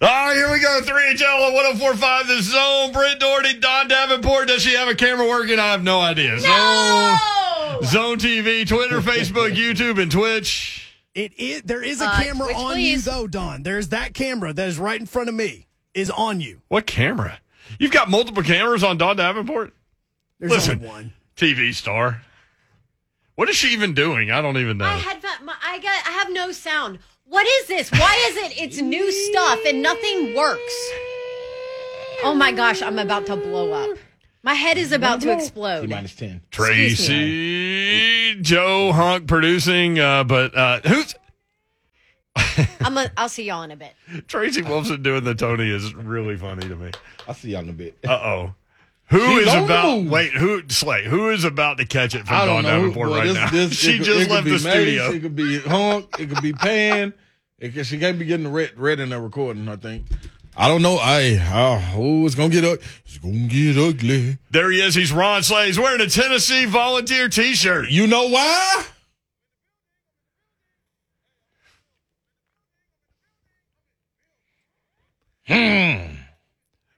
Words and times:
All 0.00 0.08
right, 0.08 0.34
here 0.34 0.50
we 0.52 0.60
go. 0.60 0.80
3HL 0.82 1.48
on 1.48 1.54
1045 1.54 2.26
The 2.26 2.42
Zone. 2.42 2.92
Brent 2.92 3.20
Doherty, 3.20 3.54
Don 3.58 3.88
Davenport. 3.88 4.48
Does 4.48 4.62
she 4.62 4.74
have 4.74 4.88
a 4.88 4.94
camera 4.94 5.26
working? 5.26 5.58
I 5.58 5.68
have 5.72 5.82
no 5.82 6.00
idea. 6.00 6.36
No! 6.36 7.16
Zone, 7.82 7.82
Zone 7.84 8.18
TV, 8.18 8.66
Twitter, 8.66 9.00
Facebook, 9.00 9.54
YouTube, 9.54 10.00
and 10.02 10.10
Twitch. 10.10 10.80
It 11.14 11.32
is 11.38 11.62
there 11.62 11.82
is 11.82 12.00
a 12.00 12.06
Uh, 12.06 12.20
camera 12.22 12.46
Twitch, 12.48 12.56
on 12.56 12.72
please. 12.74 13.06
you 13.06 13.12
though, 13.12 13.26
Don. 13.28 13.62
There's 13.62 13.88
that 13.90 14.14
camera 14.14 14.52
that 14.52 14.68
is 14.68 14.78
right 14.78 14.98
in 14.98 15.06
front 15.06 15.28
of 15.28 15.34
me 15.34 15.68
is 15.94 16.10
on 16.10 16.40
you. 16.40 16.60
What 16.68 16.86
camera? 16.86 17.38
You've 17.78 17.92
got 17.92 18.10
multiple 18.10 18.42
cameras 18.42 18.82
on 18.82 18.98
Don 18.98 19.16
Davenport? 19.16 19.72
There's 20.40 20.50
Listen. 20.50 20.78
only 20.78 20.88
one. 20.88 21.12
TV 21.36 21.72
star. 21.72 22.22
What 23.36 23.48
is 23.48 23.54
she 23.56 23.68
even 23.68 23.94
doing? 23.94 24.30
I 24.32 24.42
don't 24.42 24.58
even 24.58 24.78
know. 24.78 24.84
I 24.86 24.96
had 24.96 25.22
my, 25.44 25.54
I 25.64 25.78
got 25.78 26.06
I 26.06 26.10
have 26.18 26.32
no 26.32 26.50
sound. 26.52 26.98
What 27.26 27.46
is 27.46 27.66
this? 27.66 27.90
Why 27.90 28.26
is 28.30 28.36
it? 28.36 28.60
It's 28.60 28.80
new 28.80 29.10
stuff 29.10 29.58
and 29.66 29.82
nothing 29.82 30.34
works. 30.34 30.90
Oh 32.22 32.34
my 32.36 32.52
gosh, 32.52 32.82
I'm 32.82 32.98
about 32.98 33.26
to 33.26 33.36
blow 33.36 33.72
up. 33.72 33.98
My 34.42 34.54
head 34.54 34.76
is 34.76 34.92
about 34.92 35.22
to 35.22 35.32
explode. 35.32 35.88
minus 35.88 36.14
10. 36.16 36.42
Tracy 36.50 38.34
Joe 38.42 38.92
Hunk 38.92 39.26
producing, 39.26 39.98
uh, 39.98 40.24
but 40.24 40.54
uh, 40.56 40.80
who's 40.80 41.14
I'm 42.80 42.98
a, 42.98 43.10
I'll 43.16 43.28
see 43.28 43.44
y'all 43.44 43.62
in 43.62 43.70
a 43.70 43.76
bit. 43.76 43.94
Tracy 44.28 44.62
Wolfson 44.62 45.02
doing 45.02 45.24
the 45.24 45.34
Tony 45.34 45.70
is 45.70 45.94
really 45.94 46.36
funny 46.36 46.68
to 46.68 46.76
me. 46.76 46.90
I'll 47.26 47.34
see 47.34 47.50
y'all 47.52 47.62
in 47.62 47.70
a 47.70 47.72
bit. 47.72 47.96
Uh 48.06 48.12
oh. 48.12 48.54
Who 49.08 49.38
She's 49.38 49.46
is 49.48 49.54
about 49.54 50.04
wait, 50.04 50.32
who 50.32 50.62
Slay, 50.68 51.04
who 51.04 51.30
is 51.30 51.44
about 51.44 51.76
to 51.78 51.84
catch 51.86 52.14
it 52.14 52.26
from 52.26 52.36
I 52.36 52.46
Dawn 52.46 52.62
know. 52.62 52.70
Davenport 52.70 53.10
Well, 53.10 53.18
right 53.18 53.26
this- 53.26 53.34
now? 53.36 53.50
this- 53.50 53.72
she 53.78 53.98
could- 53.98 54.06
just 54.06 54.30
left 54.30 54.44
the 54.44 54.50
Mace, 54.52 54.62
studio. 54.62 55.10
It 55.12 55.20
could 55.20 55.36
be 55.36 55.58
Hunk. 55.60 56.16
It 56.18 56.30
could 56.30 56.42
be 56.42 56.52
Pan. 56.52 57.12
It 57.58 57.74
could, 57.74 57.86
she 57.86 57.98
can't 57.98 58.18
be 58.18 58.24
getting 58.24 58.44
the 58.44 58.50
red, 58.50 58.72
red 58.76 59.00
in 59.00 59.10
the 59.10 59.20
recording, 59.20 59.68
I 59.68 59.76
think. 59.76 60.06
I 60.56 60.68
don't 60.68 60.82
know. 60.82 60.98
I, 61.00 61.34
uh, 61.36 61.94
oh, 61.96 62.24
it's 62.26 62.34
to 62.36 62.48
get 62.48 62.64
ugly. 62.64 62.84
It's 63.04 63.18
to 63.18 63.48
get 63.48 63.76
ugly. 63.76 64.38
There 64.50 64.70
he 64.70 64.80
is. 64.80 64.94
He's 64.94 65.12
Ron 65.12 65.42
Slay. 65.42 65.66
He's 65.66 65.78
wearing 65.78 66.00
a 66.00 66.08
Tennessee 66.08 66.64
volunteer 66.64 67.28
t 67.28 67.54
shirt. 67.54 67.90
You 67.90 68.06
know 68.06 68.28
why? 68.28 68.84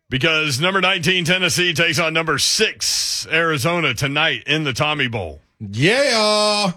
Because 0.09 0.61
number 0.61 0.81
19, 0.81 1.25
Tennessee 1.25 1.75
takes 1.75 1.99
on 1.99 2.13
number 2.13 2.39
six, 2.39 3.27
Arizona, 3.31 3.93
tonight 3.93 4.45
in 4.47 4.63
the 4.63 4.73
Tommy 4.73 5.09
Bowl. 5.09 5.41
Yeah. 5.59 6.73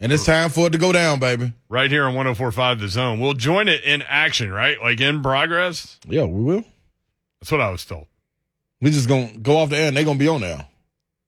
And 0.00 0.12
it's 0.12 0.24
time 0.24 0.50
for 0.50 0.66
it 0.68 0.70
to 0.70 0.78
go 0.78 0.92
down, 0.92 1.18
baby. 1.20 1.52
Right 1.68 1.90
here 1.90 2.04
on 2.04 2.14
1045 2.14 2.80
The 2.80 2.88
Zone. 2.88 3.20
We'll 3.20 3.34
join 3.34 3.68
it 3.68 3.84
in 3.84 4.02
action, 4.02 4.50
right? 4.50 4.80
Like 4.80 5.00
in 5.00 5.22
progress. 5.22 5.98
Yeah, 6.08 6.24
we 6.24 6.42
will. 6.42 6.64
That's 7.40 7.52
what 7.52 7.60
I 7.60 7.70
was 7.70 7.84
told. 7.84 8.06
We 8.80 8.90
just 8.90 9.08
going 9.08 9.32
to 9.34 9.38
go 9.38 9.58
off 9.58 9.70
the 9.70 9.76
air 9.76 9.88
and 9.88 9.96
they 9.96 10.04
going 10.04 10.18
to 10.18 10.24
be 10.24 10.28
on 10.28 10.40
there. 10.40 10.66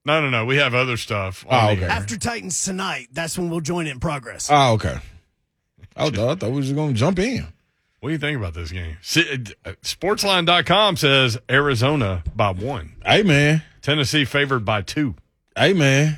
No, 0.05 0.21
no, 0.21 0.31
no. 0.31 0.45
We 0.45 0.56
have 0.56 0.75
other 0.75 0.97
stuff. 0.97 1.45
on 1.48 1.69
Oh, 1.69 1.73
okay. 1.73 1.84
After 1.84 2.17
Titans 2.17 2.65
tonight, 2.65 3.09
that's 3.12 3.37
when 3.37 3.50
we'll 3.50 3.61
join 3.61 3.87
it 3.87 3.91
in 3.91 4.00
progress. 4.00 4.48
Oh, 4.50 4.75
okay. 4.75 4.98
I 5.97 6.11
thought, 6.11 6.19
I 6.19 6.34
thought 6.34 6.50
we 6.50 6.56
were 6.56 6.62
just 6.62 6.75
going 6.75 6.95
to 6.95 6.98
jump 6.98 7.19
in. 7.19 7.47
What 8.07 8.11
do 8.11 8.12
you 8.12 8.19
think 8.21 8.39
about 8.39 8.55
this 8.55 8.71
game? 8.71 8.99
See, 9.03 9.29
uh, 9.65 9.73
Sportsline.com 9.83 10.97
says 10.97 11.39
Arizona 11.51 12.23
by 12.37 12.53
one, 12.53 12.93
Hey, 13.05 13.25
man. 13.25 13.65
Tennessee 13.83 14.25
favored 14.25 14.65
by 14.65 14.83
two. 14.83 15.17
Hey, 15.57 15.73
man. 15.73 16.17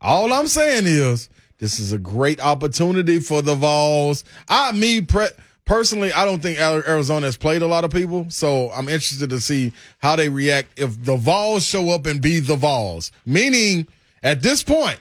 All 0.00 0.32
I'm 0.32 0.48
saying 0.48 0.86
is 0.86 1.28
this 1.58 1.78
is 1.78 1.92
a 1.92 1.98
great 1.98 2.40
opportunity 2.40 3.20
for 3.20 3.40
the 3.40 3.54
Vols. 3.54 4.24
I, 4.48 4.72
me, 4.72 5.00
pre- 5.00 5.28
personally, 5.64 6.12
I 6.12 6.24
don't 6.24 6.42
think 6.42 6.58
Arizona 6.58 7.26
has 7.26 7.36
played 7.36 7.62
a 7.62 7.68
lot 7.68 7.84
of 7.84 7.92
people, 7.92 8.26
so 8.28 8.72
I'm 8.72 8.88
interested 8.88 9.30
to 9.30 9.38
see 9.40 9.72
how 9.98 10.16
they 10.16 10.28
react 10.28 10.76
if 10.76 11.04
the 11.04 11.16
Vols 11.16 11.64
show 11.64 11.90
up 11.90 12.06
and 12.06 12.20
be 12.20 12.40
the 12.40 12.56
Vols. 12.56 13.12
Meaning, 13.24 13.86
at 14.24 14.42
this 14.42 14.64
point, 14.64 14.98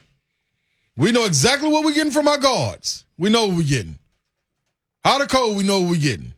we 0.95 1.11
know 1.11 1.25
exactly 1.25 1.67
what 1.67 1.83
we're 1.83 1.95
getting 1.95 2.13
from 2.13 2.27
our 2.27 2.37
guards. 2.37 3.05
We 3.17 3.31
know 3.31 3.47
what 3.47 3.57
we're 3.57 3.63
getting. 3.63 3.97
Hot 5.05 5.21
or 5.21 5.27
cold, 5.27 5.55
we 5.55 5.63
know 5.63 5.81
what 5.81 5.91
we're 5.91 6.01
getting. 6.01 6.33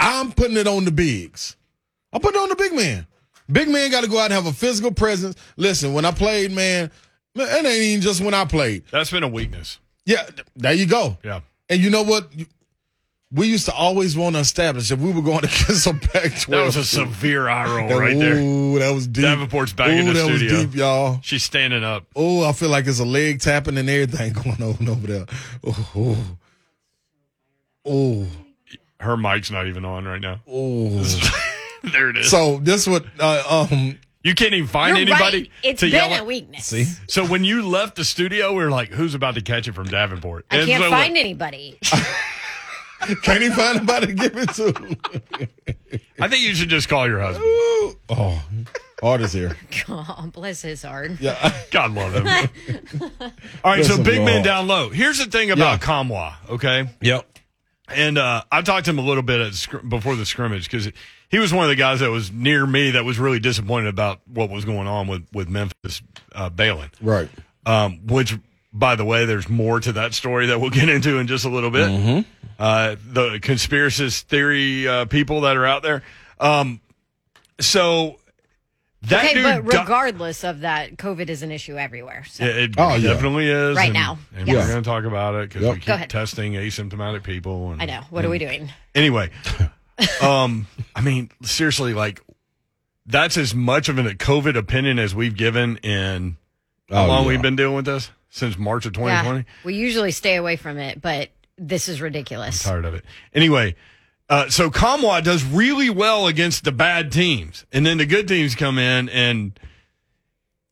I'm 0.00 0.32
putting 0.32 0.56
it 0.56 0.66
on 0.66 0.84
the 0.84 0.90
bigs. 0.90 1.56
I'm 2.12 2.20
putting 2.20 2.40
it 2.40 2.42
on 2.42 2.48
the 2.48 2.56
big 2.56 2.72
man. 2.74 3.06
Big 3.50 3.68
man 3.68 3.90
got 3.90 4.02
to 4.02 4.10
go 4.10 4.18
out 4.18 4.24
and 4.26 4.32
have 4.34 4.46
a 4.46 4.52
physical 4.52 4.90
presence. 4.90 5.36
Listen, 5.56 5.92
when 5.92 6.04
I 6.04 6.10
played, 6.10 6.50
man, 6.50 6.90
it 7.36 7.64
ain't 7.64 7.66
even 7.66 8.00
just 8.02 8.20
when 8.20 8.34
I 8.34 8.44
played. 8.44 8.82
That's 8.90 9.10
been 9.10 9.22
a 9.22 9.28
weakness. 9.28 9.78
Yeah, 10.04 10.26
there 10.56 10.72
you 10.72 10.86
go. 10.86 11.16
Yeah. 11.24 11.40
And 11.68 11.80
you 11.80 11.90
know 11.90 12.02
what? 12.02 12.28
We 13.32 13.48
used 13.48 13.66
to 13.66 13.72
always 13.74 14.16
want 14.16 14.36
to 14.36 14.40
establish 14.40 14.90
if 14.90 14.98
we 15.00 15.12
were 15.12 15.22
going 15.22 15.38
against 15.44 15.86
a 15.86 15.94
Pac-12. 15.94 16.46
That 16.48 16.64
was 16.64 16.76
a 16.76 16.84
severe 16.84 17.48
eye 17.48 17.66
roll 17.76 17.88
That- 17.88 17.98
right 17.98 18.18
there. 18.18 18.38
Ooh, 18.38 18.78
that 18.78 18.92
was 18.92 19.06
deep. 19.06 19.24
Davenport's 19.24 19.72
back 19.72 19.90
in 19.90 20.08
Ooh, 20.08 20.12
the 20.12 20.20
that 20.20 20.24
studio. 20.36 20.52
was 20.56 20.64
deep, 20.66 20.74
y'all. 20.74 21.20
She's 21.22 21.42
standing 21.44 21.84
up. 21.84 22.06
Oh, 22.16 22.44
I 22.44 22.52
feel 22.52 22.68
like 22.70 22.84
there's 22.84 23.00
a 23.00 23.04
leg 23.04 23.40
tapping 23.40 23.78
and 23.78 23.88
everything 23.90 24.32
going 24.44 24.62
on 24.62 24.88
over 24.88 25.06
there. 25.06 25.26
Oh, 25.64 25.90
oh, 25.96 26.16
oh, 27.86 28.26
Her 29.00 29.16
mic's 29.16 29.50
not 29.50 29.66
even 29.66 29.84
on 29.84 30.04
right 30.04 30.20
now. 30.20 30.40
oh. 30.48 30.88
there 31.92 32.10
it 32.10 32.16
is. 32.18 32.30
So 32.30 32.58
this 32.58 32.86
would 32.86 33.08
uh, 33.20 33.66
um 33.70 33.98
you 34.24 34.34
can't 34.34 34.54
even 34.54 34.66
find 34.68 34.96
You're 34.98 35.06
anybody 35.06 35.38
right. 35.42 35.50
It's 35.62 35.80
to 35.80 35.88
yell 35.88 36.08
been 36.08 36.16
at. 36.16 36.22
a 36.22 36.24
weakness. 36.24 36.66
see. 36.66 36.84
So 37.06 37.24
when 37.24 37.44
you 37.44 37.66
left 37.66 37.94
the 37.96 38.04
studio, 38.04 38.50
we 38.52 38.64
were 38.64 38.70
like, 38.70 38.88
"Who's 38.88 39.14
about 39.14 39.36
to 39.36 39.40
catch 39.40 39.68
it 39.68 39.72
from 39.72 39.86
Davenport?" 39.86 40.46
I 40.50 40.56
And 40.58 40.66
can't 40.68 40.82
so 40.82 40.90
find 40.90 41.12
what- 41.12 41.20
anybody. 41.20 41.78
Can't 43.22 43.42
even 43.42 43.52
find 43.56 43.76
anybody 43.76 44.06
to 44.08 44.12
give 44.14 44.36
it 44.36 44.48
to. 44.54 44.96
I 46.20 46.28
think 46.28 46.42
you 46.42 46.54
should 46.54 46.70
just 46.70 46.88
call 46.88 47.06
your 47.06 47.20
husband. 47.20 47.46
Ooh. 47.46 47.96
Oh, 48.08 48.42
Art 49.02 49.20
is 49.20 49.32
here. 49.34 49.54
God 49.86 50.32
bless 50.32 50.62
his 50.62 50.82
heart. 50.82 51.12
Yeah. 51.20 51.52
God 51.70 51.92
love 51.92 52.14
him. 52.14 52.26
All 53.62 53.70
right, 53.72 53.84
so 53.84 53.90
Listen, 53.96 54.02
big 54.02 54.22
man 54.22 54.36
Lord. 54.36 54.44
down 54.44 54.66
low. 54.66 54.88
Here's 54.88 55.18
the 55.18 55.26
thing 55.26 55.50
about 55.50 55.80
Yeah. 55.82 55.86
Nkamhoua, 55.86 56.34
okay? 56.50 56.88
Yep. 57.02 57.28
And 57.88 58.18
uh, 58.18 58.42
I 58.50 58.62
talked 58.62 58.86
to 58.86 58.90
him 58.90 58.98
a 58.98 59.02
little 59.02 59.22
bit 59.22 59.54
scr- 59.54 59.78
before 59.78 60.16
the 60.16 60.26
scrimmage 60.26 60.64
because 60.64 60.90
he 61.28 61.38
was 61.38 61.52
one 61.52 61.64
of 61.64 61.68
the 61.68 61.76
guys 61.76 62.00
that 62.00 62.10
was 62.10 62.32
near 62.32 62.66
me 62.66 62.92
that 62.92 63.04
was 63.04 63.18
really 63.18 63.38
disappointed 63.38 63.88
about 63.88 64.20
what 64.26 64.50
was 64.50 64.64
going 64.64 64.86
on 64.88 65.06
with 65.06 65.26
with 65.32 65.48
Memphis 65.48 66.02
uh, 66.34 66.50
bailing. 66.50 66.90
Right. 67.00 67.28
Um, 67.64 68.06
which, 68.06 68.36
by 68.72 68.96
the 68.96 69.04
way, 69.04 69.24
there's 69.24 69.48
more 69.48 69.80
to 69.80 69.92
that 69.92 70.14
story 70.14 70.46
that 70.46 70.60
we'll 70.60 70.70
get 70.70 70.88
into 70.88 71.18
in 71.18 71.26
just 71.26 71.44
a 71.44 71.48
little 71.48 71.70
bit. 71.70 72.24
Uh, 72.58 72.96
the 73.12 73.38
conspiracist 73.38 74.22
theory 74.22 74.88
uh, 74.88 75.04
people 75.04 75.42
that 75.42 75.56
are 75.56 75.66
out 75.66 75.82
there. 75.82 76.02
Um, 76.40 76.80
so 77.60 78.16
that 79.08 79.24
Okay, 79.24 79.34
dude 79.34 79.42
but 79.44 79.64
got- 79.70 79.80
regardless 79.82 80.44
of 80.44 80.60
that, 80.60 80.96
COVID 80.96 81.28
is 81.28 81.42
an 81.42 81.50
issue 81.52 81.76
everywhere. 81.76 82.24
So. 82.28 82.44
it, 82.44 82.56
it 82.56 82.74
Oh, 82.78 82.94
yeah. 82.94 83.12
definitely 83.12 83.48
is 83.48 83.76
Right 83.76 83.86
and- 83.86 83.94
now. 83.94 84.18
and 84.36 84.46
Yes. 84.48 84.64
we're 84.66 84.72
going 84.72 84.82
to 84.82 84.88
talk 84.88 85.04
about 85.04 85.34
it 85.34 85.48
because 85.48 85.62
Yep. 85.62 85.74
we 85.74 85.80
keep 85.80 86.08
testing 86.08 86.52
asymptomatic 86.54 87.22
people. 87.22 87.72
And, 87.72 87.82
I 87.82 87.86
know. 87.86 88.00
What 88.10 88.24
are 88.24 88.30
we 88.30 88.38
doing? 88.38 88.70
Anyway, 88.94 89.30
um, 90.22 90.66
I 90.94 91.00
mean, 91.00 91.30
seriously, 91.42 91.94
like 91.94 92.20
that's 93.06 93.36
as 93.36 93.54
much 93.54 93.88
of 93.88 93.98
a 93.98 94.02
COVID 94.02 94.56
opinion 94.56 94.98
as 94.98 95.14
we've 95.14 95.36
given 95.36 95.76
in 95.78 96.36
how 96.90 97.04
Oh, 97.04 97.08
long 97.08 97.22
yeah. 97.22 97.28
we've 97.28 97.42
been 97.42 97.56
dealing 97.56 97.76
with 97.76 97.84
this 97.86 98.10
since 98.30 98.58
March 98.58 98.86
of 98.86 98.92
2020. 98.94 99.38
Yeah, 99.40 99.44
we 99.64 99.74
usually 99.74 100.10
stay 100.10 100.36
away 100.36 100.56
from 100.56 100.78
it, 100.78 101.00
but 101.00 101.30
this 101.58 101.88
is 101.88 102.00
ridiculous. 102.00 102.62
Tired 102.62 102.84
of 102.84 102.94
it. 102.94 103.04
Anyway, 103.34 103.76
uh, 104.28 104.48
so 104.48 104.70
Nkamhoua 104.70 105.22
does 105.22 105.44
really 105.44 105.90
well 105.90 106.26
against 106.26 106.64
the 106.64 106.72
bad 106.72 107.12
teams, 107.12 107.64
and 107.72 107.86
then 107.86 107.98
the 107.98 108.06
good 108.06 108.28
teams 108.28 108.54
come 108.54 108.78
in 108.78 109.08
and. 109.08 109.58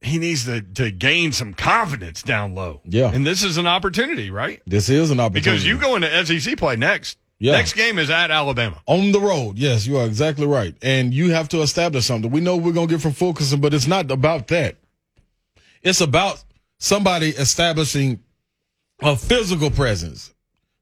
He 0.01 0.19
needs 0.19 0.45
to, 0.45 0.61
to 0.61 0.91
gain 0.91 1.33
some 1.33 1.55
confidence 1.55 2.23
down 2.23 2.55
low. 2.55 2.83
Yeah. 2.85 3.11
And 3.11 3.27
this 3.27 3.43
is 3.43 3.57
an 3.57 3.67
opportunity, 3.67 4.29
right? 4.31 4.61
This 4.67 4.91
is 4.91 5.11
an 5.11 5.19
opportunity. 5.19 5.51
Because 5.51 5.67
you 5.67 5.79
go 5.79 5.97
into 5.97 6.27
SEC 6.27 6.59
play 6.59 6.77
next. 6.77 7.17
Yeah. 7.39 7.53
Next 7.53 7.73
game 7.73 7.99
is 7.99 8.11
at 8.11 8.31
Alabama. 8.31 8.83
on 8.85 9.13
the 9.13 9.21
road. 9.21 9.59
Yes, 9.59 9.87
you 9.87 9.97
are 9.97 10.05
exactly 10.05 10.47
right. 10.47 10.75
And 10.83 11.15
you 11.15 11.31
have 11.31 11.49
to 11.51 11.63
establish 11.63 12.05
something. 12.05 12.31
We 12.31 12.43
know 12.43 12.55
we're 12.59 12.75
going 12.75 12.89
to 12.89 12.95
get 12.95 13.01
from 13.01 13.13
Fulkerson, 13.13 13.63
but 13.63 13.73
it's 13.73 13.87
not 13.87 14.11
about 14.11 14.49
that. 14.49 14.77
It's 15.83 16.03
about 16.03 16.45
somebody 16.79 17.31
establishing 17.31 18.21
a 19.01 19.17
physical 19.17 19.71
presence, 19.71 20.34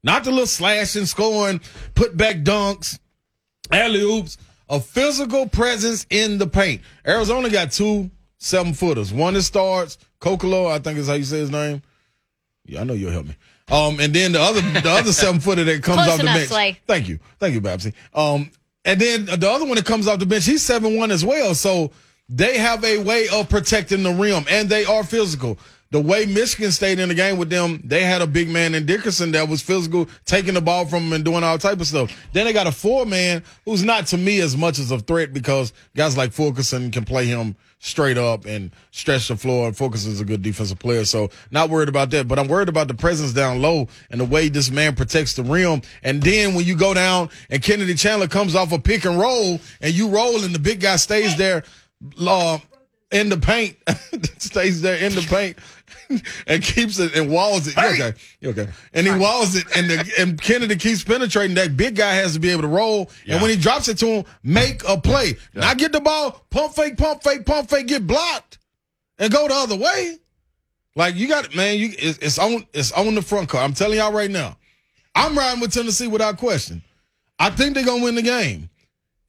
not 0.02 0.24
the 0.24 0.30
little 0.30 0.46
slashing, 0.46 1.06
scoring, 1.06 1.60
put 1.94 2.16
back 2.16 2.36
dunks, 2.38 2.98
alley 3.70 4.00
oops. 4.00 4.38
A 4.68 4.80
physical 4.80 5.46
presence 5.46 6.06
in 6.08 6.38
the 6.38 6.46
paint. 6.46 6.80
Arizona 7.06 7.50
got 7.50 7.72
two 7.72 8.10
seven 8.38 8.72
footers. 8.72 9.12
One 9.12 9.34
that 9.34 9.42
starts 9.42 9.98
Koloko, 10.20 10.70
I 10.70 10.78
think 10.78 10.98
is 10.98 11.08
how 11.08 11.14
you 11.14 11.24
say 11.24 11.38
his 11.38 11.50
name. 11.50 11.82
Yeah, 12.64 12.80
I 12.80 12.84
know 12.84 12.94
you'll 12.94 13.12
help 13.12 13.26
me. 13.26 13.36
Um, 13.70 14.00
and 14.00 14.14
then 14.14 14.32
the 14.32 14.40
other 14.40 14.60
the 14.60 14.90
other 14.90 15.12
seven 15.12 15.40
footer 15.40 15.64
that 15.64 15.82
comes 15.82 15.96
Close 15.96 16.08
off 16.08 16.18
the 16.18 16.24
bench. 16.24 16.48
Slay. 16.48 16.80
Thank 16.86 17.08
you, 17.08 17.18
thank 17.38 17.54
you, 17.54 17.60
Babsy. 17.60 17.92
Um, 18.14 18.50
and 18.84 19.00
then 19.00 19.26
the 19.26 19.50
other 19.50 19.64
one 19.64 19.76
that 19.76 19.84
comes 19.86 20.08
off 20.08 20.18
the 20.18 20.26
bench, 20.26 20.44
he's 20.44 20.62
seven 20.62 20.96
one 20.96 21.10
as 21.10 21.24
well. 21.24 21.54
So 21.54 21.92
they 22.28 22.58
have 22.58 22.84
a 22.84 22.98
way 22.98 23.28
of 23.28 23.48
protecting 23.48 24.02
the 24.02 24.12
rim, 24.12 24.44
and 24.48 24.68
they 24.68 24.84
are 24.84 25.04
physical. 25.04 25.58
The 25.92 26.00
way 26.00 26.24
Michigan 26.24 26.72
stayed 26.72 26.98
in 26.98 27.10
the 27.10 27.14
game 27.14 27.36
with 27.36 27.50
them, 27.50 27.78
they 27.84 28.02
had 28.02 28.22
a 28.22 28.26
big 28.26 28.48
man 28.48 28.74
in 28.74 28.86
Dickinson 28.86 29.32
that 29.32 29.46
was 29.46 29.60
physical, 29.60 30.08
taking 30.24 30.54
the 30.54 30.62
ball 30.62 30.86
from 30.86 31.04
them 31.04 31.12
and 31.12 31.22
doing 31.22 31.44
all 31.44 31.58
type 31.58 31.80
of 31.80 31.86
stuff. 31.86 32.10
Then 32.32 32.46
they 32.46 32.54
got 32.54 32.66
a 32.66 32.72
four 32.72 33.04
man 33.04 33.44
who's 33.66 33.84
not 33.84 34.06
to 34.06 34.16
me 34.16 34.40
as 34.40 34.56
much 34.56 34.78
as 34.78 34.90
a 34.90 34.98
threat 34.98 35.34
because 35.34 35.74
guys 35.94 36.16
like 36.16 36.32
Fulkerson 36.32 36.90
can 36.92 37.04
play 37.04 37.26
him 37.26 37.56
straight 37.78 38.16
up 38.16 38.46
and 38.46 38.70
stretch 38.90 39.28
the 39.28 39.36
floor. 39.36 39.66
And 39.66 39.76
Fulkerson's 39.76 40.18
a 40.18 40.24
good 40.24 40.40
defensive 40.40 40.78
player, 40.78 41.04
so 41.04 41.28
not 41.50 41.68
worried 41.68 41.90
about 41.90 42.08
that. 42.12 42.26
But 42.26 42.38
I'm 42.38 42.48
worried 42.48 42.70
about 42.70 42.88
the 42.88 42.94
presence 42.94 43.34
down 43.34 43.60
low 43.60 43.86
and 44.10 44.18
the 44.18 44.24
way 44.24 44.48
this 44.48 44.70
man 44.70 44.94
protects 44.96 45.34
the 45.34 45.42
rim. 45.42 45.82
And 46.02 46.22
then 46.22 46.54
when 46.54 46.64
you 46.64 46.74
go 46.74 46.94
down 46.94 47.28
and 47.50 47.62
Kennedy 47.62 47.92
Chandler 47.96 48.28
comes 48.28 48.54
off 48.54 48.72
a 48.72 48.78
pick 48.78 49.04
and 49.04 49.20
roll 49.20 49.60
and 49.82 49.92
you 49.92 50.08
roll 50.08 50.42
and 50.42 50.54
the 50.54 50.58
big 50.58 50.80
guy 50.80 50.96
stays 50.96 51.36
there. 51.36 51.64
Uh, 52.18 52.58
in 53.12 53.28
the 53.28 53.36
paint, 53.36 53.76
stays 54.38 54.80
there 54.80 54.96
in 54.96 55.14
the 55.14 55.20
paint, 55.22 55.58
and 56.46 56.62
keeps 56.62 56.98
it 56.98 57.14
and 57.14 57.30
walls 57.30 57.66
it. 57.68 57.76
You 57.76 57.82
okay, 57.88 58.14
you 58.40 58.50
okay. 58.50 58.68
And 58.92 59.06
he 59.06 59.12
walls 59.14 59.54
it, 59.56 59.64
and 59.76 59.88
the, 59.90 60.12
and 60.18 60.40
Kennedy 60.40 60.76
keeps 60.76 61.02
penetrating. 61.04 61.54
That 61.56 61.76
big 61.76 61.96
guy 61.96 62.14
has 62.14 62.34
to 62.34 62.40
be 62.40 62.50
able 62.50 62.62
to 62.62 62.68
roll, 62.68 63.10
Yeah. 63.24 63.34
and 63.34 63.42
when 63.42 63.50
he 63.50 63.56
drops 63.56 63.88
it 63.88 63.98
to 63.98 64.06
him, 64.06 64.24
make 64.42 64.82
a 64.88 64.98
play. 65.00 65.36
Not 65.54 65.78
get 65.78 65.92
the 65.92 66.00
ball, 66.00 66.44
pump 66.50 66.74
fake, 66.74 66.96
pump 66.96 67.22
fake, 67.22 67.46
pump 67.46 67.70
fake, 67.70 67.86
get 67.86 68.06
blocked, 68.06 68.58
and 69.18 69.32
go 69.32 69.48
the 69.48 69.54
other 69.54 69.76
way. 69.76 70.18
Like 70.94 71.14
you 71.14 71.26
got, 71.28 71.46
it, 71.46 71.56
man, 71.56 71.78
you 71.78 71.90
it's, 71.98 72.18
it's 72.18 72.38
on 72.38 72.66
it's 72.74 72.92
on 72.92 73.14
the 73.14 73.22
front 73.22 73.48
court. 73.48 73.64
I'm 73.64 73.72
telling 73.72 73.98
y'all 73.98 74.12
right 74.12 74.30
now, 74.30 74.56
I'm 75.14 75.36
riding 75.36 75.60
with 75.60 75.72
Tennessee 75.72 76.06
without 76.06 76.36
question. 76.38 76.82
I 77.38 77.50
think 77.50 77.74
they're 77.74 77.84
gonna 77.84 78.04
win 78.04 78.14
the 78.14 78.22
game. 78.22 78.68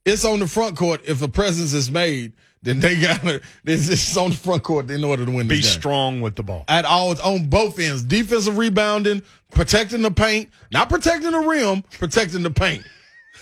It's 0.05 0.25
on 0.25 0.39
the 0.39 0.47
front 0.47 0.75
court. 0.75 1.01
If 1.05 1.21
a 1.21 1.29
presence 1.29 1.71
is 1.73 1.89
made, 1.89 2.33
then 2.63 2.79
they 2.79 2.99
got 2.99 3.21
to. 3.21 3.41
this 3.63 3.87
is 3.89 4.17
on 4.17 4.31
the 4.31 4.35
front 4.35 4.63
court 4.63 4.89
in 4.89 5.03
order 5.03 5.25
to 5.25 5.31
win. 5.31 5.47
Be 5.47 5.57
this 5.57 5.71
game. 5.73 5.79
strong 5.81 6.21
with 6.21 6.35
the 6.35 6.43
ball. 6.43 6.65
at 6.67 6.85
all 6.85 7.11
it's 7.11 7.21
on 7.21 7.45
both 7.47 7.77
ends. 7.79 8.03
Defensive 8.03 8.57
rebounding, 8.57 9.21
protecting 9.51 10.01
the 10.01 10.11
paint, 10.11 10.49
not 10.71 10.89
protecting 10.89 11.31
the 11.31 11.39
rim, 11.39 11.83
protecting 11.99 12.41
the 12.43 12.51
paint. 12.51 12.83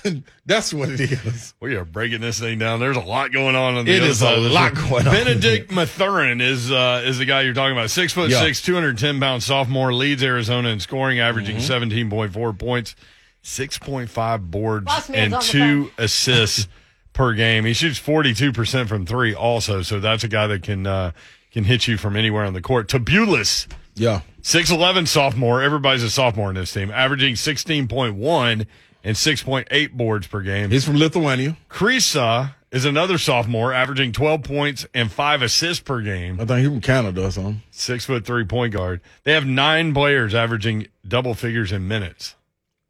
That's 0.48 0.74
what 0.74 0.90
it 0.90 1.00
is. 1.00 1.54
We 1.60 1.76
are 1.76 1.86
breaking 1.86 2.22
this 2.22 2.40
thing 2.40 2.58
down. 2.58 2.80
There's 2.80 2.98
a 2.98 3.02
lot 3.02 3.32
going 3.32 3.56
on 3.56 3.76
on 3.76 3.86
the 3.86 3.92
It 3.94 4.02
other 4.02 4.10
is 4.10 4.20
side 4.20 4.38
a 4.40 4.44
of 4.46 4.52
lot 4.52 4.74
thing. 4.76 4.90
going 4.90 5.08
on. 5.08 5.14
Bennedict 5.14 5.72
Mathurin 5.72 6.42
is 6.42 6.72
uh, 6.72 7.04
is 7.06 7.20
the 7.20 7.26
guy 7.26 7.42
you're 7.42 7.54
talking 7.54 7.74
about. 7.78 7.92
Six 7.92 8.12
foot 8.12 8.32
Yeah. 8.32 8.40
six, 8.42 8.62
210 8.64 9.20
pound 9.20 9.44
sophomore, 9.44 9.94
leads 9.94 10.24
Arizona 10.24 10.70
in 10.70 10.80
scoring, 10.80 11.20
averaging 11.20 11.58
Mm-hmm. 11.58 12.10
17.4 12.16 12.58
points, 12.58 12.96
6.5 13.44 14.50
boards, 14.50 15.10
and 15.14 15.40
two 15.42 15.92
assists 15.98 16.68
per 17.22 17.34
game. 17.34 17.66
He 17.66 17.74
shoots 17.74 18.00
42 18.00 18.52
percent 18.52 18.90
from 18.90 19.06
three, 19.06 19.36
also. 19.36 19.84
So 19.84 20.00
that's 20.00 20.24
a 20.24 20.28
guy 20.28 20.48
that 20.48 20.64
can 20.64 20.88
uh, 20.88 21.12
can 21.52 21.64
hit 21.64 21.88
you 21.88 21.96
from 21.98 22.16
anywhere 22.16 22.46
on 22.46 22.54
the 22.54 22.62
court. 22.62 22.88
Tubelis. 22.88 23.68
Yeah. 23.94 24.22
6'11 24.42 25.08
sophomore. 25.08 25.62
Everybody's 25.62 26.02
a 26.02 26.10
sophomore 26.10 26.50
in 26.50 26.56
this 26.56 26.74
team, 26.74 26.90
averaging 26.90 27.36
16.1 27.36 28.66
and 29.04 29.16
6.8 29.16 29.92
boards 29.92 30.26
per 30.26 30.42
game. 30.42 30.72
He's 30.72 30.84
from 30.84 30.96
Lithuania. 30.98 31.58
Kriisa 31.70 32.56
is 32.72 32.86
another 32.86 33.20
sophomore, 33.20 33.72
averaging 33.72 34.14
12 34.14 34.42
points 34.42 34.88
and 34.96 35.12
five 35.12 35.44
assists 35.44 35.84
per 35.84 36.02
game. 36.02 36.40
I 36.40 36.46
think 36.46 36.60
he's 36.62 36.70
from 36.70 36.82
Canada 36.82 37.26
or 37.26 37.32
something. 37.32 37.62
Six 37.70 38.06
foot 38.06 38.26
three 38.26 38.46
point 38.46 38.74
guard. 38.74 39.02
They 39.26 39.34
have 39.34 39.46
nine 39.46 39.94
players 39.94 40.34
averaging 40.34 40.88
double 41.08 41.36
figures 41.36 41.72
in 41.72 41.88
minutes. 41.88 42.34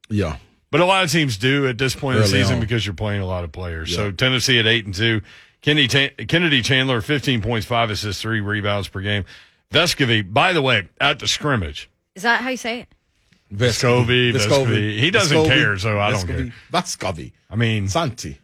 Yeah. 0.10 0.38
But 0.71 0.79
a 0.81 0.85
lot 0.85 1.03
of 1.03 1.12
teams 1.12 1.38
do 1.38 1.68
at 1.68 1.77
this 1.77 1.95
point 1.95 2.15
in 2.18 2.21
the 2.23 2.27
season 2.29 2.56
on. 2.56 2.59
because 2.62 2.85
you're 2.85 2.95
playing 2.95 3.21
a 3.21 3.25
lot 3.25 3.44
of 3.44 3.51
players. 3.51 3.94
So 3.94 4.12
Tennessee 4.12 4.57
at 4.59 4.65
eight 4.65 4.85
and 4.85 4.95
two. 4.95 5.21
Kennedy, 5.62 5.88
Ta- 5.88 6.23
Kennedy 6.27 6.62
Chandler, 6.63 7.01
15 7.01 7.41
points, 7.41 7.68
five 7.68 7.89
assists, 7.91 8.21
three 8.21 8.39
rebounds 8.39 8.88
per 8.88 9.01
game. 9.01 9.25
Vescovi, 9.71 10.21
by 10.33 10.53
the 10.53 10.62
way, 10.62 10.88
at 11.00 11.19
the 11.19 11.27
scrimmage, 11.27 11.89
Is 12.15 12.23
that 12.23 12.41
how 12.41 12.50
you 12.50 12.57
say 12.57 12.79
it? 12.81 12.88
Vescovi, 13.53 14.33
Vescovi. 14.33 14.97
He 14.97 15.12
doesn't 15.12 15.45
care, 15.45 15.77
so 15.77 16.00
I 16.00 16.12
don't 16.12 16.25
Vescovi. 16.25 16.53
Vescovi. 16.71 17.31
I 17.50 17.56
mean, 17.56 17.88
Santi. 17.89 18.39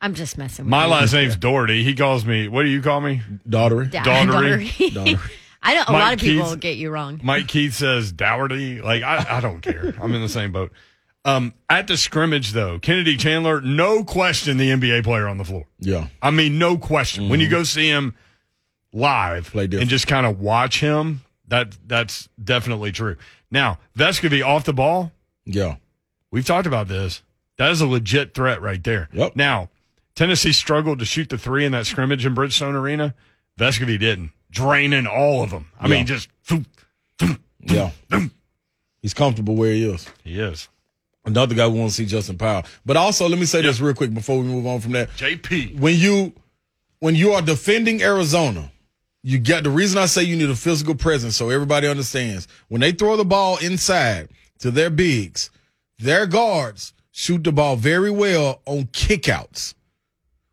I'm 0.00 0.14
just 0.14 0.36
messing 0.38 0.66
with 0.66 0.68
you. 0.68 0.70
my 0.70 0.84
you. 0.84 0.90
last 0.90 1.12
name's 1.14 1.36
Doherty. 1.36 1.82
He 1.82 1.94
calls 1.94 2.24
me, 2.24 2.48
what 2.48 2.62
do 2.64 2.68
you 2.68 2.82
call 2.82 3.00
me? 3.00 3.22
Daughtery. 3.48 3.90
Da- 3.90 4.04
Daughtery. 4.04 4.68
Daughtery. 4.92 5.18
I 5.62 5.74
know 5.74 5.82
a 5.88 5.92
Mike 5.92 6.02
lot 6.02 6.12
of 6.14 6.20
people 6.20 6.50
Keith. 6.50 6.60
get 6.60 6.76
you 6.76 6.90
wrong. 6.90 7.18
Mike 7.24 7.48
Keith 7.48 7.74
says 7.74 8.12
Dougherty. 8.12 8.80
Like, 8.82 9.02
I, 9.02 9.38
I 9.38 9.40
don't 9.40 9.62
care. 9.62 9.94
I'm 10.00 10.14
in 10.14 10.20
the 10.20 10.28
same 10.28 10.52
boat. 10.52 10.70
Um, 11.26 11.54
at 11.68 11.88
the 11.88 11.96
scrimmage, 11.96 12.52
though, 12.52 12.78
Kennedy 12.78 13.16
Chandler, 13.16 13.60
no 13.60 14.04
question 14.04 14.56
the 14.58 14.70
NBA 14.70 15.02
player 15.02 15.26
on 15.26 15.38
the 15.38 15.44
floor. 15.44 15.66
Yeah. 15.80 16.06
I 16.22 16.30
mean, 16.30 16.58
no 16.58 16.78
question. 16.78 17.28
When 17.28 17.40
you 17.40 17.48
go 17.48 17.64
see 17.64 17.88
him 17.88 18.14
live 18.92 19.50
Play 19.50 19.64
and 19.64 19.88
just 19.88 20.06
kind 20.06 20.24
of 20.24 20.40
watch 20.40 20.80
him, 20.80 21.22
that 21.48 21.76
that's 21.86 22.28
definitely 22.42 22.92
true. 22.92 23.16
Now, 23.50 23.78
Vescovi 23.98 24.44
off 24.46 24.64
the 24.64 24.72
ball, 24.72 25.10
Yeah. 25.44 25.76
we've 26.30 26.46
talked 26.46 26.66
about 26.66 26.86
this. 26.88 27.22
That 27.58 27.72
is 27.72 27.80
a 27.80 27.86
legit 27.88 28.32
threat 28.34 28.62
right 28.62 28.82
there. 28.84 29.08
Yep. 29.12 29.34
Now, 29.34 29.68
Tennessee 30.14 30.52
struggled 30.52 31.00
to 31.00 31.04
shoot 31.04 31.28
the 31.28 31.38
three 31.38 31.64
in 31.64 31.72
that 31.72 31.86
scrimmage 31.86 32.24
in 32.24 32.34
Bridgestone 32.36 32.74
Arena. 32.74 33.14
Vescovi 33.58 33.98
didn't, 33.98 34.30
draining 34.50 35.06
all 35.08 35.42
of 35.42 35.50
them. 35.50 35.70
I 35.80 35.88
Yeah. 35.88 35.94
mean, 35.94 36.06
just 36.06 36.28
Yeah. 37.60 37.90
he's 39.02 39.12
comfortable 39.14 39.56
where 39.56 39.72
he 39.72 39.84
is. 39.90 40.06
he 40.22 40.38
is. 40.38 40.68
Another 41.26 41.56
guy 41.56 41.66
we 41.66 41.78
want 41.78 41.90
to 41.90 41.96
see 41.96 42.06
Justin 42.06 42.38
Powell. 42.38 42.64
But 42.84 42.96
also, 42.96 43.28
let 43.28 43.38
me 43.38 43.46
say 43.46 43.60
this 43.60 43.80
real 43.80 43.94
quick 43.94 44.14
before 44.14 44.38
we 44.38 44.44
move 44.44 44.66
on 44.66 44.80
from 44.80 44.92
that. 44.92 45.10
JP. 45.16 45.78
when 45.78 45.96
you 45.96 46.32
when 47.00 47.14
you 47.14 47.32
are 47.32 47.42
defending 47.42 48.00
Arizona, 48.02 48.70
you 49.22 49.38
get 49.38 49.64
the 49.64 49.70
reason 49.70 49.98
I 49.98 50.06
say 50.06 50.22
you 50.22 50.36
need 50.36 50.48
a 50.48 50.54
physical 50.56 50.94
presence 50.94 51.36
so 51.36 51.50
everybody 51.50 51.88
understands. 51.88 52.46
When 52.68 52.80
they 52.80 52.92
throw 52.92 53.16
the 53.16 53.24
ball 53.24 53.58
inside 53.58 54.28
to 54.60 54.70
their 54.70 54.88
bigs, 54.88 55.50
their 55.98 56.26
guards 56.26 56.92
shoot 57.10 57.42
the 57.42 57.52
ball 57.52 57.74
very 57.74 58.10
well 58.10 58.60
on 58.66 58.84
kickouts. 58.86 59.74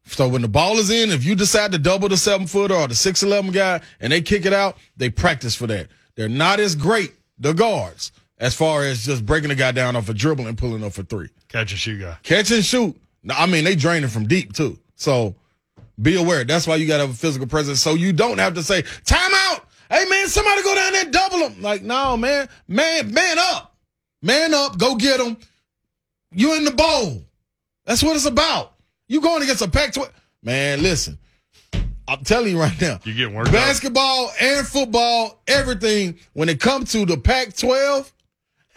So 0.05 0.27
when 0.27 0.41
the 0.41 0.47
ball 0.47 0.79
is 0.79 0.89
in, 0.89 1.11
if 1.11 1.23
you 1.23 1.35
decide 1.35 1.71
to 1.71 1.77
double 1.77 2.09
the 2.09 2.17
seven 2.17 2.47
footer 2.47 2.73
or 2.75 2.87
the 2.87 2.95
six 2.95 3.21
eleven 3.21 3.51
guy 3.51 3.79
and 3.99 4.11
they 4.11 4.21
kick 4.21 4.45
it 4.45 4.53
out, 4.53 4.77
they 4.97 5.09
practice 5.09 5.55
for 5.55 5.67
that. 5.67 5.87
They're 6.15 6.27
not 6.27 6.59
as 6.59 6.75
great, 6.75 7.13
the 7.37 7.53
guards, 7.53 8.11
as 8.39 8.55
far 8.55 8.83
as 8.83 9.05
just 9.05 9.25
breaking 9.25 9.51
a 9.51 9.55
guy 9.55 9.71
down 9.71 9.95
off 9.95 10.09
a 10.09 10.13
dribble 10.13 10.47
and 10.47 10.57
pulling 10.57 10.83
up 10.83 10.93
for 10.93 11.03
three 11.03 11.29
Catch 11.49 11.73
a 11.73 11.77
shoe 11.77 11.99
guy. 11.99 12.17
catch 12.23 12.51
and 12.51 12.63
shoot. 12.65 12.95
No, 13.23 13.33
I 13.35 13.45
mean 13.45 13.63
they 13.63 13.75
drain 13.75 14.03
it 14.03 14.09
from 14.09 14.27
deep 14.27 14.53
too. 14.53 14.77
So 14.95 15.35
be 16.01 16.15
aware. 16.17 16.43
That's 16.43 16.65
why 16.67 16.75
you 16.77 16.87
got 16.87 16.97
to 16.97 17.01
have 17.03 17.11
a 17.11 17.17
physical 17.17 17.47
presence. 17.47 17.79
So 17.79 17.93
you 17.93 18.11
don't 18.13 18.39
have 18.39 18.55
to 18.55 18.63
say 18.63 18.81
time 19.05 19.31
out. 19.33 19.65
Hey 19.89 20.05
man, 20.09 20.27
somebody 20.27 20.63
go 20.63 20.73
down 20.75 20.93
there 20.93 21.03
and 21.03 21.13
double 21.13 21.37
them. 21.39 21.61
Like 21.61 21.83
no 21.83 22.17
man, 22.17 22.49
man, 22.67 23.13
man 23.13 23.37
up, 23.39 23.75
man 24.21 24.53
up. 24.53 24.77
Go 24.77 24.95
get 24.95 25.19
them. 25.19 25.37
You 26.33 26.55
in 26.57 26.63
the 26.65 26.71
bowl. 26.71 27.21
That's 27.85 28.01
what 28.01 28.15
it's 28.15 28.25
about. 28.25 28.73
You 29.07 29.21
going 29.21 29.43
against 29.43 29.61
a 29.61 29.67
Pac-12. 29.67 30.09
Man, 30.41 30.81
listen. 30.81 31.19
I'm 32.07 32.23
telling 32.23 32.51
you 32.51 32.59
right 32.59 32.81
now. 32.81 32.99
You 33.03 33.13
get 33.13 33.31
worked. 33.31 33.51
Basketball 33.51 34.31
and 34.41 34.65
football, 34.65 35.41
everything, 35.47 36.17
when 36.33 36.49
it 36.49 36.59
comes 36.59 36.91
to 36.93 37.05
the 37.05 37.17
Pac 37.17 37.55
12, 37.55 38.12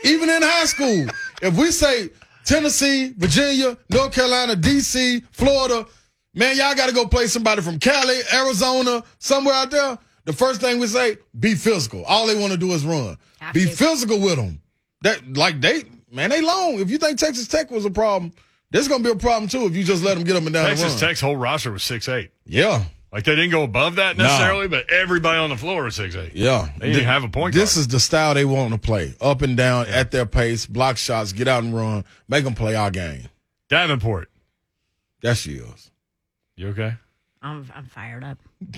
even 0.04 0.28
in 0.28 0.42
high 0.42 0.64
school, 0.66 1.06
if 1.42 1.56
we 1.56 1.70
say 1.70 2.10
Tennessee, 2.44 3.12
Virginia, 3.16 3.76
North 3.90 4.12
Carolina, 4.12 4.54
DC, 4.54 5.24
Florida, 5.32 5.86
man, 6.34 6.56
y'all 6.56 6.74
got 6.74 6.88
to 6.88 6.94
go 6.94 7.06
play 7.06 7.26
somebody 7.26 7.62
from 7.62 7.78
Cali, 7.78 8.18
Arizona, 8.32 9.02
somewhere 9.18 9.54
out 9.54 9.70
there. 9.70 9.98
The 10.24 10.32
first 10.32 10.60
thing 10.60 10.80
we 10.80 10.86
say, 10.88 11.18
be 11.38 11.54
physical. 11.54 12.04
All 12.04 12.26
they 12.26 12.38
want 12.38 12.52
to 12.52 12.58
do 12.58 12.72
is 12.72 12.84
run. 12.84 13.16
Have 13.40 13.54
be 13.54 13.64
physical 13.64 14.20
with 14.20 14.36
them. 14.36 14.60
That 15.02 15.36
like 15.36 15.60
they, 15.60 15.84
man, 16.10 16.30
they 16.30 16.40
long. 16.40 16.80
If 16.80 16.90
you 16.90 16.98
think 16.98 17.18
Texas 17.18 17.46
Tech 17.46 17.70
was 17.70 17.84
a 17.84 17.90
problem, 17.90 18.32
this 18.70 18.88
gonna 18.88 19.04
be 19.04 19.10
a 19.10 19.16
problem 19.16 19.48
too. 19.48 19.66
If 19.66 19.76
you 19.76 19.84
just 19.84 20.02
let 20.02 20.14
them 20.14 20.24
get 20.24 20.34
them 20.34 20.46
and 20.46 20.54
down 20.54 20.66
Texas 20.66 20.94
the 20.94 21.00
run. 21.00 21.08
Tech's 21.10 21.20
whole 21.20 21.36
roster 21.36 21.70
was 21.70 21.84
six 21.84 22.08
eight. 22.08 22.30
Yeah, 22.44 22.84
Like 23.12 23.24
they 23.24 23.34
didn't 23.36 23.50
go 23.52 23.62
above 23.62 23.96
that 23.96 24.16
No. 24.16 24.24
necessarily, 24.24 24.68
but 24.68 24.90
everybody 24.92 25.38
on 25.38 25.48
the 25.50 25.56
floor 25.56 25.84
was 25.84 25.94
six 25.94 26.14
eight. 26.16 26.32
Yeah. 26.34 26.68
They 26.78 26.92
didn't 26.92 27.04
have 27.06 27.24
a 27.24 27.28
point 27.28 27.54
This 27.54 27.74
guard. 27.74 27.80
is 27.82 27.88
the 27.88 28.00
style 28.00 28.34
they 28.34 28.44
want 28.44 28.72
to 28.72 28.78
play. 28.78 29.14
Up 29.20 29.42
and 29.42 29.56
down 29.56 29.86
at 29.86 30.10
their 30.10 30.26
pace, 30.26 30.66
block 30.66 30.96
shots, 30.96 31.32
get 31.32 31.48
out 31.48 31.62
and 31.64 31.74
run, 31.74 32.04
make 32.28 32.44
them 32.44 32.54
play 32.54 32.74
our 32.74 32.90
game. 32.90 33.28
Davenport. 33.68 34.30
That's 35.22 35.46
yours. 35.46 35.90
You 36.56 36.68
okay? 36.68 36.94
I'm, 37.42 37.70
I'm 37.74 37.84
fired 37.86 38.24
up. 38.24 38.38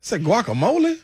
Say 0.00 0.18
guacamole? 0.18 0.98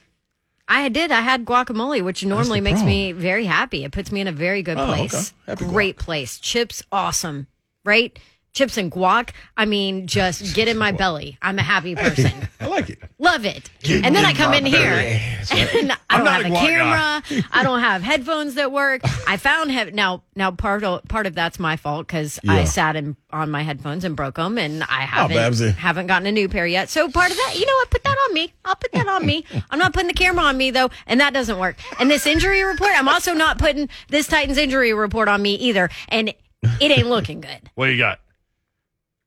I 0.68 0.88
did. 0.88 1.10
I 1.12 1.20
had 1.20 1.44
guacamole, 1.44 2.02
which 2.02 2.24
normally 2.24 2.60
makes 2.60 2.76
problem. 2.80 2.88
me 2.94 3.12
very 3.12 3.44
happy. 3.44 3.84
It 3.84 3.92
puts 3.92 4.10
me 4.12 4.20
in 4.20 4.28
a 4.28 4.32
very 4.32 4.62
good 4.62 4.78
Oh, 4.78 4.86
place. 4.86 5.14
okay. 5.14 5.50
Happy 5.52 5.64
guac. 5.64 5.68
Great 5.70 5.96
place. 5.98 6.38
Chips, 6.38 6.82
awesome. 6.92 7.48
Right? 7.84 8.18
Chips 8.52 8.76
and 8.76 8.92
guac, 8.92 9.30
I 9.56 9.64
mean, 9.64 10.06
just 10.06 10.54
get 10.54 10.68
in 10.68 10.76
my 10.78 10.92
belly. 10.92 11.38
I'm 11.42 11.58
a 11.58 11.62
happy 11.62 11.94
person. 11.94 12.30
I 12.60 12.66
like 12.66 12.90
it. 12.90 12.98
Love 13.18 13.44
it. 13.44 13.70
and 13.88 14.14
then 14.14 14.24
I 14.24 14.32
come 14.34 14.52
in 14.54 14.66
here 14.66 14.92
and 15.52 15.92
I 15.92 15.96
I'm 16.10 16.18
don't 16.18 16.24
not 16.24 16.42
have 16.42 16.52
a 16.52 16.54
a 16.54 16.58
camera. 16.58 17.46
I 17.52 17.62
don't 17.62 17.80
have 17.90 18.02
headphones 18.02 18.54
that 18.54 18.70
work. 18.72 19.00
I 19.26 19.36
found 19.36 19.70
he- 19.72 19.90
now 19.92 20.22
now 20.36 20.50
part 20.50 20.84
of 20.84 21.02
part 21.08 21.26
of 21.26 21.34
that's 21.34 21.58
my 21.58 21.76
fault 21.76 22.06
because 22.06 22.38
I 22.48 22.64
sat 22.64 22.96
in 22.96 23.16
on 23.32 23.50
my 23.50 23.62
headphones 23.62 24.04
and 24.04 24.14
broke 24.14 24.34
them, 24.36 24.58
and 24.58 24.82
I 24.84 25.02
haven't 25.02 25.36
Babsy. 25.36 25.70
haven't 25.72 26.06
gotten 26.06 26.26
a 26.26 26.32
new 26.32 26.48
pair 26.48 26.66
yet. 26.66 26.90
So 26.90 27.08
part 27.10 27.30
of 27.30 27.36
that, 27.36 27.54
you 27.58 27.64
know 27.66 27.74
what? 27.74 27.90
Put 27.90 28.04
that 28.04 28.16
on 28.28 28.34
me. 28.34 28.52
I'll 28.64 28.76
put 28.76 28.92
that 28.92 29.08
on 29.08 29.24
me. 29.24 29.44
I'm 29.70 29.78
not 29.78 29.92
putting 29.94 30.08
the 30.08 30.14
camera 30.14 30.44
on 30.44 30.56
me 30.56 30.70
though, 30.70 30.90
and 31.06 31.20
that 31.20 31.32
doesn't 31.32 31.58
work. 31.58 31.76
And 31.98 32.10
this 32.10 32.26
injury 32.26 32.62
report, 32.62 32.90
I'm 32.94 33.08
also 33.08 33.32
not 33.34 33.58
putting 33.58 33.88
this 34.08 34.26
Titans 34.26 34.58
injury 34.58 34.92
report 34.92 35.28
on 35.28 35.40
me 35.40 35.54
either, 35.54 35.88
and 36.08 36.28
it 36.28 36.36
ain't 36.80 37.08
looking 37.08 37.40
good. 37.40 37.70
What 37.74 37.86
you 37.86 37.98
got? 37.98 38.20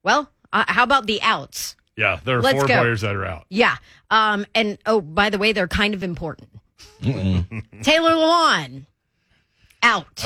Well, 0.06 0.30
uh, 0.52 0.64
how 0.68 0.84
about 0.84 1.08
the 1.08 1.20
outs? 1.20 1.74
Yeah, 1.96 2.20
there 2.24 2.38
are 2.38 2.40
Let's 2.40 2.58
four 2.60 2.68
go. 2.68 2.78
players 2.78 3.00
that 3.00 3.16
are 3.16 3.24
out. 3.24 3.44
Yeah. 3.48 3.76
Um, 4.08 4.46
and 4.54 4.78
oh, 4.86 5.00
by 5.00 5.30
the 5.30 5.38
way, 5.38 5.50
they're 5.50 5.66
kind 5.66 5.94
of 5.94 6.04
important. 6.04 6.48
Taylor 7.02 8.12
Lewan, 8.12 8.86
out. 9.82 10.24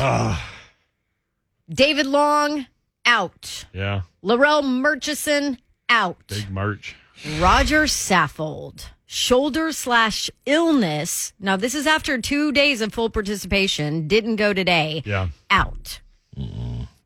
David 1.71 2.05
Long, 2.05 2.67
out. 3.07 3.65
Yeah, 3.73 4.03
Larrell 4.23 4.63
Murchison, 4.63 5.57
out. 5.89 6.19
big 6.27 6.51
merch. 6.51 6.95
Roger 7.39 7.85
Saffold, 7.85 8.85
shoulder 9.07 9.73
slash 9.73 10.29
illness. 10.45 11.33
Now, 11.41 11.57
this 11.57 11.75
is 11.75 11.87
after 11.87 12.21
two 12.21 12.53
days 12.53 12.83
of 12.83 12.93
full 12.93 13.09
participation. 13.09 14.09
Didn't 14.09 14.37
go 14.37 14.53
today. 14.53 15.03
Yeah. 15.07 15.29
Out. 15.51 16.01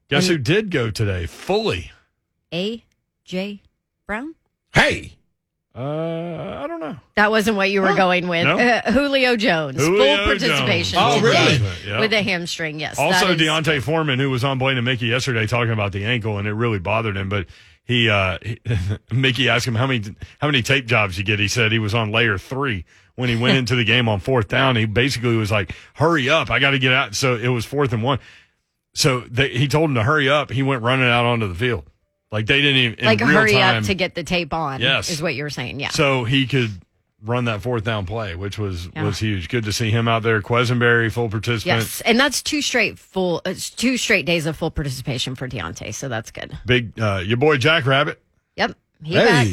Guess 0.09 0.27
who 0.27 0.39
did 0.39 0.73
go 0.73 0.91
today 0.91 1.27
fully? 1.27 1.93
A.J. 2.55 3.61
Brown? 4.07 4.35
Hey, 4.73 5.15
Uh, 5.77 6.61
I 6.63 6.67
don't 6.69 6.79
know. 6.79 6.97
That 7.17 7.33
wasn't 7.33 7.57
what 7.57 7.69
you 7.69 7.83
were 7.83 7.97
going 7.97 8.29
with. 8.29 8.45
No. 8.45 8.57
Uh, 8.57 8.93
Julio 8.93 9.35
Jones, 9.37 9.77
Julio 9.85 10.17
full 10.17 10.25
participation 10.25 10.99
Jones. 11.01 11.15
Oh, 11.17 11.27
today 11.27 11.59
really? 11.59 11.71
Yeah. 11.85 11.99
with 12.01 12.13
a 12.13 12.23
hamstring. 12.23 12.79
Yes. 12.79 12.97
Also, 12.97 13.27
that 13.27 13.41
is- 13.41 13.47
D'Onta 13.49 13.81
Foreman, 13.83 14.21
who 14.21 14.31
was 14.31 14.45
on 14.45 14.59
Blaine 14.59 14.77
and 14.77 14.85
Mickey 14.85 15.07
yesterday, 15.07 15.49
talking 15.49 15.73
about 15.73 15.91
the 15.91 16.05
ankle, 16.05 16.39
and 16.39 16.47
it 16.47 16.53
really 16.53 16.79
bothered 16.79 17.17
him. 17.17 17.29
But 17.29 17.47
he, 17.85 18.09
uh, 18.09 18.39
he, 18.41 18.61
Mickey 19.13 19.49
asked 19.49 19.67
him 19.67 19.75
how 19.75 19.89
many 19.89 20.15
how 20.39 20.47
many 20.47 20.63
tape 20.63 20.87
jobs 20.87 21.19
you 21.19 21.25
get. 21.25 21.41
He 21.41 21.49
said 21.49 21.73
he 21.73 21.81
was 21.81 21.93
on 21.95 22.13
layer 22.13 22.39
three 22.39 22.85
when 23.17 23.29
he 23.29 23.35
went 23.37 23.59
into 23.59 23.75
the 23.75 23.85
game 23.85 24.09
on 24.09 24.21
fourth 24.21 24.47
down. 24.47 24.77
He 24.77 24.85
basically 24.87 25.37
was 25.37 25.51
like, 25.51 25.75
"Hurry 25.95 26.31
up, 26.31 26.51
I 26.53 26.61
got 26.61 26.71
to 26.71 26.79
get 26.79 26.93
out." 26.93 27.17
So 27.17 27.35
it 27.35 27.49
was 27.49 27.65
fourth 27.65 27.93
and 27.93 28.03
one. 28.05 28.21
So 28.95 29.21
they, 29.29 29.49
he 29.49 29.67
told 29.67 29.91
him 29.91 29.97
to 29.97 30.05
hurry 30.05 30.29
up. 30.29 30.53
He 30.53 30.63
went 30.63 30.83
running 30.83 31.09
out 31.09 31.25
onto 31.27 31.49
the 31.49 31.55
field, 31.57 31.85
like 32.33 32.47
they 32.47 32.61
didn't 32.61 32.77
even 32.77 32.99
in 32.99 33.05
like 33.07 33.21
real 33.21 33.29
hurry 33.29 33.53
time, 33.53 33.79
up 33.79 33.85
to 33.85 33.95
get 33.95 34.15
the 34.15 34.25
tape 34.25 34.53
on. 34.53 34.81
Yes. 34.81 35.11
is 35.11 35.23
what 35.23 35.35
you 35.35 35.43
were 35.43 35.51
saying. 35.51 35.81
Yeah. 35.81 35.91
so 35.91 36.25
he 36.25 36.47
could 36.47 36.71
run 37.23 37.47
that 37.47 37.63
fourth 37.63 37.85
down 37.85 38.05
play, 38.07 38.35
which 38.35 38.59
was 38.59 38.89
Yeah. 38.95 39.05
was 39.05 39.19
huge. 39.19 39.49
Good 39.49 39.65
to 39.65 39.73
see 39.73 39.91
him 39.91 40.09
out 40.09 40.23
there. 40.23 40.41
Quessenberry, 40.43 41.11
full 41.11 41.29
participant. 41.31 41.79
yes, 41.79 42.01
and 42.03 42.21
that's 42.21 42.43
two 42.43 42.61
straight 42.61 42.99
full, 42.99 43.37
uh, 43.47 43.51
it's 43.51 43.71
two 43.71 43.97
straight 43.97 44.27
days 44.27 44.47
of 44.47 44.57
full 44.57 44.71
participation 44.71 45.35
for 45.35 45.49
D'Onta. 45.49 45.95
So 45.95 46.09
that's 46.09 46.31
good. 46.31 46.57
Big 46.67 46.99
uh, 47.01 47.23
your 47.25 47.39
boy 47.39 47.57
Jack 47.57 47.87
Rabbit. 47.87 48.21
Yep, 48.57 48.77
he 49.03 49.15
back 49.15 49.49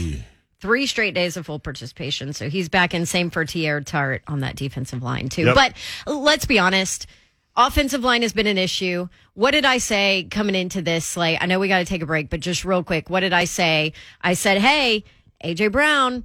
three 0.59 0.85
straight 0.85 1.13
days 1.13 1.37
of 1.37 1.45
full 1.45 1.59
participation. 1.59 2.33
So 2.33 2.49
he's 2.49 2.69
back 2.69 2.93
in. 2.93 3.05
Same 3.05 3.29
for 3.29 3.45
Teair 3.45 3.83
Tart 3.83 4.21
on 4.27 4.41
that 4.41 4.55
defensive 4.55 5.01
line 5.01 5.29
too. 5.29 5.45
Yep. 5.45 5.55
But 5.55 5.73
let's 6.05 6.45
be 6.45 6.59
honest. 6.59 7.07
Offensive 7.55 8.03
line 8.03 8.21
has 8.21 8.31
been 8.33 8.47
an 8.47 8.57
issue. 8.57 9.07
What 9.33 9.51
did 9.51 9.65
I 9.65 9.77
say 9.77 10.27
coming 10.31 10.55
into 10.55 10.81
this 10.81 11.05
slate? 11.05 11.37
I 11.41 11.45
know 11.47 11.59
we 11.59 11.67
got 11.67 11.79
to 11.79 11.85
take 11.85 12.01
a 12.01 12.05
break, 12.05 12.29
but 12.29 12.39
just 12.39 12.63
real 12.63 12.83
quick, 12.83 13.09
what 13.09 13.19
did 13.21 13.33
I 13.33 13.43
say? 13.45 13.93
I 14.21 14.33
said, 14.35 14.59
"Hey, 14.59 15.03
AJ 15.43 15.71
Brown, 15.71 16.23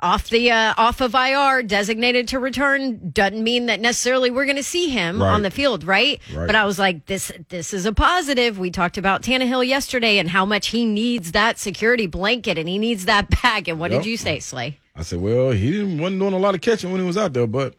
off 0.00 0.28
the 0.28 0.50
uh, 0.52 0.74
off 0.76 1.00
of 1.00 1.14
IR, 1.14 1.62
designated 1.64 2.28
to 2.28 2.38
return, 2.38 3.10
doesn't 3.12 3.42
mean 3.42 3.66
that 3.66 3.80
necessarily 3.80 4.30
we're 4.30 4.44
going 4.44 4.56
to 4.56 4.62
see 4.62 4.88
him 4.90 5.20
Right. 5.20 5.32
on 5.32 5.42
the 5.42 5.50
field, 5.50 5.82
right? 5.84 6.20
Right. 6.32 6.46
But 6.46 6.54
I 6.54 6.64
was 6.64 6.78
like, 6.78 7.06
this 7.06 7.32
this 7.48 7.74
is 7.74 7.84
a 7.86 7.92
positive. 7.92 8.56
We 8.58 8.70
talked 8.70 8.98
about 8.98 9.22
Tannehill 9.22 9.66
yesterday 9.66 10.18
and 10.18 10.28
how 10.30 10.44
much 10.44 10.68
he 10.68 10.84
needs 10.84 11.32
that 11.32 11.58
security 11.58 12.06
blanket 12.06 12.56
and 12.56 12.68
he 12.68 12.78
needs 12.78 13.06
that 13.06 13.28
bag. 13.42 13.68
And 13.68 13.80
what 13.80 13.90
Yep. 13.90 14.02
did 14.02 14.08
you 14.10 14.16
say, 14.16 14.38
Slay? 14.38 14.78
I 14.94 15.02
said, 15.02 15.20
well, 15.20 15.50
he 15.50 15.72
didn't 15.72 15.98
wasn't 15.98 16.20
doing 16.20 16.34
a 16.34 16.38
lot 16.38 16.54
of 16.54 16.60
catching 16.60 16.92
when 16.92 17.00
he 17.00 17.06
was 17.06 17.16
out 17.18 17.32
there, 17.32 17.46
but 17.48 17.74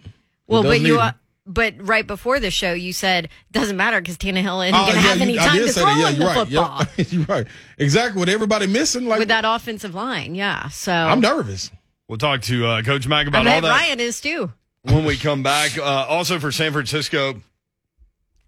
Well, 0.47 0.63
but 0.63 0.81
you. 0.81 0.99
Uh, 0.99 1.11
but 1.47 1.73
right 1.79 2.05
before 2.05 2.39
the 2.39 2.51
show, 2.51 2.73
you 2.73 2.91
said 2.93 3.29
doesn't 3.51 3.77
matter 3.77 3.99
because 4.01 4.17
Tannehill 4.17 4.65
isn't 4.67 4.75
Oh, 4.75 4.85
going 4.85 4.95
to 4.97 5.01
yeah, 5.01 5.07
have 5.07 5.21
any 5.21 5.33
you- 5.33 5.39
I 5.39 5.45
time 5.45 5.57
to 5.57 5.67
throw 5.73 5.85
that. 5.85 5.97
Yeah, 5.97 6.07
him 6.09 6.13
the 6.13 6.19
you're 6.19 6.27
right. 6.27 6.37
football 6.47 6.79
Yep. 6.97 7.11
you're 7.11 7.23
right. 7.23 7.47
Exactly. 7.77 8.19
With 8.19 8.29
everybody 8.29 8.67
missing, 8.67 9.05
like 9.07 9.19
with 9.19 9.27
that 9.29 9.45
offensive 9.45 9.95
line. 9.95 10.35
Yeah, 10.35 10.67
so 10.69 10.91
I'm 10.93 11.21
nervous. 11.21 11.71
We'll 12.09 12.17
talk 12.17 12.41
to 12.43 12.65
uh, 12.65 12.81
Coach 12.83 13.07
Mack 13.07 13.25
I 13.25 13.29
about 13.29 13.39
all 13.47 13.53
bet 13.53 13.63
that. 13.63 13.69
Ryan 13.69 13.99
is 13.99 14.21
too. 14.21 14.51
when 14.83 15.05
we 15.05 15.15
come 15.17 15.43
back. 15.43 15.77
Uh, 15.77 15.83
also 15.83 16.39
for 16.39 16.51
San 16.51 16.71
Francisco, 16.73 17.41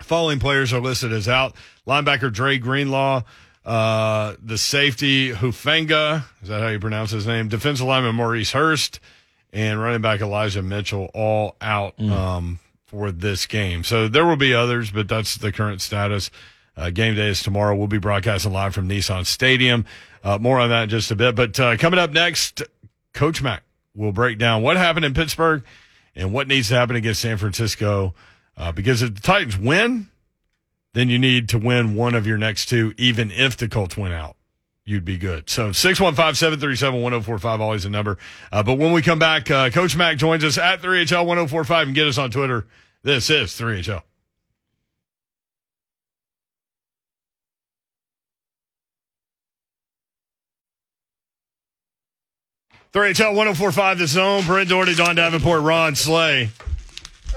following 0.01 0.39
players 0.39 0.74
are 0.74 0.79
listed 0.79 1.12
as 1.13 1.27
out: 1.27 1.56
linebacker 1.88 2.32
Dre 2.32 2.58
Greenlaw, 2.58 3.24
uh, 3.65 4.36
the 4.41 4.58
safety 4.58 5.32
Hufanga, 5.32 6.24
is 6.41 6.50
that 6.50 6.62
how 6.62 6.68
you 6.70 6.79
pronounce 6.79 7.12
his 7.12 7.27
name? 7.27 7.48
Defensive 7.50 7.86
lineman 7.86 8.15
Maurice 8.15 8.51
Hurst, 8.51 9.00
and 9.51 9.79
running 9.82 10.01
back 10.01 10.22
Elijah 10.22 10.62
Mitchell, 10.62 11.10
all 11.13 11.56
out 11.62 12.00
um, 12.01 12.60
for 12.89 13.12
this 13.12 13.46
game. 13.46 13.84
So 13.84 14.08
there 14.08 14.25
will 14.25 14.36
be 14.36 14.51
others, 14.53 14.89
but 14.89 15.08
that's 15.08 15.36
the 15.36 15.51
current 15.51 15.79
status. 15.79 16.31
Uh, 16.75 16.89
game 16.89 17.13
day 17.13 17.27
is 17.27 17.43
tomorrow. 17.43 17.75
We'll 17.75 17.88
be 17.88 18.00
broadcasting 18.00 18.51
live 18.51 18.74
from 18.74 18.89
Nissan 18.89 19.27
Stadium. 19.27 19.86
Uh, 20.24 20.39
more 20.39 20.60
on 20.60 20.69
that 20.69 20.84
in 20.84 20.89
just 20.89 21.12
a 21.12 21.15
bit. 21.15 21.36
But 21.36 21.60
uh, 21.60 21.77
coming 21.77 22.00
up 22.00 22.12
next, 22.12 22.63
Coach 23.13 23.43
Mack 23.43 23.62
will 23.96 24.12
break 24.12 24.39
down 24.39 24.63
what 24.63 24.75
happened 24.75 25.05
in 25.05 25.13
Pittsburgh 25.13 25.63
and 26.15 26.34
what 26.34 26.48
needs 26.48 26.69
to 26.69 26.75
happen 26.75 26.96
against 26.96 27.22
San 27.22 27.38
Francisco. 27.38 28.15
Uh, 28.58 28.72
because 28.72 29.03
if 29.03 29.13
the 29.13 29.22
Titans 29.22 29.58
win, 29.58 30.10
then 30.93 31.10
you 31.10 31.19
need 31.19 31.48
to 31.50 31.60
win 31.60 31.96
one 31.96 32.15
of 32.15 32.25
your 32.25 32.38
next 32.39 32.65
two, 32.65 32.93
even 32.98 33.29
if 33.29 33.55
the 33.55 33.69
Colts 33.69 33.96
win 33.96 34.12
out. 34.12 34.36
You'd 34.89 35.05
be 35.05 35.19
good. 35.19 35.51
So 35.51 35.72
615 35.72 36.34
737 36.34 37.00
1045, 37.00 37.62
always 37.62 37.86
a 37.86 37.91
number. 37.91 38.17
Uh, 38.51 38.63
but 38.63 38.79
when 38.79 38.91
we 38.91 39.03
come 39.03 39.19
back, 39.19 39.51
uh, 39.51 39.69
Coach 39.69 39.96
Mack 39.96 40.17
joins 40.17 40.43
us 40.43 40.58
at 40.58 40.81
3HL 40.81 41.27
1045 41.27 41.88
and 41.89 41.96
get 41.96 42.08
us 42.08 42.17
on 42.17 42.31
Twitter. 42.31 42.65
This 43.03 43.29
is 43.29 43.51
3HL. 43.51 44.01
Three 52.91 53.13
HL 53.13 53.36
1045 53.36 54.00
The 54.00 54.08
Zone. 54.08 54.43
Brent 54.48 54.69
Doherty, 54.69 54.96
Don 54.96 55.15
Davenport, 55.15 55.62
Ron 55.62 55.93
Slay. 55.93 56.50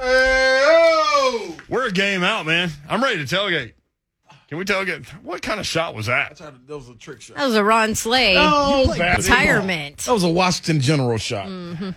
Hey, 0.01 1.55
We're 1.69 1.89
a 1.89 1.93
game 1.93 2.23
out, 2.23 2.47
man. 2.47 2.71
I'm 2.89 3.03
ready 3.03 3.23
to 3.23 3.37
tailgate. 3.37 3.75
Can 4.53 4.59
we 4.59 4.67
tell 4.67 4.81
again? 4.83 5.07
What 5.23 5.41
kind 5.41 5.59
of 5.61 5.67
shot 5.67 5.95
was 5.95 6.05
that? 6.09 6.37
That 6.37 6.53
was 6.69 6.87
a 6.91 6.95
trick 6.95 7.23
shot. 7.23 7.39
That 7.39 7.47
was 7.47 7.55
a 7.55 7.65
Ron 7.65 7.95
Slay 7.95 8.35
Oh, 8.37 8.85
retirement. 8.93 9.97
That 9.97 10.13
was 10.13 10.25
a 10.25 10.29
Washington 10.29 10.83
General 10.83 11.17
shot. 11.17 11.49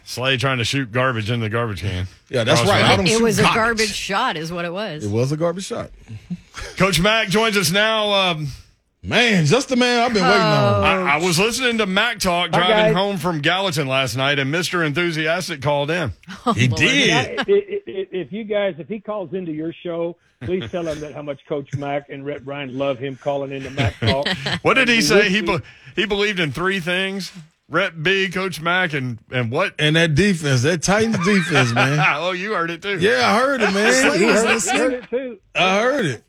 Slay 0.06 0.38
trying 0.38 0.60
to 0.60 0.64
shoot 0.64 0.90
garbage 0.90 1.30
in 1.30 1.42
the 1.42 1.50
garbage 1.50 1.82
can. 1.82 2.08
Yeah, 2.30 2.46
that's 2.46 2.62
Cross 2.62 2.72
right. 2.72 2.98
right. 2.98 3.00
It 3.02 3.10
shoot 3.10 3.22
was 3.24 3.40
a 3.40 3.42
garbage. 3.42 3.56
garbage 3.58 3.94
shot, 3.94 4.38
is 4.38 4.54
what 4.54 4.64
it 4.64 4.72
was. 4.72 5.04
It 5.04 5.12
was 5.12 5.34
a 5.34 5.38
garbage 5.38 5.66
shot. 5.66 5.92
Coach 6.78 6.98
Mack 7.02 7.28
joins 7.28 7.58
us 7.58 7.72
now. 7.72 8.14
Um, 8.14 8.48
Man, 9.08 9.46
just 9.46 9.70
the 9.70 9.76
man 9.76 10.02
I've 10.04 10.14
been 10.14 10.24
waiting 10.24 10.42
on. 10.42 10.74
Oh. 10.74 10.82
I, 10.84 11.14
I 11.14 11.18
was 11.18 11.38
listening 11.40 11.78
to 11.78 11.86
Mac 11.86 12.20
talk 12.20 12.52
driving 12.52 12.76
guys. 12.76 12.96
home 12.96 13.18
from 13.18 13.40
Gallatin 13.42 13.88
last 13.88 14.16
night, 14.16 14.40
and 14.40 14.54
Mr. 14.54 14.86
Enthusiastic 14.86 15.62
called 15.62 15.92
in. 15.92 16.12
Oh, 16.46 16.54
he 16.54 16.68
did. 16.68 17.12
I- 17.40 17.42
i- 17.44 17.44
i- 17.48 17.82
if 18.12 18.32
you 18.32 18.44
guys, 18.44 18.76
if 18.80 18.88
he 18.88 19.00
calls 19.00 19.34
into 19.34 19.52
your 19.52 19.74
show, 19.84 20.18
please 20.42 20.70
tell 20.72 20.88
him 20.88 21.00
that 21.02 21.14
how 21.14 21.22
much 21.22 21.40
Coach 21.48 21.74
Mack 21.76 22.10
and 22.10 22.26
Rhett 22.26 22.44
Bryan 22.44 22.78
love 22.78 22.98
him 22.98 23.16
calling 23.16 23.52
into 23.52 23.70
Mac 23.72 23.98
Talk. 24.00 24.28
What 24.64 24.74
did 24.76 24.88
he 24.90 24.96
We 24.98 25.02
say? 25.02 25.30
He 25.30 25.42
be, 25.42 25.60
he 25.96 26.06
believed 26.06 26.40
in 26.40 26.52
three 26.52 26.80
things: 26.80 27.32
Rep 27.70 27.94
B, 28.02 28.30
Coach 28.30 28.60
Mack, 28.62 28.94
and 28.94 29.20
and 29.32 29.52
what? 29.52 29.76
And 29.80 29.96
that 29.96 30.16
defense, 30.16 30.64
that 30.64 30.82
Titans 30.82 31.24
defense, 31.26 31.74
man. 31.74 32.00
oh, 32.18 32.32
you 32.32 32.54
heard 32.54 32.72
it 32.72 32.82
too. 32.82 33.00
Yeah, 33.00 33.32
I 33.32 33.40
heard 33.40 33.62
it, 33.62 33.72
man. 33.74 33.94
He 33.94 34.26
heard, 34.26 34.60
he 34.62 34.78
heard 34.78 34.94
it 34.94 35.10
too. 35.10 35.40
I 35.56 35.80
heard 35.82 36.06
it. 36.06 36.24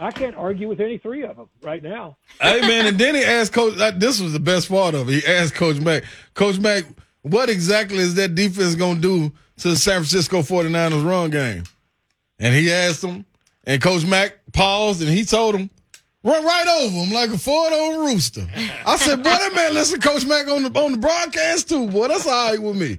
I 0.00 0.10
can't, 0.10 0.34
argue 0.34 0.68
with 0.68 0.80
any 0.80 0.98
three 0.98 1.24
of 1.24 1.36
them 1.36 1.48
right 1.62 1.82
now. 1.82 2.16
Hey 2.40 2.60
man, 2.62 2.86
and 2.86 2.98
then 2.98 3.14
he 3.14 3.22
asked 3.22 3.52
Coach. 3.52 3.76
This 3.98 4.20
was 4.20 4.32
the 4.32 4.40
best 4.40 4.68
part 4.68 4.94
of 4.94 5.08
it. 5.08 5.22
He 5.22 5.26
asked 5.26 5.54
Coach 5.54 5.78
Mack, 5.80 6.04
Coach 6.34 6.58
Mack, 6.58 6.84
what 7.22 7.50
exactly 7.50 7.98
is 7.98 8.14
that 8.14 8.34
defense 8.34 8.74
going 8.74 8.96
to 8.96 9.00
do 9.00 9.32
to 9.58 9.68
the 9.68 9.76
San 9.76 9.96
Francisco 9.96 10.40
49ers 10.40 11.04
run 11.04 11.30
game? 11.30 11.64
And 12.38 12.54
he 12.54 12.72
asked 12.72 13.04
him, 13.04 13.26
and 13.64 13.82
Coach 13.82 14.06
Mack 14.06 14.38
paused, 14.52 15.02
and 15.02 15.10
he 15.10 15.24
told 15.24 15.54
him, 15.54 15.68
run 16.24 16.44
right 16.44 16.66
over 16.82 16.96
him 16.96 17.12
like 17.12 17.30
a 17.30 17.50
on 17.50 18.06
rooster. 18.06 18.46
I 18.86 18.96
said, 18.96 19.22
that 19.22 19.54
man 19.54 19.74
listen 19.74 20.00
Coach 20.00 20.24
Mack 20.24 20.48
on 20.48 20.62
the 20.62 20.80
on 20.80 20.92
the 20.92 20.98
broadcast 20.98 21.68
too. 21.68 21.88
Boy, 21.88 22.08
that's 22.08 22.26
all 22.26 22.50
right 22.50 22.62
with 22.62 22.76
me. 22.76 22.98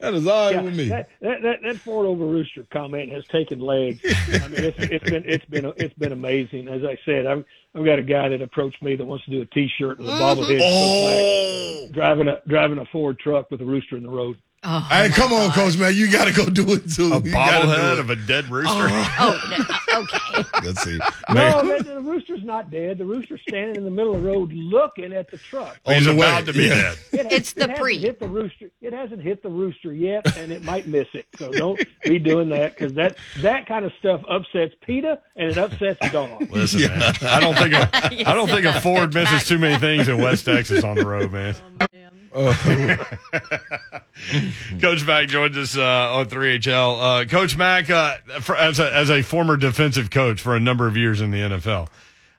That 0.00 0.12
is 0.14 0.26
all 0.26 0.46
right 0.46 0.54
Yeah, 0.56 0.60
with 0.62 0.76
me. 0.76 0.88
that, 0.88 1.08
that, 1.22 1.42
that, 1.42 1.62
that 1.62 1.76
Ford 1.78 2.04
over 2.06 2.26
Rooster 2.26 2.66
comment 2.70 3.10
has 3.12 3.24
taken 3.28 3.60
legs. 3.60 4.00
I 4.04 4.48
mean, 4.48 4.64
it's, 4.64 4.78
it's 4.78 5.08
been 5.10 5.24
it's 5.26 5.44
been 5.46 5.72
it's 5.76 5.94
been 5.94 6.12
amazing. 6.12 6.68
As 6.68 6.84
I 6.84 6.98
said, 7.06 7.26
I've 7.26 7.44
I've 7.74 7.84
got 7.84 7.98
a 7.98 8.02
guy 8.02 8.28
that 8.28 8.42
approached 8.42 8.82
me 8.82 8.94
that 8.96 9.04
wants 9.04 9.24
to 9.24 9.30
do 9.30 9.40
a 9.40 9.46
T-shirt 9.46 9.98
with 9.98 10.08
a 10.08 10.12
bobblehead 10.12 10.60
Oh, 10.62 11.88
driving 11.92 12.28
a 12.28 12.40
driving 12.46 12.78
a 12.78 12.84
Ford 12.86 13.18
truck 13.18 13.50
with 13.50 13.60
a 13.62 13.64
rooster 13.64 13.96
in 13.96 14.02
the 14.02 14.10
road. 14.10 14.36
Oh, 14.68 14.80
hey, 14.90 15.08
my 15.08 15.14
come 15.14 15.32
on, 15.32 15.50
Coach 15.52 15.76
Man, 15.76 15.94
you 15.94 16.10
got 16.10 16.24
to 16.26 16.32
go 16.34 16.44
do 16.46 16.72
it 16.72 16.90
too. 16.90 17.12
A 17.12 17.20
You 17.22 17.30
gotta 17.30 17.66
do 17.66 17.72
bobblehead 17.72 17.92
it. 17.92 17.98
of 18.00 18.10
a 18.10 18.16
dead 18.16 18.50
rooster. 18.50 18.72
Oh, 18.72 19.40
no, 19.50 19.64
uh, 19.96 20.00
okay. 20.02 20.48
Let's 20.66 20.82
see. 20.82 20.98
No, 21.28 21.34
Man, 21.34 21.66
the, 21.78 21.82
the 21.84 22.00
rooster's 22.00 22.42
not 22.42 22.70
dead. 22.70 22.98
The 22.98 23.04
rooster's 23.04 23.40
standing 23.48 23.76
in 23.76 23.84
the 23.84 23.90
middle 23.90 24.16
of 24.16 24.22
the 24.22 24.28
road 24.28 24.52
looking 24.52 25.12
at 25.12 25.30
the 25.30 25.36
truck. 25.38 25.78
on 25.86 25.94
He's 25.94 26.06
the 26.06 26.12
way. 26.16 26.26
about 26.26 26.46
to 26.46 26.52
be 26.52 26.64
Yeah. 26.64 26.74
dead. 26.74 26.98
It 27.12 27.22
has- 27.24 27.32
It's 27.32 27.52
the 27.52 27.60
it 27.64 27.70
hasn't 27.70 27.78
pre. 27.78 27.98
Hit 27.98 28.18
the 28.18 28.28
rooster. 28.28 28.70
It 28.80 28.92
hasn't 28.92 29.22
hit 29.22 29.42
the 29.44 29.48
rooster 29.50 29.92
yet, 29.94 30.36
and 30.36 30.50
it 30.50 30.64
might 30.64 30.86
miss 30.88 31.06
it. 31.14 31.26
So 31.38 31.52
don't 31.52 31.80
be 32.04 32.18
doing 32.18 32.48
that 32.48 32.76
because 32.76 32.92
that 32.94 33.16
that 33.38 33.66
kind 33.66 33.84
of 33.84 33.92
stuff 34.00 34.20
upsets 34.28 34.74
PETA 34.84 35.20
and 35.36 35.50
it 35.50 35.58
upsets 35.58 36.10
Dawn. 36.10 36.48
Listen, 36.50 36.80
man. 36.90 37.14
I 37.22 37.38
don't 37.38 37.54
think 37.56 37.72
a, 37.72 38.28
I 38.28 38.34
don't 38.34 38.48
think 38.48 38.64
a 38.66 38.80
Ford 38.80 39.14
misses 39.14 39.46
too 39.46 39.58
many 39.58 39.78
things 39.78 40.08
in 40.08 40.18
West 40.20 40.44
Texas 40.44 40.82
on 40.82 40.96
the 40.96 41.06
road, 41.06 41.30
man. 41.32 41.54
Coach 44.80 45.06
Mack 45.06 45.28
joins 45.28 45.56
us 45.56 45.74
uh, 45.74 46.16
on 46.16 46.26
3HL. 46.26 47.00
Uh, 47.00 47.24
coach 47.24 47.56
Mack, 47.56 47.88
uh, 47.88 48.18
for, 48.42 48.54
as 48.54 48.78
a 48.78 48.94
as 48.94 49.10
a 49.10 49.22
former 49.22 49.56
defensive 49.56 50.10
coach 50.10 50.42
for 50.42 50.54
a 50.54 50.60
number 50.60 50.86
of 50.86 50.98
years 50.98 51.22
in 51.22 51.30
the 51.30 51.38
NFL, 51.38 51.88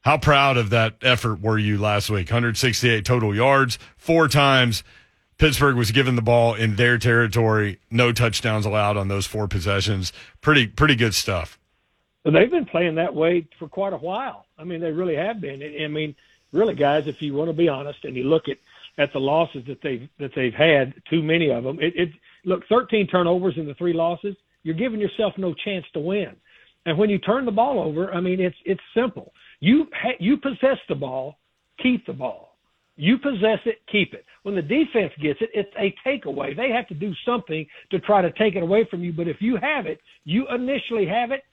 how 0.03 0.19
proud 0.19 0.55
of 0.55 0.69
that 0.69 0.97
effort 1.01 1.41
were 1.41 1.57
you 1.57 1.79
last 1.79 2.11
week? 2.11 2.29
168 2.29 3.05
total 3.05 3.35
yards, 3.35 3.79
four 3.97 4.27
times. 4.27 4.83
Pittsburgh 5.39 5.75
was 5.75 5.89
given 5.89 6.15
the 6.15 6.21
ball 6.21 6.53
in 6.53 6.75
their 6.75 6.99
territory, 6.99 7.79
no 7.89 8.11
touchdowns 8.11 8.67
allowed 8.67 8.97
on 8.97 9.07
those 9.07 9.25
four 9.25 9.47
possessions. 9.47 10.13
Pretty 10.41 10.67
pretty 10.67 10.95
good 10.95 11.15
stuff. 11.15 11.57
But 12.23 12.33
they've 12.33 12.51
been 12.51 12.65
playing 12.65 12.93
that 12.95 13.15
way 13.15 13.47
for 13.57 13.67
quite 13.67 13.93
a 13.93 13.97
while. 13.97 14.45
I 14.59 14.63
mean, 14.63 14.79
they 14.79 14.91
really 14.91 15.15
have 15.15 15.41
been. 15.41 15.63
I 15.63 15.87
mean, 15.87 16.15
really, 16.51 16.75
guys, 16.75 17.07
if 17.07 17.19
you 17.21 17.33
want 17.33 17.49
to 17.49 17.53
be 17.53 17.67
honest 17.67 18.05
and 18.05 18.15
you 18.15 18.25
look 18.25 18.47
at 18.47 18.57
at 18.97 19.13
the 19.13 19.19
losses 19.19 19.63
that 19.67 19.79
they've 19.81 20.07
that 20.19 20.31
they've 20.35 20.53
had, 20.53 20.93
too 21.09 21.21
many 21.21 21.51
of 21.51 21.63
them. 21.63 21.79
It, 21.79 21.93
it 21.95 22.09
look 22.45 22.63
13 22.67 23.07
turnovers 23.07 23.55
in 23.57 23.67
the 23.67 23.75
three 23.75 23.93
losses. 23.93 24.35
You're 24.63 24.75
giving 24.75 24.99
yourself 24.99 25.33
no 25.37 25.53
chance 25.53 25.85
to 25.93 25.99
win. 25.99 26.35
And 26.85 26.97
when 26.97 27.09
you 27.09 27.19
turn 27.19 27.45
the 27.45 27.51
ball 27.51 27.79
over, 27.79 28.13
I 28.13 28.21
mean, 28.21 28.39
it's 28.39 28.55
it's 28.65 28.81
simple. 28.95 29.33
You 29.59 29.87
ha- 29.93 30.17
you 30.19 30.37
possess 30.37 30.77
the 30.89 30.95
ball, 30.95 31.37
keep 31.81 32.05
the 32.05 32.13
ball. 32.13 32.57
You 32.99 33.19
possess 33.19 33.59
it, 33.65 33.81
keep 33.91 34.15
it. 34.15 34.25
When 34.41 34.55
the 34.55 34.61
defense 34.61 35.13
gets 35.21 35.39
it, 35.41 35.51
it's 35.53 35.71
a 35.77 35.93
takeaway. 36.05 36.57
They 36.57 36.71
have 36.71 36.87
to 36.87 36.95
do 36.95 37.13
something 37.25 37.67
to 37.91 37.99
try 37.99 38.23
to 38.23 38.31
take 38.31 38.55
it 38.55 38.63
away 38.63 38.87
from 38.89 39.03
you. 39.03 39.13
But 39.13 39.27
if 39.27 39.39
you 39.39 39.55
have 39.57 39.85
it, 39.85 40.01
you 40.23 40.47
initially 40.47 41.05
have 41.05 41.29
it, 41.29 41.43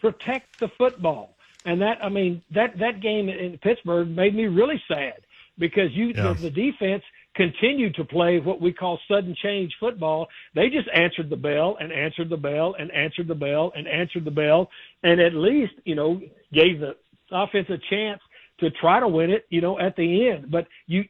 protect 0.00 0.60
the 0.60 0.68
football. 0.76 1.34
And 1.64 1.80
that, 1.80 2.04
I 2.04 2.10
mean, 2.10 2.42
that, 2.54 2.78
that 2.78 3.00
game 3.00 3.30
in 3.30 3.56
Pittsburgh 3.58 4.08
made 4.08 4.34
me 4.34 4.46
really 4.46 4.82
sad 4.86 5.14
because 5.58 5.90
you, 5.92 6.12
Yeah. 6.14 6.32
the, 6.32 6.42
the 6.42 6.50
defense 6.50 7.02
continued 7.34 7.94
to 7.94 8.04
play 8.04 8.40
what 8.40 8.60
we 8.60 8.72
call 8.72 8.98
sudden 9.08 9.34
change 9.42 9.72
football. 9.80 10.28
They 10.54 10.68
just 10.68 10.88
answered 10.94 11.30
the 11.30 11.36
bell 11.36 11.76
and 11.80 11.92
answered 11.92 12.28
the 12.28 12.36
bell 12.36 12.74
and 12.78 12.90
answered 12.92 13.28
the 13.28 13.34
bell 13.34 13.72
and 13.74 13.88
answered 13.88 14.24
the 14.24 14.30
bell. 14.30 14.68
And 15.02 15.20
at 15.20 15.34
least, 15.34 15.72
you 15.84 15.94
know, 15.94 16.20
gave 16.52 16.80
the 16.80 16.96
offense 17.30 17.68
a 17.70 17.78
chance 17.88 18.20
to 18.60 18.70
try 18.70 19.00
to 19.00 19.08
win 19.08 19.30
it, 19.30 19.46
you 19.48 19.60
know, 19.60 19.78
at 19.80 19.96
the 19.96 20.28
end. 20.28 20.50
But 20.50 20.66
you, 20.86 21.04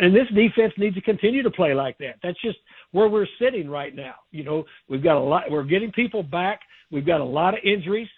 and 0.00 0.14
this 0.14 0.26
defense 0.34 0.74
needs 0.76 0.96
to 0.96 1.00
continue 1.00 1.42
to 1.42 1.50
play 1.50 1.72
like 1.72 1.96
that. 1.98 2.16
That's 2.22 2.40
just 2.42 2.58
where 2.90 3.08
we're 3.08 3.28
sitting 3.40 3.70
right 3.70 3.94
now. 3.94 4.14
You 4.32 4.44
know, 4.44 4.64
we've 4.88 5.02
got 5.02 5.16
a 5.16 5.20
lot, 5.20 5.44
we're 5.48 5.62
getting 5.62 5.92
people 5.92 6.22
back. 6.22 6.60
We've 6.90 7.06
got 7.06 7.20
a 7.20 7.24
lot 7.24 7.54
of 7.54 7.60
injuries 7.64 8.08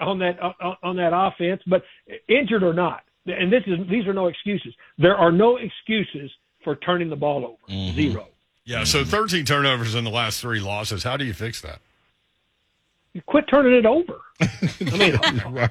on 0.00 0.18
that, 0.18 0.40
on, 0.40 0.76
on 0.82 0.96
that 0.96 1.12
offense, 1.14 1.62
but 1.66 1.82
injured 2.28 2.62
or 2.64 2.74
not. 2.74 3.02
And 3.26 3.52
this 3.52 3.62
is, 3.66 3.78
these 3.88 4.06
are 4.06 4.12
no 4.12 4.26
excuses. 4.26 4.74
There 4.98 5.16
are 5.16 5.32
no 5.32 5.56
excuses 5.56 6.30
for 6.62 6.76
turning 6.76 7.10
the 7.10 7.16
ball 7.16 7.44
over. 7.44 7.92
Zero. 7.92 8.28
Yeah, 8.64 8.84
so 8.84 9.04
13 9.04 9.44
turnovers 9.44 9.94
in 9.94 10.04
the 10.04 10.10
last 10.10 10.40
three 10.40 10.60
losses. 10.60 11.02
How 11.02 11.16
do 11.16 11.24
you 11.24 11.34
fix 11.34 11.60
that? 11.60 11.80
You 13.12 13.22
quit 13.22 13.44
turning 13.48 13.74
it 13.74 13.86
over. 13.86 14.20
I 14.40 14.96
mean, 14.98 15.16
right. 15.52 15.70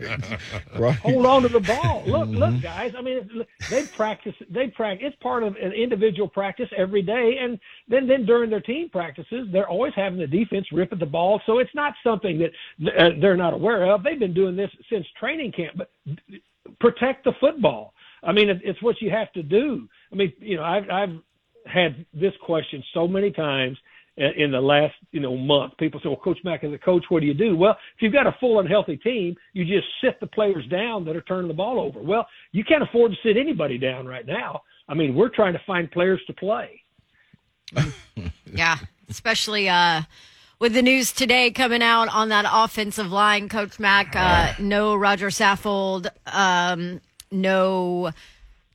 Right. 0.79 0.95
hold 0.99 1.25
on 1.25 1.41
to 1.41 1.49
the 1.49 1.59
ball. 1.59 2.03
Look, 2.07 2.29
look, 2.29 2.61
guys. 2.61 2.93
I 2.97 3.01
mean, 3.01 3.45
they 3.69 3.85
practice. 3.85 4.33
They 4.49 4.67
practice. 4.67 5.07
It's 5.07 5.21
part 5.21 5.43
of 5.43 5.57
an 5.57 5.73
individual 5.73 6.29
practice 6.29 6.69
every 6.77 7.01
day, 7.01 7.39
and 7.41 7.59
then 7.89 8.07
then 8.07 8.25
during 8.25 8.49
their 8.49 8.61
team 8.61 8.87
practices, 8.87 9.49
they're 9.51 9.67
always 9.67 9.91
having 9.93 10.17
the 10.17 10.27
defense 10.27 10.67
rip 10.71 10.93
at 10.93 10.99
the 10.99 11.05
ball. 11.05 11.41
So 11.45 11.59
it's 11.59 11.75
not 11.75 11.93
something 12.01 12.39
that 12.39 12.97
uh, 12.97 13.09
they're 13.19 13.35
not 13.35 13.53
aware 13.53 13.91
of. 13.91 14.03
They've 14.03 14.17
been 14.17 14.33
doing 14.33 14.55
this 14.55 14.71
since 14.89 15.05
training 15.19 15.51
camp. 15.51 15.73
But 15.75 15.91
protect 16.79 17.23
the 17.23 17.33
football. 17.39 17.93
I 18.23 18.31
mean, 18.31 18.49
it's 18.49 18.81
what 18.81 19.01
you 19.01 19.09
have 19.09 19.31
to 19.33 19.43
do. 19.43 19.87
I 20.11 20.15
mean, 20.15 20.33
you 20.39 20.57
know, 20.57 20.63
I've 20.63 20.89
I've 20.89 21.15
had 21.65 22.05
this 22.13 22.33
question 22.45 22.83
so 22.93 23.07
many 23.07 23.31
times 23.31 23.77
in 24.15 24.51
the 24.51 24.61
last 24.61 24.93
you 25.11 25.19
know 25.19 25.35
month. 25.35 25.77
People 25.77 25.99
say, 26.01 26.09
"Well, 26.09 26.19
Coach 26.23 26.39
Mack, 26.43 26.63
as 26.63 26.71
a 26.71 26.77
coach, 26.77 27.03
what 27.09 27.21
do 27.21 27.25
you 27.25 27.33
do?" 27.33 27.57
Well, 27.57 27.75
if 27.95 28.01
you've 28.01 28.13
got 28.13 28.27
a 28.27 28.35
full 28.39 28.59
and 28.59 28.69
healthy 28.69 28.97
team, 28.97 29.35
you 29.53 29.65
just 29.65 29.87
sit 30.01 30.19
the 30.19 30.27
players 30.27 30.65
down 30.67 31.03
that 31.05 31.15
are 31.15 31.21
turning 31.21 31.47
the 31.47 31.53
ball 31.53 31.79
over. 31.79 32.01
Well, 32.01 32.25
you 32.51 32.63
can't 32.63 32.83
afford 32.83 33.11
to 33.11 33.17
sit 33.23 33.37
anybody 33.37 33.77
down 33.77 34.05
right 34.05 34.25
now. 34.25 34.61
I 34.87 34.93
mean, 34.93 35.15
we're 35.15 35.29
trying 35.29 35.53
to 35.53 35.61
find 35.65 35.89
players 35.91 36.21
to 36.27 36.33
play. 36.33 36.81
Yeah, 38.55 38.77
especially 39.09 39.67
uh, 39.67 40.03
with 40.63 40.73
the 40.73 40.81
news 40.81 41.11
today 41.11 41.51
coming 41.51 41.83
out 41.83 42.07
on 42.07 42.29
that 42.29 42.45
offensive 42.49 43.11
line, 43.11 43.49
Coach 43.49 43.81
Mack. 43.81 44.15
Uh, 44.15 44.53
no 44.59 44.95
Roger 44.95 45.27
Saffold. 45.27 46.07
Um, 46.25 47.01
no 47.31 48.11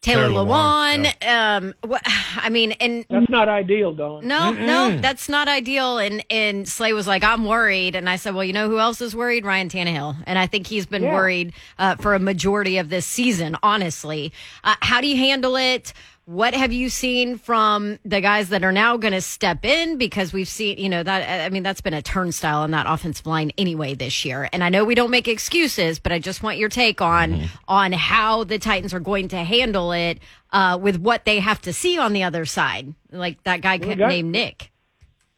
Taylor, 0.03 0.29
Taylor 0.29 0.44
Lewan. 0.44 1.07
Lewan, 1.22 1.27
Um, 1.27 1.74
what, 1.81 2.03
I 2.37 2.51
mean, 2.51 2.72
and 2.72 3.07
That's 3.09 3.31
not 3.31 3.48
ideal, 3.48 3.94
Don. 3.94 4.29
no, 4.29 4.53
no, 4.53 4.98
that's 4.98 5.31
not 5.31 5.48
ideal. 5.48 5.96
And 5.96 6.22
and 6.29 6.68
Slay 6.68 6.92
was 6.92 7.07
like, 7.07 7.24
I'm 7.24 7.46
worried, 7.46 7.94
and 7.96 8.07
I 8.07 8.16
said, 8.16 8.35
well, 8.35 8.44
you 8.44 8.53
know 8.53 8.68
who 8.68 8.79
else 8.79 9.01
is 9.01 9.16
worried? 9.16 9.46
Ryan 9.46 9.70
Tannehill, 9.70 10.16
and 10.27 10.38
I 10.38 10.46
think 10.46 10.66
he's 10.66 10.85
been 10.85 11.05
Yeah. 11.05 11.14
worried 11.14 11.55
uh, 11.79 11.96
for 11.96 12.14
a 12.14 12.18
majority 12.18 12.77
of 12.77 12.90
this 12.90 13.07
season. 13.07 13.57
Honestly, 13.62 14.31
uh, 14.62 14.74
how 14.83 15.01
do 15.01 15.07
you 15.07 15.16
handle 15.16 15.57
it? 15.57 15.94
What 16.28 16.52
have 16.52 16.74
you 16.74 16.90
seen 16.90 17.38
from 17.38 17.98
the 18.04 18.20
guys 18.20 18.50
that 18.50 18.62
are 18.62 18.70
now 18.70 18.98
going 18.98 19.14
to 19.14 19.20
step 19.22 19.64
in? 19.64 19.96
Because 19.96 20.30
we've 20.30 20.46
seen, 20.46 20.76
you 20.76 20.90
know, 20.90 21.02
that 21.02 21.46
I 21.46 21.48
mean, 21.48 21.62
that's 21.62 21.80
been 21.80 21.94
a 21.94 22.02
turnstile 22.02 22.58
on 22.60 22.70
that 22.72 22.84
offensive 22.86 23.24
line 23.24 23.50
anyway 23.56 23.94
this 23.94 24.26
year. 24.26 24.46
And 24.52 24.62
I 24.62 24.68
know 24.68 24.84
we 24.84 24.94
don't 24.94 25.10
make 25.10 25.26
excuses, 25.26 25.98
but 25.98 26.12
I 26.12 26.18
just 26.18 26.42
want 26.42 26.58
your 26.58 26.68
take 26.68 27.00
on 27.00 27.48
on 27.66 27.92
how 27.92 28.44
the 28.44 28.58
Titans 28.58 28.92
are 28.92 29.00
going 29.00 29.28
to 29.28 29.38
handle 29.38 29.90
it 29.92 30.18
uh, 30.52 30.78
with 30.78 30.98
what 30.98 31.24
they 31.24 31.40
have 31.40 31.62
to 31.62 31.72
see 31.72 31.96
on 31.98 32.12
the 32.12 32.24
other 32.24 32.44
side. 32.44 32.92
Like 33.10 33.42
that 33.44 33.62
guy 33.62 33.78
Well, 33.78 33.88
could 33.88 33.98
guys- 33.98 34.10
named 34.10 34.30
Nick. 34.32 34.70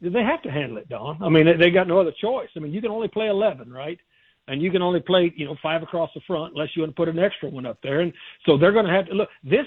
they 0.00 0.24
have 0.24 0.42
to 0.42 0.50
handle 0.50 0.78
it, 0.78 0.88
Don. 0.88 1.22
I 1.22 1.28
mean, 1.28 1.46
they, 1.46 1.54
they 1.54 1.70
got 1.70 1.86
no 1.86 2.00
other 2.00 2.12
choice. 2.20 2.48
I 2.56 2.58
mean, 2.58 2.72
you 2.72 2.80
can 2.80 2.90
only 2.90 3.06
play 3.06 3.28
eleven, 3.28 3.72
right? 3.72 4.00
And 4.48 4.60
you 4.60 4.72
can 4.72 4.82
only 4.82 4.98
play, 4.98 5.32
you 5.36 5.44
know, 5.46 5.54
five 5.62 5.84
across 5.84 6.10
the 6.14 6.20
front 6.26 6.54
unless 6.54 6.70
you 6.74 6.82
want 6.82 6.90
to 6.90 6.96
put 6.96 7.08
an 7.08 7.20
extra 7.20 7.48
one 7.48 7.64
up 7.64 7.78
there. 7.80 8.00
And 8.00 8.12
so 8.44 8.58
they're 8.58 8.72
going 8.72 8.86
to 8.86 8.92
have 8.92 9.06
to 9.06 9.14
look. 9.14 9.28
This 9.44 9.66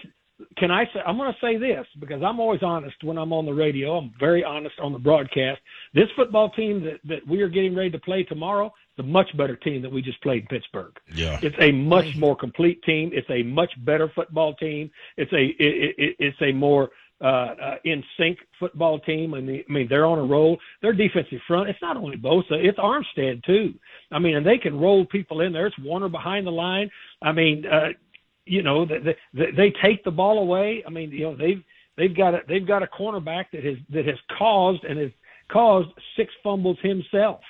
can 0.58 0.72
I 0.72 0.86
say? 0.86 1.00
I'm 1.06 1.18
going 1.18 1.32
to 1.32 1.40
say 1.40 1.58
this 1.58 1.86
because 2.00 2.22
I'm 2.24 2.40
always 2.40 2.62
honest 2.64 2.96
when 3.04 3.18
I'm 3.18 3.34
on 3.34 3.46
the 3.46 3.54
radio. 3.54 3.98
I'm 3.98 4.14
very 4.20 4.44
honest 4.44 4.76
on 4.80 4.94
the 4.94 5.00
broadcast. 5.00 5.62
This 5.94 6.08
football 6.16 6.50
team 6.52 6.84
that 6.84 7.00
that 7.06 7.28
we 7.28 7.42
are 7.42 7.50
getting 7.50 7.76
ready 7.76 7.92
to 7.92 8.00
play 8.00 8.24
tomorrow 8.24 8.68
is 8.68 9.04
a 9.04 9.08
much 9.08 9.36
better 9.38 9.56
team 9.56 9.82
that 9.82 9.92
we 9.92 10.02
just 10.02 10.22
played 10.22 10.44
in 10.44 10.48
Pittsburgh. 10.48 10.94
Yeah. 11.14 11.40
It's 11.42 11.56
a 11.60 11.72
much 11.72 12.16
more 12.16 12.36
complete 12.36 12.82
team. 12.84 13.12
It's 13.14 13.30
a 13.30 13.44
much 13.44 13.72
better 13.86 14.10
football 14.14 14.54
team. 14.56 14.92
It's 15.18 15.32
a 15.34 15.46
it, 15.46 15.96
it, 15.98 16.16
it's 16.20 16.42
a 16.42 16.52
more 16.52 16.92
uh, 17.24 17.56
uh, 17.62 17.76
in 17.86 18.04
sync 18.18 18.38
football 18.60 19.00
team. 19.00 19.34
I 19.34 19.40
mean, 19.40 19.64
I 19.70 19.72
mean, 19.72 19.88
they're 19.90 20.06
on 20.06 20.20
a 20.20 20.24
roll. 20.24 20.58
Their 20.82 20.92
defensive 20.92 21.40
front. 21.48 21.70
It's 21.70 21.82
not 21.82 21.96
only 21.96 22.18
Bosa. 22.18 22.52
It's 22.52 22.78
Armstead 22.78 23.46
too. 23.46 23.74
I 24.12 24.20
mean, 24.20 24.36
and 24.36 24.46
they 24.46 24.58
can 24.58 24.78
roll 24.78 25.06
people 25.06 25.40
in 25.40 25.54
there. 25.54 25.68
It's 25.68 25.80
Warner 25.80 26.10
behind 26.10 26.46
the 26.46 26.52
line. 26.52 26.90
I 27.22 27.32
mean, 27.32 27.66
uh, 27.66 27.90
you 28.46 28.64
know, 28.64 28.86
they, 28.86 29.16
they, 29.34 29.52
they 29.56 29.74
take 29.82 30.04
the 30.04 30.12
ball 30.12 30.40
away. 30.40 30.84
I 30.86 30.90
mean, 30.90 31.12
you 31.12 31.24
know, 31.24 31.36
they've 31.36 31.64
they've 31.98 32.16
got 32.16 32.34
a 32.34 32.40
they've 32.48 32.68
got 32.68 32.84
a 32.84 32.88
cornerback 32.88 33.46
that 33.54 33.64
has 33.64 33.78
that 33.92 34.06
has 34.06 34.18
caused 34.38 34.84
and 34.84 35.00
has 35.00 35.12
caused 35.52 35.90
six 36.18 36.34
fumbles 36.44 36.78
himself. 36.82 37.42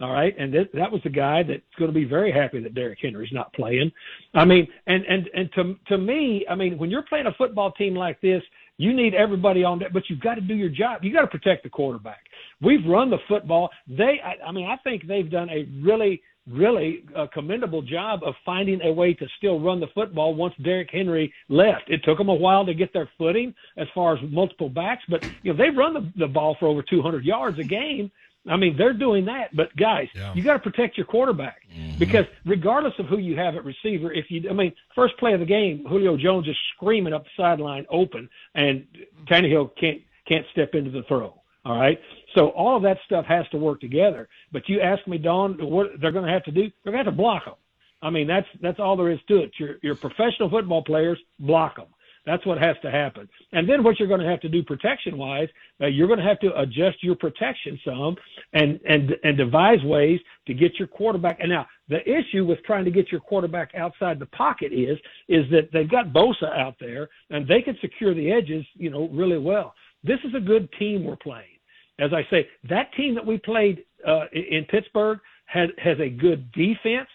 All 0.00 0.12
right, 0.12 0.34
and 0.36 0.52
that, 0.54 0.70
that 0.74 0.90
was 0.90 1.00
the 1.04 1.08
guy 1.08 1.44
that's 1.44 1.62
going 1.78 1.88
to 1.88 1.94
be 1.94 2.04
very 2.04 2.32
happy 2.32 2.60
that 2.60 2.74
Derrick 2.74 2.98
Henry's 3.00 3.32
not 3.32 3.52
playing. 3.52 3.92
I 4.34 4.44
mean, 4.44 4.66
and 4.88 5.04
and 5.04 5.30
and 5.34 5.52
to 5.52 5.76
to 5.86 5.98
me, 5.98 6.44
I 6.50 6.56
mean, 6.56 6.76
when 6.78 6.90
you're 6.90 7.02
playing 7.02 7.26
a 7.26 7.32
football 7.34 7.70
team 7.70 7.94
like 7.94 8.20
this, 8.20 8.42
you 8.76 8.92
need 8.92 9.14
everybody 9.14 9.62
on 9.62 9.78
that, 9.78 9.92
but 9.92 10.02
you've 10.10 10.20
got 10.20 10.34
to 10.34 10.40
do 10.40 10.54
your 10.54 10.68
job. 10.68 11.04
You 11.04 11.12
got 11.12 11.20
to 11.20 11.28
protect 11.28 11.62
the 11.62 11.70
quarterback. 11.70 12.24
We've 12.60 12.84
run 12.84 13.08
the 13.08 13.18
football. 13.28 13.70
They, 13.86 14.20
I, 14.24 14.48
I 14.48 14.52
mean, 14.52 14.66
I 14.66 14.76
think 14.78 15.06
they've 15.06 15.30
done 15.30 15.48
a 15.48 15.68
really 15.80 16.20
really 16.50 17.04
a 17.16 17.26
commendable 17.26 17.82
job 17.82 18.20
of 18.24 18.34
finding 18.44 18.82
a 18.82 18.92
way 18.92 19.14
to 19.14 19.26
still 19.38 19.60
run 19.60 19.80
the 19.80 19.86
football 19.94 20.34
once 20.34 20.54
Derrick 20.62 20.90
Henry 20.92 21.32
left. 21.48 21.88
It 21.88 22.02
took 22.04 22.18
them 22.18 22.28
a 22.28 22.34
while 22.34 22.66
to 22.66 22.74
get 22.74 22.92
their 22.92 23.08
footing 23.16 23.54
as 23.76 23.88
far 23.94 24.16
as 24.16 24.20
multiple 24.30 24.68
backs, 24.68 25.02
but 25.08 25.24
you 25.42 25.52
know 25.52 25.56
they've 25.56 25.76
run 25.76 25.94
the, 25.94 26.12
the 26.16 26.26
ball 26.28 26.56
for 26.60 26.66
over 26.66 26.82
200 26.82 27.24
yards 27.24 27.58
a 27.58 27.64
game. 27.64 28.10
I 28.46 28.56
mean, 28.56 28.76
they're 28.76 28.92
doing 28.92 29.24
that, 29.24 29.56
but 29.56 29.74
guys, 29.74 30.08
Yeah. 30.14 30.34
you 30.34 30.42
got 30.42 30.52
to 30.52 30.58
protect 30.58 30.98
your 30.98 31.06
quarterback 31.06 31.62
mm-hmm. 31.74 31.98
because 31.98 32.26
regardless 32.44 32.92
of 32.98 33.06
who 33.06 33.16
you 33.16 33.36
have 33.36 33.56
at 33.56 33.64
receiver, 33.64 34.12
if 34.12 34.30
you, 34.30 34.50
I 34.50 34.52
mean, 34.52 34.74
first 34.94 35.16
play 35.16 35.32
of 35.32 35.40
the 35.40 35.46
game, 35.46 35.86
Julio 35.88 36.18
Jones 36.18 36.46
is 36.46 36.56
screaming 36.76 37.14
up 37.14 37.24
the 37.24 37.30
sideline 37.38 37.86
open, 37.90 38.28
and 38.54 38.86
Tannehill 39.26 39.70
can't 39.80 40.02
can't 40.26 40.44
step 40.52 40.74
into 40.74 40.90
the 40.90 41.02
throw. 41.04 41.40
All 41.64 41.78
right, 41.78 41.98
so 42.34 42.48
all 42.48 42.76
of 42.76 42.82
that 42.82 42.98
stuff 43.06 43.24
has 43.24 43.48
to 43.50 43.56
work 43.56 43.80
together. 43.80 44.28
But 44.52 44.68
you 44.68 44.80
ask 44.80 45.06
me, 45.06 45.16
Don, 45.16 45.54
what 45.54 45.92
they're 46.00 46.12
going 46.12 46.26
to 46.26 46.32
have 46.32 46.44
to 46.44 46.50
do? 46.50 46.70
They're 46.82 46.92
going 46.92 47.04
to 47.04 47.10
have 47.10 47.16
to 47.16 47.22
block 47.22 47.46
them. 47.46 47.54
I 48.02 48.10
mean, 48.10 48.26
that's 48.26 48.46
that's 48.60 48.78
all 48.78 48.96
there 48.96 49.10
is 49.10 49.18
to 49.28 49.38
it. 49.38 49.52
Your 49.58 49.76
your 49.82 49.94
professional 49.94 50.50
football 50.50 50.82
players 50.82 51.18
block 51.40 51.76
them. 51.76 51.86
That's 52.26 52.44
what 52.46 52.58
has 52.58 52.76
to 52.82 52.90
happen. 52.90 53.28
And 53.52 53.68
then 53.68 53.82
what 53.82 53.98
you're 53.98 54.08
going 54.08 54.20
to 54.20 54.28
have 54.28 54.40
to 54.40 54.48
do 54.48 54.62
protection 54.62 55.18
wise, 55.18 55.48
uh, 55.80 55.86
you're 55.86 56.06
going 56.06 56.18
to 56.18 56.24
have 56.24 56.40
to 56.40 56.58
adjust 56.58 57.02
your 57.02 57.16
protection 57.16 57.78
some 57.84 58.16
and 58.52 58.80
and 58.86 59.14
and 59.24 59.36
devise 59.36 59.82
ways 59.84 60.20
to 60.46 60.54
get 60.54 60.78
your 60.78 60.88
quarterback. 60.88 61.40
And 61.40 61.50
now 61.50 61.66
the 61.88 62.00
issue 62.08 62.44
with 62.44 62.62
trying 62.64 62.84
to 62.84 62.90
get 62.90 63.10
your 63.10 63.20
quarterback 63.20 63.74
outside 63.74 64.18
the 64.18 64.26
pocket 64.26 64.72
is 64.72 64.98
is 65.28 65.50
that 65.50 65.70
they've 65.72 65.90
got 65.90 66.12
Bosa 66.12 66.54
out 66.58 66.76
there 66.80 67.08
and 67.30 67.46
they 67.46 67.62
can 67.62 67.76
secure 67.80 68.14
the 68.14 68.30
edges, 68.32 68.64
you 68.74 68.90
know, 68.90 69.08
really 69.08 69.38
well. 69.38 69.74
This 70.02 70.18
is 70.24 70.34
a 70.34 70.40
good 70.40 70.68
team 70.78 71.04
we're 71.04 71.16
playing. 71.16 71.53
As 71.98 72.12
I 72.12 72.26
say, 72.30 72.48
that 72.68 72.92
team 72.94 73.14
that 73.14 73.24
we 73.24 73.38
played 73.38 73.84
uh, 74.06 74.26
in 74.32 74.64
Pittsburgh 74.68 75.20
has 75.46 75.70
has 75.78 75.98
a 76.00 76.08
good 76.08 76.50
defense 76.52 77.08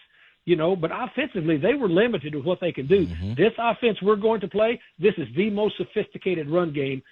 you 0.46 0.56
know, 0.56 0.74
but 0.74 0.90
offensively 0.92 1.58
they 1.58 1.74
were 1.74 1.88
limited 1.88 2.32
to 2.32 2.40
what 2.40 2.60
they 2.60 2.72
can 2.72 2.86
do. 2.86 3.06
This 3.36 3.52
offense 3.58 3.98
we're 4.02 4.16
going 4.16 4.40
to 4.40 4.48
play, 4.48 4.80
this 4.98 5.14
is 5.18 5.28
the 5.36 5.50
most 5.50 5.76
sophisticated 5.76 6.48
run 6.48 6.72
game 6.72 7.02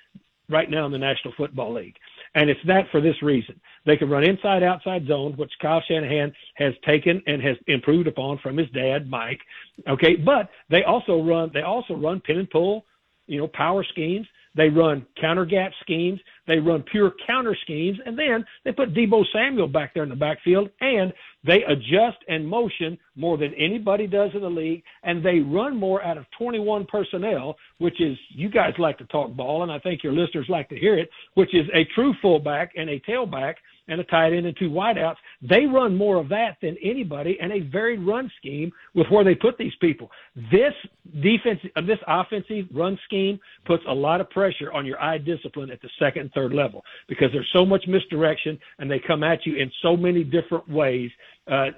right 0.48 0.70
now 0.70 0.86
in 0.86 0.92
the 0.92 0.98
National 0.98 1.34
Football 1.36 1.74
League. 1.74 1.96
And 2.34 2.50
it's 2.50 2.60
that 2.66 2.90
for 2.90 3.00
this 3.00 3.22
reason. 3.22 3.60
They 3.86 3.96
can 3.96 4.08
run 4.08 4.24
inside 4.24 4.62
outside 4.62 5.06
zone, 5.06 5.34
which 5.36 5.52
Kyle 5.60 5.82
Shanahan 5.86 6.32
has 6.54 6.74
taken 6.86 7.22
and 7.26 7.42
has 7.42 7.56
improved 7.66 8.06
upon 8.06 8.38
from 8.38 8.56
his 8.56 8.68
dad, 8.70 9.08
Mike. 9.08 9.40
Okay, 9.86 10.16
but 10.16 10.50
they 10.68 10.84
also 10.84 11.22
run 11.22 11.50
they 11.52 11.62
also 11.62 11.94
run 11.94 12.20
pin 12.20 12.38
and 12.38 12.50
pull, 12.50 12.84
you 13.26 13.38
know, 13.38 13.48
power 13.48 13.84
schemes. 13.84 14.26
They 14.56 14.68
run 14.68 15.06
counter 15.20 15.44
gap 15.44 15.72
schemes. 15.80 16.20
They 16.46 16.58
run 16.58 16.82
pure 16.90 17.12
counter 17.26 17.56
schemes. 17.62 17.98
And 18.04 18.18
then 18.18 18.44
they 18.64 18.72
put 18.72 18.94
Deebo 18.94 19.24
Samuel 19.32 19.68
back 19.68 19.94
there 19.94 20.02
in 20.02 20.08
the 20.08 20.16
backfield 20.16 20.70
and 20.80 21.12
they 21.44 21.62
adjust 21.64 22.18
and 22.28 22.46
motion 22.46 22.98
more 23.14 23.38
than 23.38 23.54
anybody 23.54 24.06
does 24.06 24.30
in 24.34 24.40
the 24.40 24.50
league. 24.50 24.82
And 25.02 25.24
they 25.24 25.40
run 25.40 25.76
more 25.76 26.02
out 26.02 26.18
of 26.18 26.26
21 26.38 26.86
personnel, 26.86 27.56
which 27.78 28.00
is, 28.00 28.18
you 28.30 28.48
guys 28.48 28.72
like 28.78 28.98
to 28.98 29.04
talk 29.06 29.32
ball 29.34 29.62
and 29.62 29.70
I 29.70 29.78
think 29.78 30.02
your 30.02 30.12
listeners 30.12 30.46
like 30.48 30.68
to 30.70 30.76
hear 30.78 30.98
it, 30.98 31.10
which 31.34 31.54
is 31.54 31.66
a 31.74 31.84
true 31.94 32.14
fullback 32.20 32.72
and 32.76 32.90
a 32.90 33.00
tailback 33.00 33.54
and 33.88 34.00
a 34.00 34.04
tight 34.04 34.32
end 34.32 34.46
and 34.46 34.56
two 34.56 34.70
wideouts. 34.70 35.16
They 35.42 35.66
run 35.66 35.96
more 35.96 36.16
of 36.16 36.28
that 36.28 36.58
than 36.62 36.76
anybody 36.82 37.38
and 37.40 37.52
a 37.52 37.60
varied 37.60 38.00
run 38.00 38.30
scheme 38.38 38.72
with 38.94 39.06
where 39.08 39.24
they 39.24 39.34
put 39.34 39.58
these 39.58 39.74
people. 39.80 40.10
This 40.50 40.74
defense, 41.22 41.60
uh, 41.76 41.80
this 41.80 41.98
offensive 42.06 42.66
run 42.72 42.98
scheme 43.04 43.40
puts 43.64 43.82
a 43.88 43.94
lot 43.94 44.20
of 44.20 44.30
pressure 44.30 44.72
on 44.72 44.86
your 44.86 45.02
eye 45.02 45.18
discipline 45.18 45.70
at 45.70 45.80
the 45.82 45.88
second 45.98 46.22
and 46.22 46.32
third 46.32 46.52
level 46.52 46.84
because 47.08 47.28
there's 47.32 47.48
so 47.52 47.64
much 47.64 47.84
misdirection 47.86 48.58
and 48.78 48.90
they 48.90 48.98
come 48.98 49.22
at 49.22 49.46
you 49.46 49.56
in 49.56 49.70
so 49.82 49.96
many 49.96 50.24
different 50.24 50.68
ways. 50.68 51.10
Uh, 51.50 51.70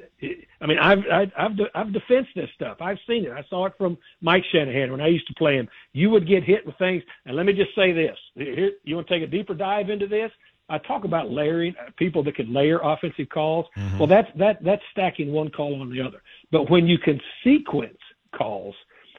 I 0.61 0.67
mean, 0.67 0.79
I've, 0.79 0.99
I've, 1.13 1.33
I've, 1.39 1.57
de- 1.57 1.71
I've 1.79 1.93
defensed 1.93 2.31
this 2.35 2.51
stuff. 2.57 2.79
I've 2.81 2.99
seen 3.07 3.25
it. 3.25 3.31
I 3.31 3.45
saw 3.49 3.67
it 3.67 3.75
from 3.79 3.97
Mike 4.21 4.43
Shanahan 4.51 4.91
when 4.91 5.01
I 5.01 5.07
used 5.07 5.29
to 5.29 5.35
play 5.35 5.55
him. 5.55 5.69
You 5.93 6.11
would 6.11 6.27
get 6.27 6.43
hit 6.43 6.67
with 6.67 6.77
things. 6.79 7.05
And 7.25 7.37
let 7.37 7.47
me 7.47 7.53
just 7.53 7.75
say 7.77 7.93
this. 7.93 8.17
Here, 8.35 8.73
you 8.83 8.97
want 8.97 9.07
to 9.07 9.15
take 9.15 9.23
a 9.23 9.31
deeper 9.31 9.55
dive 9.55 9.89
into 9.89 10.09
this? 10.09 10.33
I 10.71 10.79
talk 10.79 11.05
about 11.05 11.31
layering 11.31 11.75
uh, 11.77 11.91
people 11.97 12.23
that 12.25 12.37
can 12.37 12.53
layer 12.53 12.79
offensive 12.83 13.29
calls. 13.29 13.67
Well, 13.99 14.07
that's 14.07 14.29
that 14.39 14.63
that's 14.65 14.83
stacking 14.93 15.33
one 15.33 15.51
call 15.51 15.81
on 15.81 15.91
the 15.91 16.01
other. 16.01 16.23
But 16.51 16.71
when 16.71 16.87
you 16.87 16.99
can 16.99 17.21
sequence 17.45 17.99
calls, 18.35 18.75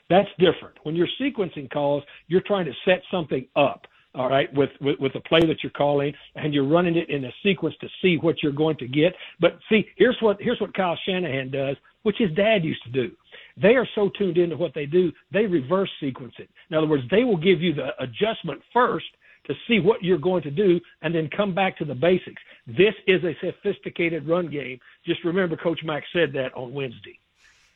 that's 0.09 0.29
different. 0.39 0.75
When 0.83 0.95
you're 0.95 1.09
sequencing 1.19 1.69
calls, 1.69 2.03
you're 2.27 2.41
trying 2.41 2.65
to 2.65 2.73
set 2.85 3.01
something 3.11 3.45
up. 3.55 3.85
All 4.13 4.29
right, 4.29 4.53
with, 4.53 4.71
with 4.81 4.99
with 4.99 5.13
the 5.13 5.21
play 5.21 5.39
that 5.39 5.63
you're 5.63 5.71
calling, 5.71 6.13
and 6.35 6.53
you're 6.53 6.67
running 6.67 6.97
it 6.97 7.09
in 7.09 7.23
a 7.23 7.31
sequence 7.43 7.75
to 7.79 7.87
see 8.01 8.17
what 8.17 8.43
you're 8.43 8.51
going 8.51 8.75
to 8.77 8.87
get. 8.87 9.15
But 9.39 9.57
see, 9.69 9.87
here's 9.95 10.17
what 10.19 10.35
here's 10.41 10.59
what 10.59 10.73
Kyle 10.73 10.99
Shanahan 11.05 11.49
does, 11.49 11.77
which 12.03 12.17
his 12.17 12.29
dad 12.31 12.65
used 12.65 12.83
to 12.83 12.89
do. 12.89 13.11
They 13.55 13.75
are 13.75 13.87
so 13.95 14.09
tuned 14.17 14.37
into 14.37 14.57
what 14.57 14.73
they 14.73 14.85
do, 14.85 15.13
they 15.31 15.45
reverse 15.45 15.89
sequence 16.01 16.33
it. 16.39 16.49
In 16.69 16.75
other 16.75 16.87
words, 16.87 17.03
they 17.09 17.23
will 17.23 17.37
give 17.37 17.61
you 17.61 17.73
the 17.73 17.91
adjustment 18.03 18.61
first 18.73 19.05
to 19.45 19.54
see 19.67 19.80
what 19.80 20.04
you're 20.04 20.17
going 20.17 20.43
to 20.43 20.51
do 20.51 20.80
and 21.01 21.13
then 21.13 21.30
come 21.36 21.54
back 21.54 21.77
to 21.77 21.86
the 21.86 21.95
basics. 21.95 22.41
This 22.67 22.93
is 23.08 23.23
a 23.23 23.36
sophisticated 23.41 24.27
run 24.27 24.49
game. 24.49 24.80
Just 25.06 25.23
remember 25.23 25.58
Coach 25.58 25.80
Mack 25.84 26.04
said 26.13 26.34
that 26.34 26.54
on 26.56 26.73
Wednesday. 26.73 27.17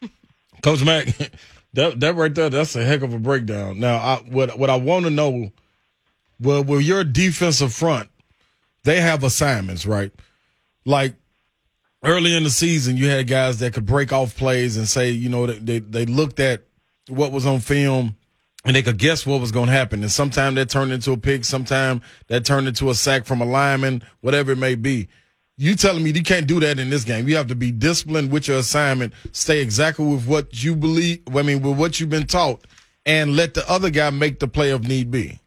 Coach 0.63 0.83
Mack, 0.83 1.07
that 1.73 1.99
that 1.99 2.15
right 2.15 2.33
there, 2.33 2.49
that's 2.49 2.75
a 2.75 2.83
heck 2.83 3.01
of 3.01 3.13
a 3.13 3.19
breakdown. 3.19 3.79
Now, 3.79 3.97
I, 3.97 4.17
what 4.29 4.57
what 4.57 4.69
I 4.69 4.75
want 4.77 5.05
to 5.05 5.11
know, 5.11 5.51
well, 6.39 6.63
with 6.63 6.81
your 6.81 7.03
defensive 7.03 7.73
front, 7.73 8.09
they 8.83 9.01
have 9.01 9.23
assignments, 9.23 9.85
right? 9.85 10.11
Like 10.85 11.15
early 12.03 12.35
in 12.35 12.43
the 12.43 12.49
season, 12.51 12.97
you 12.97 13.09
had 13.09 13.27
guys 13.27 13.59
that 13.59 13.73
could 13.73 13.85
break 13.85 14.13
off 14.13 14.37
plays 14.37 14.77
and 14.77 14.87
say, 14.87 15.09
you 15.09 15.29
know, 15.29 15.47
they 15.47 15.57
they, 15.57 15.79
they 15.79 16.05
looked 16.05 16.39
at 16.39 16.63
what 17.07 17.31
was 17.31 17.45
on 17.45 17.59
film 17.59 18.15
and 18.65 18.75
they 18.75 18.81
could 18.81 18.97
guess 18.97 19.25
what 19.25 19.39
was 19.39 19.51
going 19.51 19.67
to 19.67 19.71
happen. 19.71 20.01
And 20.01 20.11
sometimes 20.11 20.55
that 20.55 20.69
turned 20.69 20.91
into 20.91 21.11
a 21.11 21.17
pick, 21.17 21.45
sometimes 21.45 22.01
that 22.27 22.45
turned 22.45 22.67
into 22.67 22.89
a 22.89 22.95
sack 22.95 23.25
from 23.25 23.39
a 23.39 23.45
lineman, 23.45 24.03
whatever 24.21 24.51
it 24.51 24.57
may 24.57 24.75
be. 24.75 25.07
You 25.57 25.75
telling 25.75 26.03
me 26.03 26.11
you 26.11 26.23
can't 26.23 26.47
do 26.47 26.59
that 26.59 26.79
in 26.79 26.89
this 26.89 27.05
game? 27.05 27.29
You 27.29 27.37
have 27.37 27.47
to 27.47 27.55
be 27.55 27.71
disciplined 27.71 28.31
with 28.31 28.47
your 28.49 28.57
assignment, 28.57 29.13
stay 29.31 29.61
exactly 29.61 30.05
with 30.05 30.27
what 30.27 30.63
you 30.63 30.75
believe. 30.75 31.21
I 31.33 31.43
mean, 31.43 31.61
with 31.61 31.77
what 31.77 31.99
you've 31.99 32.09
been 32.09 32.27
taught, 32.27 32.65
and 33.05 33.37
let 33.37 33.53
the 33.53 33.69
other 33.69 33.89
guy 33.89 34.09
make 34.09 34.39
the 34.39 34.49
play 34.49 34.71
of 34.71 34.85
need 34.85 35.11
be. 35.11 35.39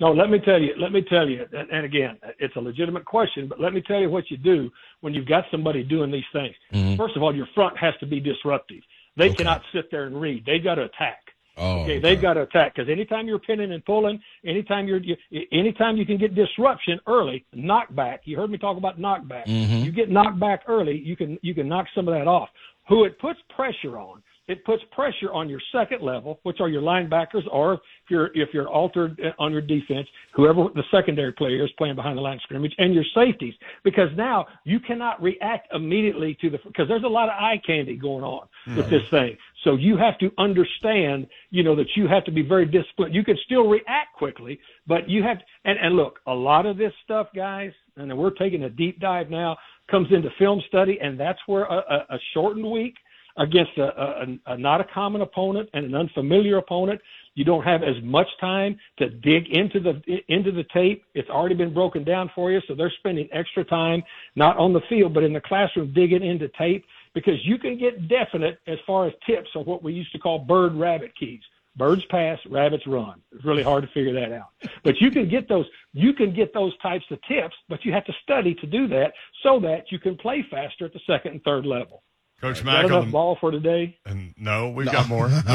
No, 0.00 0.12
let 0.12 0.28
me 0.28 0.40
tell 0.40 0.60
you. 0.60 0.74
Let 0.78 0.92
me 0.92 1.02
tell 1.02 1.28
you. 1.28 1.46
And, 1.52 1.70
and 1.70 1.84
again, 1.84 2.18
it's 2.38 2.56
a 2.56 2.60
legitimate 2.60 3.04
question, 3.04 3.48
but 3.48 3.60
let 3.60 3.72
me 3.72 3.82
tell 3.82 4.00
you 4.00 4.10
what 4.10 4.30
you 4.30 4.36
do 4.38 4.70
when 5.02 5.14
you've 5.14 5.28
got 5.28 5.44
somebody 5.50 5.84
doing 5.84 6.10
these 6.10 6.24
things. 6.32 6.54
Mm-hmm. 6.72 6.96
First 6.96 7.16
of 7.16 7.22
all, 7.22 7.34
your 7.34 7.48
front 7.54 7.78
has 7.78 7.94
to 8.00 8.06
be 8.06 8.18
disruptive. 8.18 8.82
They 9.16 9.30
cannot 9.30 9.62
sit 9.74 9.90
there 9.90 10.04
and 10.04 10.18
read. 10.18 10.44
They've 10.46 10.64
got 10.64 10.76
to 10.76 10.84
attack. 10.84 11.20
Oh, 11.56 11.82
Okay, 11.82 11.98
they've 11.98 12.20
got 12.20 12.34
to 12.34 12.42
attack 12.42 12.74
because 12.74 12.88
anytime 12.90 13.26
you're 13.26 13.38
pinning 13.38 13.72
and 13.72 13.84
pulling, 13.84 14.20
anytime 14.44 14.86
you're, 14.86 14.98
you, 15.02 15.16
anytime 15.52 15.96
you 15.96 16.06
can 16.06 16.16
get 16.18 16.34
disruption 16.34 17.00
early, 17.06 17.44
knockback. 17.54 18.20
You 18.24 18.36
heard 18.36 18.50
me 18.50 18.58
talk 18.58 18.76
about 18.76 18.98
knockback. 18.98 19.44
You 19.84 19.92
get 19.92 20.10
knocked 20.10 20.38
back 20.40 20.62
early, 20.68 20.98
you 20.98 21.16
can 21.16 21.38
you 21.42 21.54
can 21.54 21.68
knock 21.68 21.86
some 21.94 22.08
of 22.08 22.14
that 22.14 22.26
off. 22.28 22.48
Who 22.88 23.04
it 23.04 23.18
puts 23.18 23.38
pressure 23.54 23.98
on, 23.98 24.22
it 24.48 24.64
puts 24.64 24.82
pressure 24.90 25.32
on 25.32 25.48
your 25.48 25.60
second 25.70 26.02
level, 26.02 26.40
which 26.42 26.60
are 26.60 26.68
your 26.68 26.82
linebackers, 26.82 27.42
or 27.52 27.74
if 27.74 27.80
you're 28.08 28.30
if 28.34 28.48
you're 28.52 28.68
altered 28.68 29.20
uh, 29.24 29.30
on 29.38 29.52
your 29.52 29.60
defense, 29.60 30.08
whoever 30.34 30.64
the 30.74 30.82
secondary 30.90 31.32
player 31.32 31.64
is 31.64 31.70
playing 31.78 31.94
behind 31.94 32.18
the 32.18 32.22
line 32.22 32.34
of 32.36 32.42
scrimmage, 32.42 32.74
and 32.78 32.92
your 32.92 33.04
safeties, 33.14 33.54
because 33.84 34.08
now 34.16 34.46
you 34.64 34.80
cannot 34.80 35.22
react 35.22 35.72
immediately 35.72 36.36
to 36.40 36.50
the 36.50 36.58
because 36.66 36.88
there's 36.88 37.04
a 37.04 37.08
lot 37.08 37.28
of 37.28 37.34
eye 37.38 37.60
candy 37.64 37.94
going 37.96 38.24
on 38.24 38.48
with 38.76 38.90
this 38.90 39.08
thing. 39.08 39.36
So 39.64 39.76
you 39.76 39.96
have 39.98 40.18
to 40.18 40.30
understand, 40.38 41.26
you 41.50 41.62
know, 41.62 41.76
that 41.76 41.88
you 41.94 42.08
have 42.08 42.24
to 42.24 42.32
be 42.32 42.42
very 42.42 42.64
disciplined. 42.64 43.14
You 43.14 43.24
can 43.24 43.36
still 43.44 43.68
react 43.68 44.14
quickly, 44.16 44.58
but 44.86 45.08
you 45.08 45.22
have 45.22 45.38
and 45.64 45.78
and 45.78 45.96
look, 45.96 46.20
a 46.26 46.34
lot 46.34 46.66
of 46.66 46.78
this 46.78 46.92
stuff, 47.04 47.28
guys, 47.34 47.72
and 47.96 48.16
we're 48.16 48.30
taking 48.30 48.64
a 48.64 48.70
deep 48.70 49.00
dive 49.00 49.28
now, 49.28 49.56
comes 49.90 50.08
into 50.12 50.30
film 50.38 50.62
study, 50.68 50.98
and 51.02 51.20
that's 51.20 51.40
where 51.46 51.64
a, 51.64 51.76
a, 51.76 52.14
a 52.14 52.18
shortened 52.32 52.70
week 52.70 52.94
against 53.36 53.72
a, 53.76 53.84
a, 53.84 54.26
a 54.46 54.58
not 54.58 54.80
a 54.80 54.84
common 54.92 55.20
opponent 55.20 55.68
and 55.74 55.84
an 55.84 55.94
unfamiliar 55.94 56.56
opponent. 56.56 57.00
You 57.34 57.44
don't 57.44 57.62
have 57.62 57.82
as 57.82 57.94
much 58.02 58.26
time 58.40 58.78
to 58.98 59.08
dig 59.08 59.48
into 59.50 59.78
the 59.78 60.00
into 60.28 60.52
the 60.52 60.64
tape. 60.72 61.04
It's 61.14 61.28
already 61.28 61.54
been 61.54 61.74
broken 61.74 62.02
down 62.02 62.30
for 62.34 62.50
you, 62.50 62.60
so 62.66 62.74
they're 62.74 62.92
spending 62.98 63.28
extra 63.32 63.64
time 63.64 64.02
not 64.36 64.56
on 64.56 64.72
the 64.72 64.80
field 64.88 65.12
but 65.12 65.22
in 65.22 65.32
the 65.32 65.40
classroom 65.40 65.92
digging 65.92 66.24
into 66.24 66.48
tape 66.58 66.84
because 67.14 67.44
you 67.44 67.58
can 67.58 67.78
get 67.78 68.08
definite 68.08 68.58
as 68.66 68.78
far 68.86 69.06
as 69.06 69.12
tips 69.26 69.48
on 69.54 69.64
what 69.64 69.82
we 69.82 69.92
used 69.92 70.12
to 70.12 70.18
call 70.18 70.38
bird 70.38 70.74
rabbit 70.74 71.12
keys. 71.18 71.40
Birds 71.76 72.04
pass, 72.10 72.38
rabbits 72.48 72.86
run. 72.86 73.22
It's 73.32 73.44
really 73.44 73.62
hard 73.62 73.82
to 73.84 73.88
figure 73.92 74.12
that 74.14 74.32
out. 74.32 74.48
But 74.82 75.00
you 75.00 75.10
can 75.10 75.28
get 75.28 75.48
those 75.48 75.66
you 75.92 76.12
can 76.12 76.34
get 76.34 76.52
those 76.52 76.76
types 76.78 77.04
of 77.10 77.18
tips, 77.22 77.54
but 77.68 77.84
you 77.84 77.92
have 77.92 78.04
to 78.06 78.12
study 78.22 78.54
to 78.56 78.66
do 78.66 78.88
that 78.88 79.12
so 79.42 79.60
that 79.60 79.90
you 79.90 79.98
can 79.98 80.16
play 80.16 80.44
faster 80.50 80.84
at 80.84 80.92
the 80.92 81.00
second 81.06 81.32
and 81.32 81.42
third 81.44 81.64
level. 81.64 82.02
Coach 82.40 82.64
Mack 82.64 82.86
that 82.86 82.94
on 82.94 83.06
the, 83.06 83.12
ball 83.12 83.36
for 83.38 83.50
today? 83.50 83.98
and 84.06 84.34
no, 84.38 84.70
we've 84.70 84.90
got 84.90 85.08
more. 85.08 85.28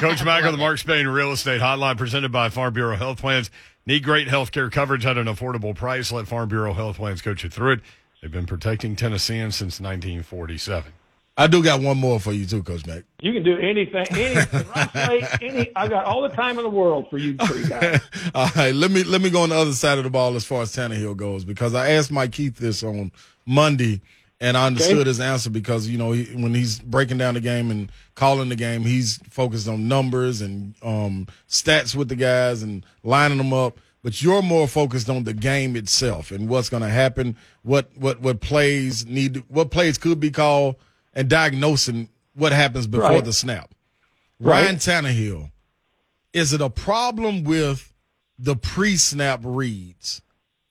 Coach 0.00 0.24
Mack 0.24 0.44
on 0.44 0.52
the 0.52 0.58
Mark 0.58 0.78
Spain 0.78 1.08
Real 1.08 1.32
Estate 1.32 1.60
Hotline 1.60 1.98
presented 1.98 2.30
by 2.30 2.48
Farm 2.48 2.72
Bureau 2.72 2.96
Health 2.96 3.20
Plans. 3.20 3.50
Need 3.84 4.04
great 4.04 4.28
health 4.28 4.52
care 4.52 4.70
coverage 4.70 5.04
at 5.04 5.18
an 5.18 5.26
affordable 5.26 5.74
price? 5.74 6.12
Let 6.12 6.28
Farm 6.28 6.48
Bureau 6.48 6.72
Health 6.72 6.96
Plans 6.96 7.20
coach 7.20 7.42
you 7.42 7.50
through 7.50 7.72
it. 7.72 7.80
They've 8.22 8.30
been 8.30 8.46
protecting 8.46 8.96
Tennesseans 8.96 9.56
since 9.56 9.80
1947. 9.80 10.92
I 11.36 11.46
do 11.46 11.62
got 11.62 11.80
one 11.80 11.96
more 11.96 12.20
for 12.20 12.32
you 12.32 12.44
too, 12.44 12.62
Coach 12.62 12.84
Mack. 12.86 13.04
You 13.22 13.32
can 13.32 13.42
do 13.42 13.56
anything, 13.56 14.06
anything. 14.10 14.64
Say, 14.92 15.26
any, 15.40 15.70
I 15.74 15.88
got 15.88 16.04
all 16.04 16.20
the 16.20 16.28
time 16.28 16.58
in 16.58 16.64
the 16.64 16.70
world 16.70 17.08
for 17.08 17.16
you 17.16 17.36
three 17.38 17.66
guys. 17.66 18.00
All 18.34 18.50
right, 18.56 18.74
let 18.74 18.90
me 18.90 19.04
let 19.04 19.22
me 19.22 19.30
go 19.30 19.42
on 19.42 19.48
the 19.48 19.54
other 19.54 19.72
side 19.72 19.96
of 19.96 20.04
the 20.04 20.10
ball 20.10 20.36
as 20.36 20.44
far 20.44 20.60
as 20.60 20.76
Tannehill 20.76 21.16
goes 21.16 21.44
because 21.44 21.74
I 21.74 21.92
asked 21.92 22.10
Mike 22.12 22.32
Keith 22.32 22.58
this 22.58 22.82
on 22.82 23.10
Monday, 23.46 24.02
and 24.38 24.54
I 24.54 24.66
understood 24.66 24.98
Okay. 24.98 25.08
his 25.08 25.20
answer 25.20 25.48
because 25.48 25.88
you 25.88 25.96
know 25.96 26.12
he, 26.12 26.24
when 26.34 26.52
he's 26.54 26.78
breaking 26.80 27.16
down 27.16 27.34
the 27.34 27.40
game 27.40 27.70
and 27.70 27.90
calling 28.16 28.50
the 28.50 28.56
game, 28.56 28.82
he's 28.82 29.16
focused 29.30 29.66
on 29.68 29.88
numbers 29.88 30.42
and 30.42 30.74
um, 30.82 31.26
stats 31.48 31.94
with 31.94 32.08
the 32.10 32.16
guys 32.16 32.62
and 32.62 32.84
lining 33.02 33.38
them 33.38 33.54
up. 33.54 33.78
But 34.02 34.22
you're 34.22 34.40
more 34.42 34.66
focused 34.66 35.10
on 35.10 35.24
the 35.24 35.34
game 35.34 35.76
itself 35.76 36.30
and 36.30 36.48
what's 36.48 36.70
going 36.70 36.82
to 36.82 36.88
happen, 36.88 37.36
what 37.62 37.90
what 37.96 38.20
what 38.20 38.40
plays 38.40 39.04
need, 39.04 39.44
what 39.48 39.70
plays 39.70 39.98
could 39.98 40.18
be 40.20 40.30
called, 40.30 40.76
and 41.12 41.28
diagnosing 41.28 42.08
what 42.34 42.52
happens 42.52 42.86
before 42.86 43.10
Right. 43.10 43.24
the 43.24 43.32
snap. 43.34 43.74
Right. 44.38 44.62
Ryan 44.62 44.76
Tannehill, 44.76 45.50
is 46.32 46.52
it 46.54 46.62
a 46.62 46.70
problem 46.70 47.44
with 47.44 47.92
the 48.38 48.56
pre-snap 48.56 49.40
reads? 49.44 50.22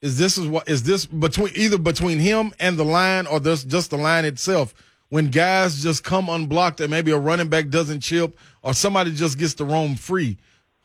Is 0.01 0.17
this 0.17 0.37
is 0.39 0.47
what 0.47 0.67
is 0.67 0.83
this 0.83 1.05
between 1.05 1.51
either 1.55 1.77
between 1.77 2.17
him 2.19 2.51
and 2.59 2.77
the 2.77 2.85
line 2.85 3.27
or 3.27 3.39
this 3.39 3.63
just 3.63 3.91
the 3.91 3.97
line 3.97 4.25
itself? 4.25 4.73
When 5.09 5.29
guys 5.29 5.83
just 5.83 6.03
come 6.03 6.29
unblocked 6.29 6.79
and 6.81 6.89
maybe 6.91 7.11
a 7.11 7.17
running 7.17 7.49
back 7.49 7.69
doesn't 7.69 7.99
chip 8.01 8.37
or 8.63 8.73
somebody 8.73 9.11
just 9.11 9.37
gets 9.37 9.55
to 9.55 9.65
roam 9.65 9.95
free, 9.95 10.37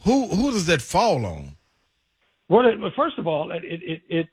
who 0.03 0.27
who 0.29 0.51
does 0.51 0.67
that 0.67 0.83
fall 0.83 1.25
on? 1.25 1.57
Well, 2.49 2.67
it, 2.67 2.79
well, 2.79 2.93
first 2.97 3.19
of 3.19 3.27
all, 3.27 3.51
it 3.53 3.65
it 3.65 4.03
it. 4.09 4.29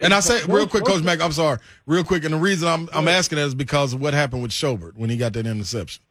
And 0.00 0.12
I 0.12 0.20
say 0.20 0.42
real 0.46 0.66
quick, 0.66 0.84
Coach 0.84 1.02
Mack, 1.02 1.20
I'm 1.20 1.32
sorry, 1.32 1.58
real 1.86 2.04
quick. 2.04 2.24
And 2.24 2.34
the 2.34 2.38
reason 2.38 2.68
I'm 2.68 2.88
I'm 2.92 3.08
asking 3.08 3.36
that 3.36 3.46
is 3.46 3.54
because 3.54 3.92
of 3.94 4.00
what 4.00 4.14
happened 4.14 4.42
with 4.42 4.50
Schobert 4.50 4.96
when 4.96 5.10
he 5.10 5.16
got 5.16 5.32
that 5.34 5.46
interception. 5.46 6.02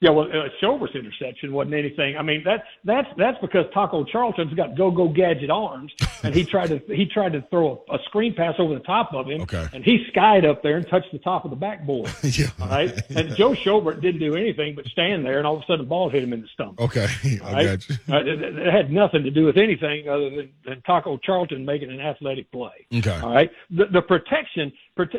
Yeah, 0.00 0.10
well, 0.10 0.26
uh, 0.26 0.48
Schobert's 0.60 0.94
interception 0.94 1.54
wasn't 1.54 1.74
anything. 1.74 2.18
I 2.18 2.22
mean, 2.22 2.42
that's 2.44 2.62
that's 2.84 3.08
that's 3.16 3.38
because 3.40 3.64
Taco 3.72 4.04
Charlton's 4.04 4.52
got 4.52 4.76
go 4.76 4.90
go 4.90 5.08
gadget 5.08 5.48
arms, 5.48 5.90
and 6.22 6.34
he 6.34 6.44
tried 6.44 6.66
to 6.66 6.80
he 6.94 7.06
tried 7.06 7.32
to 7.32 7.40
throw 7.48 7.82
a, 7.88 7.94
a 7.94 7.98
screen 8.04 8.34
pass 8.34 8.56
over 8.58 8.74
the 8.74 8.80
top 8.80 9.14
of 9.14 9.26
him, 9.26 9.40
Okay. 9.42 9.66
and 9.72 9.82
he 9.82 10.04
skied 10.10 10.44
up 10.44 10.62
there 10.62 10.76
and 10.76 10.86
touched 10.86 11.12
the 11.12 11.18
top 11.18 11.46
of 11.46 11.50
the 11.50 11.56
backboard. 11.56 12.10
Yeah. 12.22 12.48
All 12.60 12.68
right, 12.68 12.92
and 13.08 13.34
Joe 13.36 13.52
Schobert 13.54 14.02
didn't 14.02 14.20
do 14.20 14.34
anything 14.36 14.74
but 14.74 14.84
stand 14.86 15.24
there, 15.24 15.38
and 15.38 15.46
all 15.46 15.56
of 15.56 15.62
a 15.62 15.64
sudden 15.64 15.86
the 15.86 15.88
ball 15.88 16.10
hit 16.10 16.22
him 16.22 16.34
in 16.34 16.42
the 16.42 16.48
stomach. 16.48 16.78
Okay, 16.78 17.06
I 17.42 17.52
Right? 17.52 17.64
got 17.64 17.88
you. 17.88 17.96
Uh, 18.12 18.16
it, 18.20 18.42
it 18.58 18.70
had 18.72 18.92
nothing 18.92 19.22
to 19.22 19.30
do 19.30 19.46
with 19.46 19.56
anything 19.56 20.08
other 20.10 20.28
than, 20.28 20.52
than 20.66 20.82
Taco 20.82 21.16
Charlton 21.16 21.64
making 21.64 21.90
an 21.90 22.00
athletic 22.00 22.52
play. 22.52 22.86
Okay. 22.94 23.18
All 23.22 23.32
right. 23.32 23.50
The, 23.70 23.86
the 23.86 24.02
protection, 24.02 24.70
prote- 24.70 24.72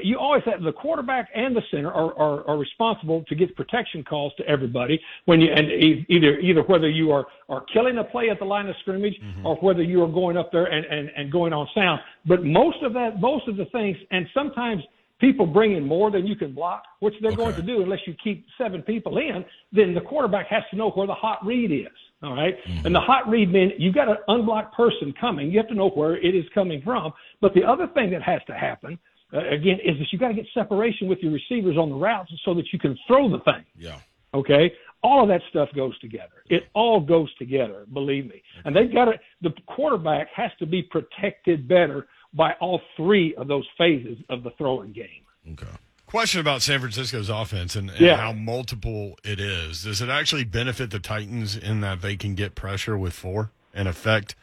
you 0.04 0.18
always 0.18 0.44
have 0.46 0.62
the 0.63 0.72
quarterback 0.72 1.30
and 1.36 1.56
the 1.56 1.62
center 1.72 1.92
are, 1.92 2.13
are, 2.18 2.48
are 2.48 2.58
responsible 2.58 3.24
to 3.28 3.36
get 3.36 3.56
protection 3.56 4.04
calls 4.04 4.34
to 4.38 4.48
everybody 4.48 5.00
when 5.26 5.40
you 5.40 5.52
and 5.52 5.68
either 6.10 6.40
either 6.40 6.62
whether 6.63 6.90
you 6.90 7.12
are 7.12 7.26
are 7.50 7.63
killing 7.74 7.98
a 7.98 8.04
play 8.04 8.30
at 8.30 8.40
the 8.40 8.46
line 8.46 8.68
of 8.68 8.76
scrimmage 8.82 9.16
mm-hmm. 9.24 9.46
or 9.46 9.56
whether 9.58 9.84
you 9.84 10.02
are 10.04 10.08
going 10.08 10.38
up 10.38 10.52
there 10.52 10.66
and, 10.66 10.86
and, 10.86 11.10
and 11.16 11.32
going 11.32 11.54
on 11.54 11.68
sound. 11.76 12.00
But 12.26 12.44
most 12.44 12.82
of 12.84 12.94
that, 12.94 13.20
most 13.20 13.48
of 13.48 13.58
the 13.58 13.66
things, 13.66 13.98
and 14.12 14.26
sometimes 14.34 14.84
people 15.20 15.46
bring 15.46 15.74
in 15.74 15.86
more 15.86 16.12
than 16.12 16.26
you 16.26 16.36
can 16.36 16.54
block, 16.54 16.84
which 17.00 17.13
they're 17.22 17.36
going 17.36 17.56
to 17.56 17.62
do 17.62 17.82
unless 17.82 18.00
you 18.06 18.16
keep 18.24 18.46
seven 18.58 18.82
people 18.82 19.18
in. 19.18 19.44
Then 19.72 19.94
the 19.94 20.02
quarterback 20.02 20.48
has 20.48 20.63
to 20.72 20.76
know 20.76 20.92
where 20.92 21.08
the 21.08 21.13
hot 21.13 21.46
read 21.46 21.72
is. 21.72 21.94
All 22.24 22.34
right? 22.36 22.56
Mm-hmm. 22.68 22.86
And 22.86 22.96
the 22.96 23.00
hot 23.00 23.28
read 23.30 23.52
means 23.52 23.74
you've 23.78 23.96
got 23.96 24.10
an 24.10 24.18
unblocked 24.28 24.76
person 24.76 25.13
coming. 25.20 25.52
You 25.52 25.58
have 25.60 25.68
to 25.70 25.76
know 25.76 25.90
where 25.90 26.18
it 26.18 26.36
is 26.36 26.46
coming 26.54 26.82
from. 26.84 27.13
But 27.42 27.54
the 27.54 27.63
other 27.63 27.88
thing 27.94 28.12
that 28.12 28.24
has 28.24 28.42
to 28.48 28.54
happen, 28.54 28.98
uh, 29.34 29.40
again, 29.40 29.80
is 29.84 29.98
that 30.00 30.08
you 30.12 30.20
got 30.20 30.30
to 30.30 30.34
get 30.34 30.46
separation 30.54 31.08
with 31.08 31.20
your 31.20 31.32
receivers 31.32 31.78
on 31.78 31.90
the 31.90 31.96
routes 31.96 32.32
so 32.46 32.54
that 32.54 32.66
you 32.72 32.80
can 32.80 32.98
throw 33.08 33.30
the 33.30 33.40
thing. 33.40 33.63
Yeah. 33.78 34.00
Okay, 34.34 34.72
all 35.04 35.22
of 35.24 35.30
that 35.30 35.42
stuff 35.50 35.70
goes 35.76 35.98
together. 36.00 36.44
It 36.50 36.63
all 36.74 37.00
goes 37.00 37.34
together, 37.36 37.86
believe 37.94 38.26
me. 38.28 38.42
And 38.66 38.76
they've 38.76 38.92
got 38.94 39.06
to. 39.06 39.13
The 39.42 39.52
quarterback 39.68 40.28
has 40.36 40.52
to 40.60 40.66
be 40.66 40.84
protected 40.84 41.68
better 41.68 42.08
by 42.34 42.52
all 42.60 42.82
three 42.96 43.34
of 43.36 43.48
those 43.48 43.66
phases 43.78 44.18
of 44.30 44.44
the 44.44 44.52
throwing 44.58 44.92
game. 44.92 45.24
Okay. 45.54 45.72
Question 46.08 46.40
about 46.40 46.62
San 46.62 46.80
Francisco's 46.80 47.30
offense 47.30 47.76
and, 47.76 47.90
and 47.90 48.00
Yeah. 48.00 48.18
how 48.18 48.32
multiple 48.34 49.18
it 49.24 49.40
is. 49.40 49.84
Does 49.84 50.02
it 50.02 50.10
actually 50.10 50.44
benefit 50.46 50.90
the 50.92 51.00
Titans 51.00 51.56
in 51.58 51.82
that 51.82 52.02
they 52.02 52.16
can 52.16 52.34
get 52.36 52.56
pressure 52.56 52.98
with 52.98 53.13
four 53.13 53.52
and 53.74 53.88
affect 53.88 54.36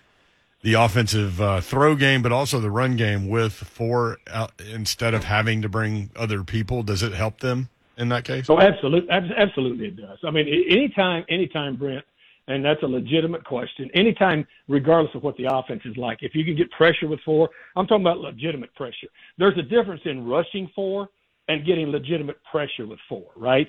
the 0.64 0.72
offensive 0.72 1.42
uh, 1.42 1.61
throw 1.61 1.94
game, 1.94 2.22
but 2.22 2.33
also 2.33 2.59
the 2.59 2.70
run 2.70 2.96
game 2.96 3.29
with 3.29 3.53
four 3.53 4.16
out, 4.33 4.50
instead 4.72 5.12
of 5.12 5.22
having 5.22 5.61
to 5.61 5.68
bring 5.68 6.11
other 6.16 6.42
people? 6.42 6.83
Does 6.83 7.03
it 7.03 7.12
help 7.12 7.40
them 7.40 7.68
in 7.98 8.09
that 8.09 8.24
case? 8.24 8.46
So 8.46 8.59
absolutely, 8.59 9.11
absolutely, 9.11 9.88
it 9.88 9.96
does. 9.96 10.18
I 10.24 10.31
mean, 10.31 10.48
anytime, 10.48 11.24
anytime, 11.29 11.77
Brent, 11.77 12.03
and 12.48 12.64
that's 12.64 12.83
a 12.83 12.87
legitimate 12.87 13.44
question. 13.44 13.90
Anytime, 13.94 14.46
regardless 14.66 15.14
of 15.14 15.22
what 15.22 15.37
the 15.37 15.55
offense 15.55 15.83
is 15.85 15.98
like, 15.98 16.18
if 16.22 16.35
you 16.35 16.46
can 16.46 16.57
get 16.57 16.70
pressure 16.70 17.09
with 17.09 17.20
four, 17.27 17.50
I'm 17.77 17.87
talking 17.87 18.03
about 18.03 18.18
legitimate 18.18 18.74
pressure. 18.74 19.09
There's 19.37 19.59
a 19.59 19.62
difference 19.62 20.00
in 20.07 20.27
rushing 20.27 20.70
four 20.74 21.11
and 21.48 21.66
getting 21.66 21.88
legitimate 21.88 22.38
pressure 22.50 22.87
with 22.87 22.98
four, 23.07 23.27
right? 23.37 23.66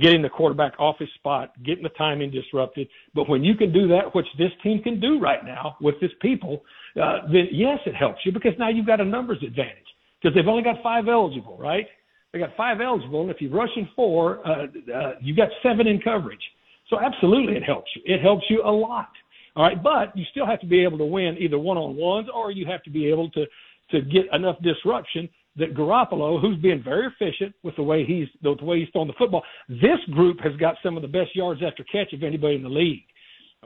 Getting 0.00 0.22
the 0.22 0.28
quarterback 0.28 0.78
off 0.78 0.96
his 0.98 1.08
spot, 1.16 1.52
getting 1.64 1.82
the 1.82 1.88
timing 1.90 2.30
disrupted. 2.30 2.88
But 3.14 3.28
when 3.28 3.42
you 3.42 3.54
can 3.56 3.72
do 3.72 3.88
that, 3.88 4.14
which 4.14 4.26
this 4.38 4.52
team 4.62 4.80
can 4.82 5.00
do 5.00 5.18
right 5.18 5.44
now 5.44 5.76
with 5.80 5.96
this 6.00 6.12
people, 6.22 6.62
uh, 7.00 7.22
then 7.26 7.48
yes, 7.50 7.78
it 7.84 7.94
helps 7.94 8.20
you 8.24 8.32
because 8.32 8.52
now 8.58 8.68
you've 8.68 8.86
got 8.86 9.00
a 9.00 9.04
numbers 9.04 9.38
advantage 9.44 9.88
because 10.20 10.34
they've 10.36 10.46
only 10.46 10.62
got 10.62 10.76
five 10.82 11.08
eligible, 11.08 11.58
right? 11.58 11.86
They 12.32 12.38
got 12.38 12.50
five 12.56 12.80
eligible, 12.80 13.22
and 13.22 13.30
if 13.30 13.40
you're 13.40 13.50
rushing 13.50 13.88
four, 13.96 14.46
uh, 14.46 14.66
uh, 14.94 15.12
you 15.20 15.34
got 15.34 15.48
seven 15.62 15.86
in 15.86 16.00
coverage. 16.00 16.42
So 16.90 17.00
absolutely, 17.00 17.56
it 17.56 17.62
helps 17.62 17.90
you. 17.96 18.02
It 18.04 18.20
helps 18.22 18.44
you 18.48 18.62
a 18.64 18.70
lot. 18.70 19.10
All 19.56 19.64
right, 19.64 19.82
but 19.82 20.16
you 20.16 20.24
still 20.30 20.46
have 20.46 20.60
to 20.60 20.66
be 20.66 20.84
able 20.84 20.98
to 20.98 21.04
win 21.04 21.36
either 21.40 21.58
one 21.58 21.76
on 21.76 21.96
ones, 21.96 22.28
or 22.32 22.50
you 22.50 22.66
have 22.66 22.82
to 22.84 22.90
be 22.90 23.08
able 23.08 23.30
to 23.30 23.44
to 23.90 24.02
get 24.02 24.26
enough 24.34 24.56
disruption 24.62 25.28
that 25.58 25.74
Garoppolo, 25.74 26.40
who's 26.40 26.56
been 26.58 26.82
very 26.82 27.06
efficient 27.06 27.54
with 27.62 27.76
the 27.76 27.82
way 27.82 28.04
he's 28.04 28.28
the 28.42 28.52
way 28.64 28.80
he's 28.80 28.88
throwing 28.92 29.08
the 29.08 29.14
football, 29.14 29.42
this 29.68 29.98
group 30.12 30.40
has 30.40 30.54
got 30.56 30.76
some 30.82 30.96
of 30.96 31.02
the 31.02 31.08
best 31.08 31.34
yards 31.34 31.62
after 31.62 31.84
catch 31.84 32.12
of 32.12 32.22
anybody 32.22 32.56
in 32.56 32.62
the 32.62 32.68
league. 32.68 33.04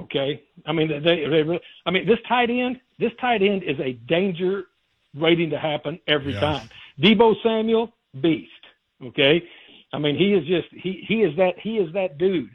Okay, 0.00 0.42
I 0.66 0.72
mean 0.72 0.88
they 0.88 0.98
they 1.00 1.42
really, 1.42 1.61
I 1.87 1.90
mean 1.90 2.07
this 2.07 2.18
tight 2.28 2.50
end 2.50 2.81
this 2.98 3.12
tight 3.20 3.42
end 3.42 3.62
is 3.62 3.78
a 3.81 3.92
danger 4.09 4.64
waiting 5.14 5.50
to 5.50 5.59
happen 5.59 5.98
every 6.07 6.33
Yeah. 6.33 6.40
time. 6.40 6.70
Deebo 7.00 7.35
Samuel, 7.42 7.92
beast. 8.20 8.50
Okay, 9.05 9.42
I 9.92 9.98
mean 9.98 10.16
he 10.16 10.33
is 10.33 10.46
just 10.46 10.68
he 10.72 11.05
he 11.07 11.22
is 11.22 11.37
that 11.37 11.59
he 11.59 11.76
is 11.76 11.92
that 11.92 12.18
dude. 12.18 12.50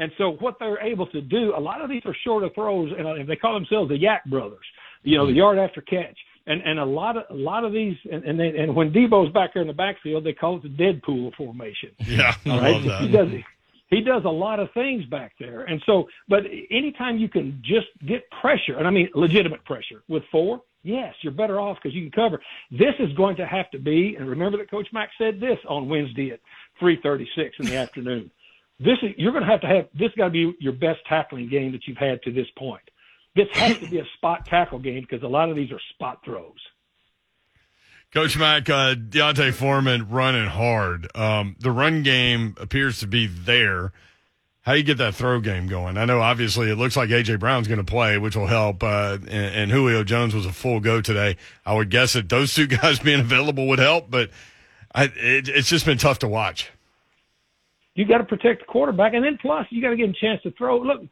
And 0.00 0.10
so 0.16 0.32
what 0.40 0.58
they're 0.58 0.80
able 0.80 1.06
to 1.08 1.20
do, 1.20 1.54
a 1.54 1.60
lot 1.60 1.82
of 1.82 1.90
these 1.90 2.00
are 2.06 2.16
shorter 2.24 2.48
throws, 2.54 2.90
and 2.98 3.28
they 3.28 3.36
call 3.36 3.52
themselves 3.52 3.90
the 3.90 3.98
YAC 3.98 4.24
Brothers. 4.24 4.64
You 5.02 5.18
know, 5.18 5.26
the 5.26 5.32
mm-hmm. 5.32 5.38
yard 5.38 5.58
after 5.58 5.82
catch, 5.82 6.18
and 6.46 6.62
and 6.62 6.78
a 6.78 6.84
lot 6.84 7.16
of 7.16 7.24
a 7.30 7.34
lot 7.34 7.64
of 7.64 7.72
these, 7.72 7.96
and 8.10 8.24
and, 8.24 8.38
they, 8.38 8.48
and 8.56 8.74
when 8.74 8.92
Deebo's 8.92 9.32
back 9.32 9.54
there 9.54 9.62
in 9.62 9.68
the 9.68 9.74
backfield, 9.74 10.24
they 10.24 10.32
call 10.32 10.56
it 10.56 10.62
the 10.62 10.68
Deadpool 10.68 11.34
formation. 11.36 11.90
Yeah, 12.06 12.34
I 12.46 12.48
right, 12.48 12.72
love 12.72 12.84
that. 12.84 13.00
he 13.02 13.08
does 13.08 13.28
he 13.88 14.00
does 14.00 14.22
a 14.24 14.30
lot 14.30 14.60
of 14.60 14.68
things 14.72 15.04
back 15.06 15.32
there, 15.38 15.62
and 15.62 15.82
so 15.86 16.08
but 16.28 16.44
anytime 16.70 17.18
you 17.18 17.28
can 17.28 17.62
just 17.64 17.88
get 18.06 18.28
pressure, 18.40 18.78
and 18.78 18.86
I 18.86 18.90
mean 18.90 19.08
legitimate 19.14 19.64
pressure 19.64 20.02
with 20.08 20.22
four, 20.30 20.62
yes, 20.82 21.14
you're 21.22 21.32
better 21.32 21.60
off 21.60 21.78
because 21.82 21.94
you 21.94 22.02
can 22.02 22.12
cover. 22.12 22.40
This 22.70 22.94
is 22.98 23.12
going 23.16 23.36
to 23.36 23.46
have 23.46 23.70
to 23.70 23.78
be, 23.78 24.16
and 24.18 24.28
remember 24.28 24.58
that 24.58 24.70
Coach 24.70 24.88
Mack 24.92 25.10
said 25.18 25.40
this 25.40 25.58
on 25.68 25.88
Wednesday 25.88 26.30
at 26.30 26.40
3:36 26.80 27.50
in 27.60 27.66
the 27.66 27.76
afternoon. 27.76 28.30
This 28.78 28.96
is 29.02 29.10
you're 29.16 29.32
going 29.32 29.44
to 29.44 29.50
have 29.50 29.60
to 29.60 29.66
have 29.66 29.88
this 29.98 30.10
got 30.16 30.26
to 30.26 30.30
be 30.30 30.54
your 30.58 30.72
best 30.72 31.00
tackling 31.08 31.48
game 31.48 31.72
that 31.72 31.86
you've 31.86 31.98
had 31.98 32.22
to 32.22 32.32
this 32.32 32.46
point. 32.56 32.82
This 33.36 33.48
has 33.52 33.78
to 33.78 33.88
be 33.88 33.98
a 33.98 34.06
spot 34.16 34.46
tackle 34.46 34.78
game 34.78 35.00
because 35.08 35.22
a 35.22 35.28
lot 35.28 35.50
of 35.50 35.56
these 35.56 35.70
are 35.70 35.80
spot 35.94 36.20
throws. 36.24 36.58
Coach 38.12 38.36
Mack, 38.36 38.68
uh, 38.68 38.94
D'Onta 38.94 39.52
Foreman 39.52 40.08
running 40.08 40.48
hard. 40.48 41.08
Um, 41.16 41.54
the 41.60 41.70
run 41.70 42.02
game 42.02 42.56
appears 42.58 42.98
to 43.00 43.06
be 43.06 43.28
there. 43.28 43.92
How 44.62 44.72
do 44.72 44.78
you 44.78 44.84
get 44.84 44.98
that 44.98 45.14
throw 45.14 45.40
game 45.40 45.68
going? 45.68 45.96
I 45.96 46.04
know 46.04 46.20
obviously 46.20 46.70
it 46.70 46.76
looks 46.76 46.96
like 46.96 47.08
AJ 47.08 47.38
Brown's 47.38 47.68
going 47.68 47.78
to 47.78 47.84
play, 47.84 48.18
which 48.18 48.34
will 48.36 48.48
help. 48.48 48.82
Uh, 48.82 49.18
and, 49.22 49.54
and 49.54 49.70
Julio 49.70 50.02
Jones 50.02 50.34
was 50.34 50.44
a 50.44 50.52
full 50.52 50.80
go 50.80 51.00
today. 51.00 51.36
I 51.64 51.74
would 51.74 51.88
guess 51.88 52.14
that 52.14 52.28
those 52.28 52.52
two 52.52 52.66
guys 52.68 52.98
being 52.98 53.20
available 53.20 53.68
would 53.68 53.78
help, 53.78 54.10
but 54.10 54.30
I, 54.94 55.04
it, 55.04 55.48
it's 55.48 55.68
just 55.68 55.86
been 55.86 55.98
tough 55.98 56.18
to 56.20 56.28
watch. 56.28 56.70
You 57.94 58.06
got 58.06 58.18
to 58.18 58.24
protect 58.24 58.60
the 58.60 58.66
quarterback, 58.66 59.14
and 59.14 59.24
then 59.24 59.38
plus 59.40 59.66
you 59.70 59.80
got 59.80 59.90
to 59.90 59.96
give 59.96 60.08
him 60.08 60.14
a 60.16 60.24
chance 60.24 60.42
to 60.42 60.50
throw. 60.52 60.78
Look, 60.78 61.02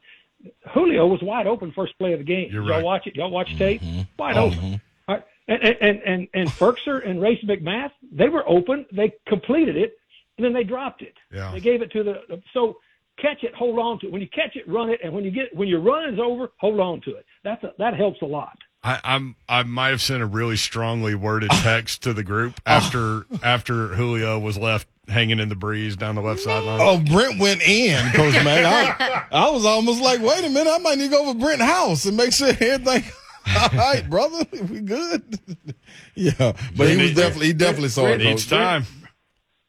Julio 0.73 1.07
was 1.07 1.21
wide 1.23 1.47
open 1.47 1.73
first 1.73 1.99
play 1.99 2.13
of 2.13 2.19
the 2.19 2.25
game. 2.25 2.51
You're 2.53 2.63
Y'all 2.63 2.77
right. 2.77 2.85
watch 2.85 3.07
it. 3.07 3.17
Y'all 3.17 3.31
watch 3.31 3.49
mm-hmm. 3.49 3.59
tape. 3.59 3.83
Wide 4.19 4.37
mm-hmm. 4.37 4.59
open. 4.59 4.81
All 5.09 5.15
right. 5.17 5.25
And 5.49 5.63
and 5.63 6.03
and 6.03 6.29
and 6.35 6.49
Ferkser 6.49 7.09
and 7.09 7.21
Racey 7.21 7.47
McMath, 7.47 7.91
they 8.13 8.29
were 8.29 8.49
open. 8.49 8.87
They 8.93 9.15
completed 9.27 9.77
it, 9.77 9.99
and 10.37 10.45
then 10.45 10.53
they 10.53 10.65
dropped 10.65 11.03
it. 11.03 11.15
Yeah. 11.33 11.51
They 11.53 11.61
gave 11.61 11.83
it 11.83 11.91
to 11.93 12.03
the 12.03 12.43
so 12.53 12.77
catch 13.19 13.43
it, 13.43 13.55
hold 13.55 13.79
on 13.79 13.99
to 14.01 14.07
it. 14.07 14.13
When 14.13 14.21
you 14.21 14.29
catch 14.29 14.57
it, 14.57 14.69
run 14.69 14.91
it, 14.91 15.01
and 15.03 15.13
when 15.13 15.25
you 15.25 15.31
get 15.31 15.55
when 15.55 15.69
your 15.69 15.81
run 15.81 16.13
is 16.13 16.21
over, 16.21 16.51
hold 16.59 16.81
on 16.81 17.01
to 17.03 17.15
it. 17.17 17.27
That's 17.45 17.63
a, 17.65 17.73
that 17.79 17.95
helps 17.95 18.23
a 18.23 18.27
lot. 18.27 18.59
I, 18.83 19.01
I'm 19.03 19.37
I 19.49 19.65
might 19.65 19.89
have 19.89 20.03
sent 20.03 20.23
a 20.23 20.27
really 20.27 20.57
strongly 20.57 21.15
worded 21.15 21.51
text 21.51 22.03
to 22.05 22.13
the 22.13 22.23
group 22.23 22.61
after 22.65 23.27
after 23.43 23.89
Julio 23.89 24.39
was 24.39 24.57
left 24.57 24.89
hanging 25.09 25.39
in 25.41 25.49
the 25.49 25.57
breeze 25.57 25.97
down 25.97 26.15
the 26.15 26.21
left 26.21 26.41
sideline. 26.41 26.81
Oh, 26.81 26.99
Brent 26.99 27.39
went 27.41 27.63
in, 27.63 27.99
Coach 28.13 28.35
Mack. 28.45 28.99
I, 29.01 29.25
I 29.33 29.51
was 29.51 29.65
almost 29.65 30.01
like, 30.03 30.21
wait 30.21 30.45
a 30.45 30.49
minute, 30.51 30.71
I 30.71 30.79
might 30.79 30.99
need 30.99 31.05
to 31.05 31.11
go 31.11 31.27
over 31.29 31.39
Brent 31.39 31.61
house 31.61 32.05
and 32.05 32.17
make 32.17 32.33
sure 32.33 32.49
everything. 32.49 33.05
All 33.57 33.69
right, 33.73 34.05
brother, 34.09 34.45
we 34.69 34.81
good. 34.81 35.39
yeah, 36.15 36.53
but 36.77 36.89
he 36.91 36.97
was 36.97 37.15
definitely 37.15 37.47
he 37.47 37.53
definitely 37.55 37.89
saw 37.89 38.07
it. 38.07 38.21
Each 38.21 38.49
time. 38.49 38.85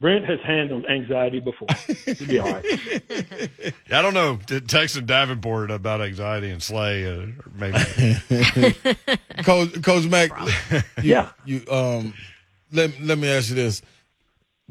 Brent 0.02 0.24
has 0.26 0.40
handled 0.46 0.86
anxiety 0.86 1.42
before. 1.42 1.68
He'll 2.06 2.28
be 2.28 2.40
all 2.40 2.50
right. 2.54 2.66
I 3.92 4.02
don't 4.02 4.14
know. 4.14 4.40
Did 4.48 4.70
Texan 4.70 5.06
Davenport 5.06 5.72
about 5.72 6.00
anxiety 6.02 6.50
and 6.52 6.64
Slay, 6.64 7.06
uh, 7.06 7.20
or 7.20 7.34
maybe. 7.54 8.76
Coach 9.44 9.82
Coach 9.82 10.06
Mack. 10.08 10.32
You, 10.72 10.82
Yeah. 11.04 11.30
you 11.44 11.64
um, 11.70 12.14
let 12.72 12.98
let 13.02 13.18
me 13.18 13.28
ask 13.30 13.50
you 13.50 13.56
this: 13.56 13.82
Gum- 13.82 13.88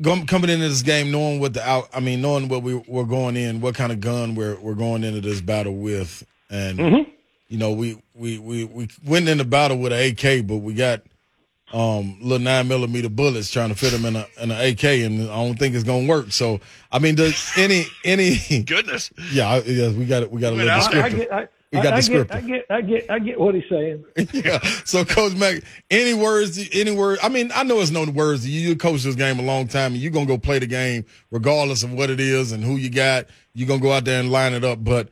coming 0.03 0.51
into 0.51 0.69
this 0.69 0.83
game, 0.83 1.11
knowing 1.11 1.41
what 1.41 1.55
the 1.55 1.63
out, 1.69 1.89
I 1.93 2.01
mean, 2.01 2.21
knowing 2.23 2.49
what 2.49 2.63
we 2.63 2.75
we're 2.87 3.05
going 3.05 3.37
in, 3.37 3.61
what 3.61 3.75
kind 3.75 3.93
of 3.93 4.01
gun 4.01 4.35
we're 4.35 4.57
we're 4.61 4.75
going 4.75 5.05
into 5.05 5.21
this 5.21 5.41
battle 5.41 5.75
with, 5.77 6.25
and 6.51 6.79
Mm-hmm. 6.79 7.11
you 7.49 7.59
know, 7.59 7.73
we 7.73 8.01
we 8.15 8.39
we 8.39 8.65
we 8.65 8.89
went 9.05 9.29
in 9.29 9.39
the 9.39 9.45
battle 9.45 9.79
with 9.79 9.93
an 9.93 10.01
AK, 10.13 10.47
but 10.47 10.57
we 10.59 10.75
got 10.75 11.03
um 11.73 12.17
little 12.23 12.39
nine 12.43 12.67
millimeter 12.67 13.11
bullets 13.11 13.51
trying 13.51 13.69
to 13.69 13.75
fit 13.75 13.93
them 13.93 14.05
in 14.07 14.17
a 14.17 14.27
in 14.43 14.51
an 14.51 14.61
AK, 14.73 14.85
and 14.85 15.23
I 15.31 15.37
don't 15.37 15.59
think 15.59 15.75
it's 15.75 15.85
gonna 15.85 16.07
work. 16.09 16.33
So, 16.33 16.61
I 16.91 16.99
mean, 16.99 17.15
does 17.15 17.51
any 17.57 17.87
any 18.05 18.63
Goodness. 18.67 19.11
yeah, 19.33 19.49
I- 19.49 19.63
yeah, 19.63 19.91
we 19.91 20.07
got 20.07 20.23
it, 20.23 20.31
we 20.31 20.41
got 20.41 20.53
a 20.53 20.57
little 20.57 20.71
out 20.71 20.91
there. 20.91 21.05
I 21.05 21.41
I, 21.43 21.49
We 21.71 21.81
got 21.83 21.93
I, 21.93 22.01
the 22.01 22.19
I 22.21 22.25
get. 22.25 22.35
I 22.35 22.41
get, 22.41 22.67
I 22.71 22.81
get, 22.81 23.11
I 23.11 23.19
get 23.19 23.41
what 23.41 23.55
he's 23.55 23.65
saying. 23.69 24.03
yeah. 24.33 24.59
So, 24.87 25.05
Coach 25.05 25.35
Mack, 25.35 25.63
any 25.91 26.15
words, 26.15 26.59
any 26.73 26.91
word? 26.91 27.19
I 27.23 27.29
mean, 27.29 27.51
I 27.55 27.63
know 27.63 27.81
it's 27.81 27.91
no 27.91 28.05
words. 28.07 28.49
You, 28.49 28.71
you 28.71 28.75
coached 28.77 29.05
this 29.05 29.15
game 29.15 29.39
a 29.39 29.43
long 29.43 29.69
time, 29.69 29.93
and 29.93 30.01
you're 30.01 30.11
gonna 30.11 30.25
go 30.27 30.39
play 30.39 30.59
the 30.59 30.67
game 30.67 31.05
regardless 31.31 31.83
of 31.83 31.93
what 31.93 32.09
it 32.09 32.21
is 32.21 32.53
and 32.53 32.65
who 32.65 32.77
you 32.77 32.89
got. 32.89 33.27
You're 33.53 33.69
gonna 33.69 33.83
go 33.83 33.93
out 33.93 34.07
there 34.07 34.19
and 34.19 34.31
line 34.33 34.55
it 34.55 34.65
up. 34.65 34.83
But 34.83 35.11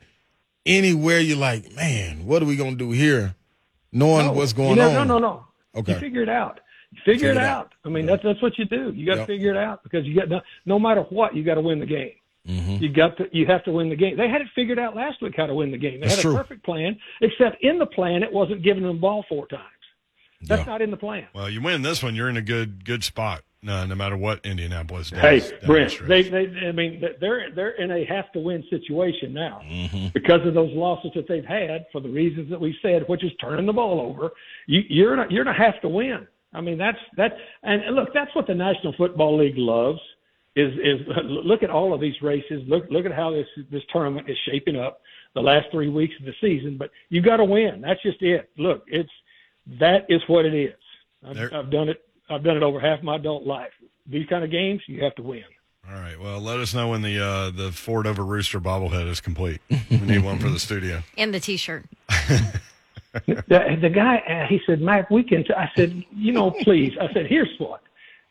anywhere 0.65 1.19
you're 1.19 1.37
like, 1.37 1.71
man, 1.75 2.25
what 2.25 2.41
are 2.41 2.45
we 2.45 2.55
gonna 2.55 2.75
do 2.75 2.91
here? 2.91 3.35
Knowing 3.91 4.25
No, 4.25 4.31
what's 4.33 4.51
you 4.51 4.57
going 4.57 4.77
know, 4.77 4.87
on. 4.89 4.93
No, 4.93 5.03
no, 5.03 5.19
no. 5.19 5.45
Okay. 5.75 5.93
You 5.93 5.99
figure 5.99 6.23
it 6.23 6.29
out. 6.29 6.59
You 6.91 6.97
figure, 7.05 7.13
Figure 7.13 7.29
it 7.31 7.37
it 7.37 7.43
out. 7.43 7.65
out. 7.67 7.73
I 7.85 7.89
mean, 7.89 8.05
Yeah. 8.05 8.11
that's 8.11 8.23
that's 8.23 8.41
what 8.41 8.57
you 8.57 8.65
do. 8.65 8.91
You 8.95 9.05
got 9.05 9.13
to 9.13 9.17
Yep. 9.19 9.27
figure 9.27 9.51
it 9.51 9.57
out 9.57 9.83
because 9.83 10.05
you 10.05 10.15
got 10.15 10.27
no, 10.29 10.41
no 10.65 10.79
matter 10.79 11.01
what, 11.09 11.35
you 11.35 11.43
got 11.43 11.55
to 11.55 11.61
win 11.61 11.79
the 11.79 11.85
game. 11.85 12.13
Mm-hmm. 12.47 12.83
You 12.83 12.89
got 12.93 13.17
to 13.17 13.25
you 13.31 13.45
have 13.47 13.63
to 13.65 13.71
win 13.71 13.89
the 13.89 13.95
game. 13.95 14.15
They 14.17 14.29
had 14.29 14.41
it 14.41 14.47
figured 14.55 14.79
out 14.79 14.95
last 14.95 15.21
week 15.21 15.33
how 15.35 15.45
to 15.47 15.53
win 15.53 15.71
the 15.71 15.77
game. 15.77 15.99
They 15.99 16.07
That's 16.07 16.15
had 16.15 16.21
true. 16.21 16.35
a 16.35 16.37
perfect 16.37 16.63
plan, 16.63 16.97
except 17.21 17.57
in 17.61 17.77
the 17.77 17.85
plan 17.85 18.23
it 18.23 18.31
wasn't 18.31 18.63
giving 18.63 18.83
them 18.83 18.95
the 18.95 19.01
ball 19.01 19.25
four 19.27 19.47
times. 19.47 19.63
That's 20.43 20.59
Yeah. 20.61 20.65
not 20.71 20.81
in 20.81 20.91
the 20.91 20.97
plan. 20.97 21.25
Well, 21.33 21.49
you 21.49 21.61
win 21.61 21.81
this 21.81 22.01
one, 22.03 22.15
you're 22.15 22.29
in 22.29 22.37
a 22.37 22.41
good 22.41 22.85
good 22.85 23.03
spot. 23.03 23.41
No, 23.63 23.85
no 23.87 23.95
matter 23.95 24.15
what 24.15 24.45
Indianapolis 24.45 25.09
does. 25.09 25.19
Hey, 25.19 25.41
Brent, 25.65 25.91
they, 26.07 26.21
they, 26.29 26.67
I 26.67 26.71
mean, 26.71 27.03
they're 27.19 27.49
they're 27.53 27.71
in 27.71 27.89
a 27.91 28.05
have 28.05 28.31
to 28.33 28.39
win 28.39 28.63
situation 28.69 29.33
now 29.33 29.61
Mm-hmm. 29.65 30.07
because 30.13 30.45
of 30.45 30.53
those 30.53 30.71
losses 30.73 31.11
that 31.15 31.27
they've 31.27 31.43
had 31.43 31.85
for 31.91 31.99
the 31.99 32.07
reasons 32.09 32.51
that 32.51 32.61
we 32.61 32.77
said, 32.83 33.03
which 33.07 33.23
is 33.23 33.31
turning 33.41 33.65
the 33.65 33.73
ball 33.73 33.99
over. 33.99 34.29
You, 34.67 34.81
you're 34.87 35.13
in 35.15 35.19
a, 35.19 35.25
you're 35.31 35.41
in 35.41 35.47
a 35.47 35.53
have 35.57 35.81
to 35.81 35.89
win. 35.89 36.27
I 36.53 36.61
mean, 36.61 36.77
that's 36.77 36.99
that, 37.17 37.33
and 37.63 37.95
look, 37.95 38.13
that's 38.13 38.33
what 38.35 38.45
the 38.47 38.53
National 38.55 38.93
Football 38.93 39.37
League 39.39 39.57
loves. 39.57 39.99
Is 40.57 40.73
is 40.73 41.07
look 41.23 41.61
at 41.61 41.69
all 41.69 41.93
of 41.93 42.01
these 42.01 42.19
races. 42.21 42.63
Look 42.67 42.85
look 42.89 43.05
at 43.05 43.11
how 43.13 43.31
this 43.31 43.47
this 43.71 43.83
tournament 43.93 44.27
is 44.29 44.37
shaping 44.49 44.75
up. 44.75 45.01
The 45.35 45.41
last 45.41 45.67
three 45.71 45.89
weeks 45.89 46.15
of 46.19 46.25
the 46.25 46.33
season, 46.41 46.77
but 46.77 46.89
you've 47.09 47.25
got 47.25 47.37
to 47.37 47.45
win. 47.45 47.81
That's 47.81 48.01
just 48.01 48.21
it. 48.23 48.49
Look, 48.57 48.83
it's 48.87 49.09
that 49.79 50.05
is 50.09 50.21
what 50.27 50.45
it 50.45 50.55
is. 50.55 50.73
I've, 51.23 51.35
There- 51.35 51.53
I've 51.53 51.69
done 51.69 51.89
it. 51.89 52.01
I've 52.29 52.43
done 52.43 52.57
it 52.57 52.63
over 52.63 52.79
half 52.79 53.03
my 53.03 53.17
adult 53.17 53.45
life. 53.45 53.71
These 54.07 54.25
kind 54.27 54.43
of 54.43 54.49
games, 54.51 54.81
you 54.87 55.03
have 55.03 55.13
to 55.15 55.21
win. 55.21 55.43
All 55.87 55.93
right. 55.93 56.19
Well, 56.19 56.39
let 56.41 56.59
us 56.59 56.73
know 56.73 56.89
when 56.89 57.01
the 57.03 57.23
uh, 57.23 57.51
the 57.51 57.71
Ford 57.71 58.07
over 58.07 58.25
Rooster 58.25 58.59
bobblehead 58.59 59.07
is 59.07 59.21
complete. 59.21 59.61
We 59.91 59.97
need 59.99 60.23
one 60.23 60.39
for 60.39 60.49
the 60.49 60.59
studio. 60.59 61.03
And 61.17 61.33
the 61.33 61.39
T-shirt. 61.39 61.85
The, 63.25 63.77
the 63.81 63.89
guy, 63.89 64.17
uh, 64.17 64.47
he 64.47 64.59
said, 64.67 64.79
Mack, 64.79 65.09
we 65.09 65.23
can. 65.23 65.43
T-. 65.43 65.53
I 65.53 65.71
said, 65.75 66.03
you 66.15 66.31
know, 66.33 66.51
please. 66.61 66.93
I 67.01 67.11
said, 67.13 67.25
here's 67.27 67.49
what. 67.57 67.81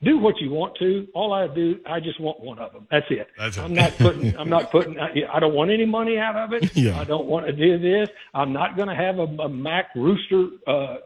Do 0.02 0.18
what 0.18 0.38
you 0.40 0.50
want 0.50 0.76
to. 0.78 1.08
All 1.14 1.32
I 1.32 1.46
do, 1.46 1.80
I 1.86 2.00
just 2.00 2.20
want 2.20 2.40
one 2.40 2.58
of 2.58 2.72
them. 2.72 2.86
That's 2.90 3.06
it. 3.08 3.28
That's. 3.38 3.56
I'm 3.56 3.72
not 3.72 3.96
putting. 3.96 4.36
I'm 4.38 4.50
not 4.50 4.70
putting. 4.70 4.98
I, 4.98 5.10
I 5.32 5.40
don't 5.40 5.54
want 5.54 5.70
any 5.70 5.86
money 5.86 6.18
out 6.18 6.36
of 6.36 6.52
it. 6.52 6.76
Yeah. 6.76 7.00
I 7.00 7.04
don't 7.04 7.26
want 7.26 7.46
to 7.46 7.52
do 7.52 7.78
this. 7.78 8.08
I'm 8.34 8.52
not 8.52 8.76
going 8.76 8.88
to 8.88 8.94
have 8.94 9.18
a, 9.18 9.22
a 9.22 9.48
Mack 9.48 9.86
Rooster 9.96 10.48
uh, 10.66 10.96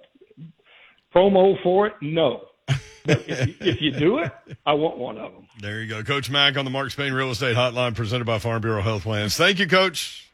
promo 1.14 1.60
for 1.62 1.86
it. 1.86 1.94
No. 2.02 2.46
But 3.04 3.28
if, 3.28 3.46
you, 3.46 3.54
if 3.60 3.80
you 3.80 3.92
do 3.92 4.18
it, 4.18 4.32
I 4.66 4.74
want 4.74 4.98
one 4.98 5.18
of 5.18 5.32
them. 5.32 5.46
There 5.60 5.80
you 5.82 5.88
go. 5.88 6.02
Coach 6.02 6.28
Mack 6.28 6.56
on 6.56 6.64
the 6.64 6.70
Mark 6.70 6.90
Spain 6.90 7.12
Real 7.12 7.30
Estate 7.30 7.56
Hotline 7.56 7.94
presented 7.94 8.24
by 8.24 8.38
Farm 8.38 8.60
Bureau 8.60 8.82
Health 8.82 9.04
Plans. 9.04 9.36
Thank 9.36 9.58
you, 9.58 9.66
Coach. 9.66 10.30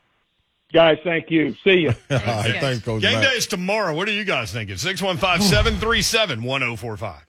Guys, 0.73 0.99
thank 1.05 1.31
you. 1.31 1.55
See 1.63 1.81
you. 1.81 1.91
All 2.11 2.17
right, 2.17 2.57
thanks, 2.61 2.85
Coach 2.85 3.03
Game 3.03 3.21
Mack. 3.21 3.31
day 3.31 3.37
is 3.37 3.47
tomorrow. 3.47 3.95
What 3.95 4.09
are 4.09 4.13
you 4.13 4.25
guys 4.25 4.53
thinking? 4.53 4.77
615 4.77 5.47
737 5.47 6.43
1045. 6.43 7.26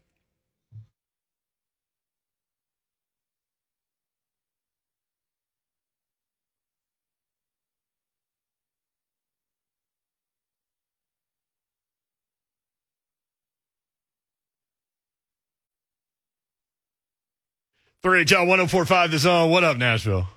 Three 18.03 18.25
HL 18.25 18.47
1045 18.47 19.11
the 19.11 19.17
zone. 19.17 19.49
What 19.49 19.63
up, 19.63 19.77
Nashville? 19.77 20.27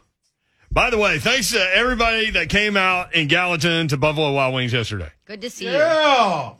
By 0.72 0.90
the 0.90 0.98
way, 0.98 1.18
thanks 1.18 1.50
to 1.50 1.58
everybody 1.74 2.30
that 2.30 2.48
came 2.48 2.76
out 2.76 3.14
in 3.14 3.28
Gallatin 3.28 3.88
to 3.88 3.96
Buffalo 3.96 4.32
Wild 4.32 4.54
Wings 4.54 4.72
yesterday. 4.72 5.10
Good 5.26 5.40
to 5.42 5.50
see 5.50 5.66
you. 5.66 5.72
Yeah. 5.72 6.52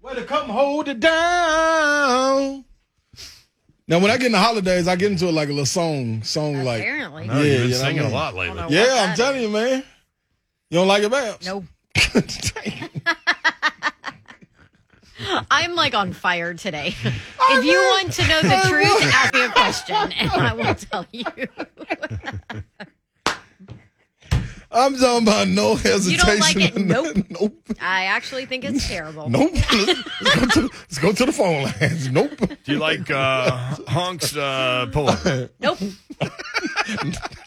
Way 0.00 0.14
to 0.14 0.24
come 0.24 0.48
hold 0.48 0.88
it 0.88 0.98
down. 1.00 2.64
Now, 3.86 3.98
when 3.98 4.10
I 4.10 4.16
get 4.16 4.26
in 4.26 4.32
the 4.32 4.38
holidays, 4.38 4.86
I 4.88 4.96
get 4.96 5.10
into 5.10 5.26
it 5.28 5.32
like 5.32 5.48
a 5.48 5.52
little 5.52 5.66
song, 5.66 6.22
song 6.22 6.62
like. 6.64 6.80
Apparently. 6.80 7.26
No, 7.26 7.34
you've 7.42 7.42
been 7.42 7.62
you 7.62 7.68
know 7.70 7.76
singing 7.76 7.96
what 7.96 8.04
I 8.04 8.04
a 8.04 8.04
mean? 8.04 8.14
lot 8.14 8.34
lately. 8.34 8.76
Yeah, 8.76 8.82
I'm 8.82 9.08
that? 9.08 9.16
telling 9.16 9.42
you, 9.42 9.48
man. 9.50 9.84
You 10.70 10.78
don't 10.78 10.88
like 10.88 11.02
it, 11.02 11.10
Babs? 11.10 11.46
No. 11.46 11.64
I'm 15.50 15.74
like 15.74 15.94
on 15.94 16.12
fire 16.12 16.54
today. 16.54 16.94
if 17.04 17.64
you 17.64 17.74
want 17.76 18.12
to 18.12 18.26
know 18.28 18.42
the 18.42 18.68
truth, 18.68 19.02
ask 19.14 19.34
me 19.34 19.44
a 19.44 19.48
question 19.50 20.12
and 20.12 20.30
I 20.30 20.54
will 20.54 20.74
tell 20.90 21.06
you. 21.12 21.24
I'm 24.72 24.94
talking 24.96 25.26
about 25.26 25.48
no 25.48 25.74
hesitation. 25.74 26.12
You 26.12 26.18
don't 26.18 26.38
like 26.38 26.56
it? 26.56 26.76
or 26.76 26.78
nothing. 26.78 27.26
Nope. 27.28 27.56
I 27.80 28.04
actually 28.04 28.46
think 28.46 28.64
it's 28.64 28.86
terrible. 28.86 29.28
Nope. 29.28 29.50
Let's, 29.72 30.20
let's 30.22 30.36
go 30.36 30.46
to, 30.46 30.60
let's 30.62 30.98
go 30.98 31.12
to 31.12 31.26
the 31.26 31.32
phone 31.32 31.64
lines. 31.64 32.08
Nope. 32.12 32.36
Do 32.38 32.72
you 32.72 32.78
like 32.78 33.10
uh, 33.10 33.50
Honk's 33.88 34.36
uh, 34.36 34.86
pull 34.92 35.08
up? 35.08 35.18
Can't 35.24 35.50
Nope. 35.58 35.80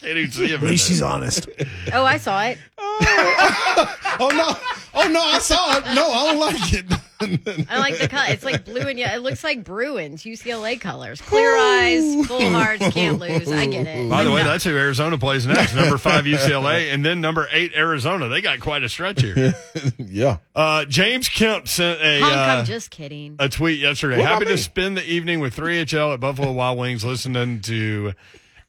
even 0.04 0.30
see. 0.30 0.52
At 0.52 0.60
least 0.60 0.86
she's 0.86 1.00
honest. 1.00 1.48
Oh, 1.94 2.04
I 2.04 2.18
saw 2.18 2.42
it. 2.44 2.58
Oh 2.78 4.30
no. 4.34 4.54
Oh 4.94 5.08
no, 5.08 5.20
I 5.22 5.38
saw 5.38 5.78
it. 5.78 5.84
No, 5.94 6.10
I 6.10 6.26
don't 6.30 6.38
like 6.38 6.72
it. 6.74 6.84
I 7.70 7.78
like 7.78 7.98
the 7.98 8.08
color. 8.08 8.26
It's 8.28 8.44
like 8.44 8.64
blue 8.64 8.82
and 8.82 8.98
yellow. 8.98 9.14
It 9.16 9.22
looks 9.22 9.42
like 9.44 9.64
Bruins, 9.64 10.22
UCLA 10.24 10.80
colors. 10.80 11.20
Clear 11.20 11.56
eyes, 11.56 12.26
full 12.26 12.50
hearts, 12.50 12.88
can't 12.90 13.18
lose. 13.18 13.50
I 13.50 13.66
get 13.66 13.86
it. 13.86 14.08
By 14.10 14.24
the 14.24 14.30
way, 14.30 14.42
No. 14.42 14.48
that's 14.48 14.64
who 14.64 14.76
Arizona 14.76 15.18
plays 15.18 15.46
next. 15.46 15.74
Number 15.74 15.98
five 15.98 16.24
UCLA, 16.24 16.92
and 16.92 17.04
then 17.04 17.20
number 17.20 17.48
eight 17.52 17.72
Arizona. 17.74 18.28
They 18.28 18.40
got 18.40 18.60
quite 18.60 18.82
a 18.82 18.88
stretch 18.88 19.22
here. 19.22 19.54
yeah. 19.98 20.38
Uh, 20.54 20.84
James 20.84 21.28
Kemp 21.28 21.68
sent 21.68 22.00
a 22.00 22.20
Hunk, 22.20 22.34
uh, 22.34 22.38
I'm 22.38 22.64
just 22.64 22.90
kidding. 22.90 23.36
a 23.38 23.48
tweet 23.48 23.80
yesterday. 23.80 24.16
What 24.18 24.22
about 24.24 24.32
Happy 24.34 24.44
to 24.46 24.50
me? 24.52 24.56
spend 24.56 24.96
the 24.96 25.04
evening 25.04 25.40
with 25.40 25.56
3HL 25.56 26.14
at 26.14 26.20
Buffalo 26.20 26.52
Wild 26.52 26.78
Wings, 26.78 27.04
listening 27.04 27.60
to 27.62 28.12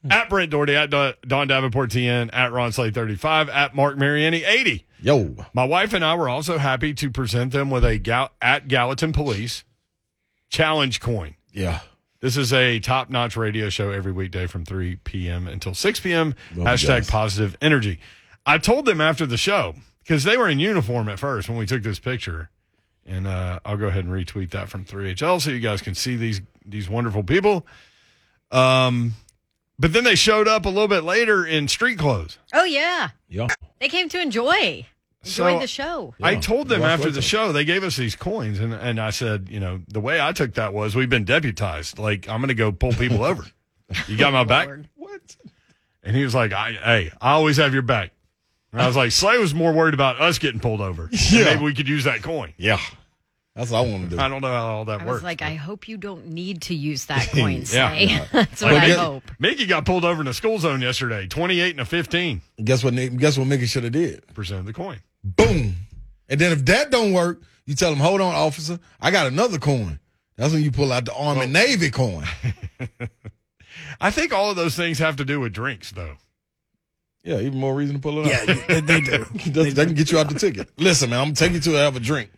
at 0.10 0.30
Brent 0.30 0.52
Doherty, 0.52 0.76
at 0.76 0.90
Don 0.92 1.14
Don 1.28 1.48
Davenport 1.48 1.90
TN, 1.90 2.30
at 2.32 2.52
Ron 2.52 2.72
Slade 2.72 2.94
35, 2.94 3.50
at 3.50 3.76
Mark 3.76 3.98
Mariani 3.98 4.44
80. 4.44 4.86
Yo. 5.02 5.36
My 5.54 5.66
wife 5.66 5.94
and 5.94 6.04
I 6.04 6.16
were 6.16 6.30
also 6.30 6.58
happy 6.58 6.94
to 6.96 7.10
present 7.10 7.52
them 7.52 7.70
with 7.70 7.86
a 7.86 7.98
Gal- 7.98 8.32
at 8.42 8.68
Gallatin 8.68 9.14
Police 9.14 9.64
challenge 10.50 11.00
coin. 11.00 11.36
Yeah. 11.54 11.82
This 12.22 12.38
is 12.38 12.52
a 12.54 12.80
top 12.80 13.10
notch 13.10 13.38
radio 13.38 13.70
show 13.70 13.92
every 13.92 14.12
weekday 14.12 14.48
from 14.48 14.66
3 14.66 14.96
p.m. 15.04 15.48
until 15.48 15.74
6 15.74 16.00
p.m. 16.00 16.34
Love 16.56 16.68
Hashtag 16.68 17.08
positive 17.10 17.56
energy. 17.62 18.00
I 18.46 18.58
told 18.58 18.86
them 18.86 19.02
after 19.02 19.26
the 19.26 19.38
show 19.38 19.76
because 20.04 20.24
they 20.24 20.38
were 20.38 20.50
in 20.50 20.60
uniform 20.60 21.10
at 21.10 21.20
first 21.20 21.50
when 21.50 21.58
we 21.58 21.66
took 21.66 21.84
this 21.84 22.00
picture. 22.00 22.50
And 23.06 23.28
uh, 23.28 23.60
I'll 23.64 23.78
go 23.78 23.88
ahead 23.88 24.06
and 24.06 24.14
retweet 24.14 24.52
that 24.52 24.70
from 24.70 24.86
3HL 24.86 25.42
so 25.42 25.52
you 25.52 25.60
guys 25.60 25.82
can 25.82 25.94
see 25.94 26.16
these 26.16 26.42
these 26.66 26.90
wonderful 26.90 27.22
people. 27.22 27.68
Um, 28.52 29.14
but 29.80 29.94
then 29.94 30.04
they 30.04 30.16
showed 30.16 30.48
up 30.48 30.66
a 30.66 30.70
little 30.70 30.88
bit 30.88 31.04
later 31.04 31.46
in 31.46 31.68
street 31.68 31.98
clothes. 32.00 32.38
Oh 32.54 32.64
yeah, 32.64 33.10
Yeah. 33.28 33.48
they 33.80 33.90
came 33.90 34.10
to 34.10 34.22
enjoy 34.22 34.86
So- 35.24 35.48
enjoy 35.48 35.60
the 35.60 35.68
show. 35.68 36.14
I 36.22 36.32
Yeah. 36.32 36.40
told 36.42 36.70
them 36.70 36.82
Watch 36.82 36.92
after 36.92 37.10
the 37.10 37.16
they- 37.20 37.22
show, 37.22 37.52
they 37.52 37.66
gave 37.66 37.84
us 37.84 37.96
these 37.98 38.16
coins, 38.16 38.60
and, 38.60 38.74
and 38.74 39.00
I 39.00 39.10
said, 39.10 39.48
you 39.50 39.60
know, 39.60 39.82
the 39.88 40.00
way 40.00 40.22
I 40.22 40.32
took 40.34 40.54
that 40.56 40.74
was 40.74 40.96
we've 40.96 41.10
been 41.10 41.26
deputized. 41.26 41.98
Like, 42.00 42.30
I'm 42.30 42.40
going 42.40 42.50
to 42.50 42.54
go 42.54 42.72
pull 42.72 42.94
people 42.94 43.24
over. 43.24 43.46
You 44.08 44.18
got 44.18 44.34
my 44.34 44.44
back? 44.44 44.66
Lord. 44.68 44.90
What? 44.96 45.36
And 46.04 46.16
he 46.16 46.24
was 46.24 46.34
like, 46.34 46.52
I, 46.54 46.72
hey, 46.74 47.12
I 47.22 47.34
always 47.34 47.58
have 47.58 47.72
your 47.74 47.84
back. 47.84 48.12
And 48.72 48.82
I 48.82 48.88
was 48.88 48.96
like, 48.96 49.12
Slay 49.12 49.38
was 49.38 49.54
more 49.54 49.74
worried 49.74 49.94
about 49.94 50.20
us 50.20 50.40
getting 50.40 50.60
pulled 50.60 50.82
over. 50.82 51.08
Yeah. 51.32 51.46
Maybe 51.46 51.64
we 51.64 51.74
could 51.76 51.88
use 51.88 52.04
that 52.06 52.22
coin. 52.24 52.54
Yeah. 52.58 52.80
That's 53.56 53.72
what 53.72 53.78
I 53.86 53.90
want 53.90 54.10
to 54.10 54.16
do. 54.18 54.22
I 54.22 54.28
don't 54.28 54.42
know 54.42 54.50
how 54.52 54.66
all 54.68 54.86
that 54.86 55.02
I 55.02 55.06
works. 55.06 55.14
was 55.16 55.24
like, 55.24 55.42
I 55.42 55.54
hope 55.54 55.88
you 55.88 55.96
don't 55.98 56.28
need 56.28 56.64
to 56.64 56.76
use 56.76 57.06
that 57.06 57.30
coin, 57.34 57.64
Yeah. 57.72 57.90
Slay. 57.90 58.28
That's 58.34 58.62
what 58.62 58.72
But 58.72 58.84
I 58.84 58.88
get- 58.88 58.98
hope. 59.00 59.24
Mickey 59.40 59.66
got 59.66 59.86
pulled 59.86 60.04
over 60.04 60.22
in 60.22 60.26
the 60.26 60.34
school 60.34 60.60
zone 60.60 60.82
yesterday, 60.82 61.26
28 61.28 61.72
and 61.72 61.80
a 61.80 61.86
15 61.86 62.42
Guess 62.64 62.84
what? 62.84 62.94
Guess 62.96 63.38
what? 63.38 63.48
Mickey 63.48 63.66
should 63.66 63.84
have 63.84 63.94
did. 63.94 64.28
percent 64.34 64.60
of 64.60 64.66
the 64.66 64.74
coin. 64.74 65.00
Boom. 65.24 65.76
And 66.28 66.40
then 66.42 66.52
if 66.52 66.66
that 66.66 66.92
don't 66.92 67.14
work, 67.14 67.42
you 67.66 67.76
tell 67.76 67.92
him, 67.92 68.00
"Hold 68.00 68.20
on, 68.22 68.36
officer. 68.36 68.80
I 69.00 69.10
got 69.12 69.28
another 69.28 69.58
coin." 69.58 70.00
That's 70.38 70.54
when 70.54 70.62
you 70.64 70.72
pull 70.72 70.92
out 70.92 71.06
the 71.06 71.14
Army 71.14 71.46
Navy 71.48 71.90
coin. 71.92 72.26
I 74.02 74.12
think 74.12 74.34
all 74.34 74.50
of 74.50 74.56
those 74.56 74.76
things 74.76 75.00
have 75.00 75.16
to 75.18 75.26
do 75.26 75.40
with 75.40 75.54
drinks, 75.54 75.92
though. 75.92 76.16
Yeah, 77.24 77.40
even 77.40 77.58
more 77.60 77.74
reason 77.74 77.96
to 77.96 78.02
pull 78.02 78.20
it 78.20 78.32
out. 78.32 78.48
Yeah, 78.48 78.64
they, 78.68 78.82
they 78.82 79.02
do. 79.02 79.26
They, 79.48 79.70
they 79.72 79.86
can 79.86 79.96
get 79.96 80.12
you 80.12 80.20
out 80.20 80.30
the 80.30 80.38
ticket. 80.38 80.70
Listen, 80.78 81.10
man, 81.10 81.20
I'm 81.20 81.26
gonna 81.28 81.36
take 81.36 81.54
you 81.54 81.60
to 81.62 81.72
have 81.74 81.96
a 81.96 82.00
drink. 82.00 82.30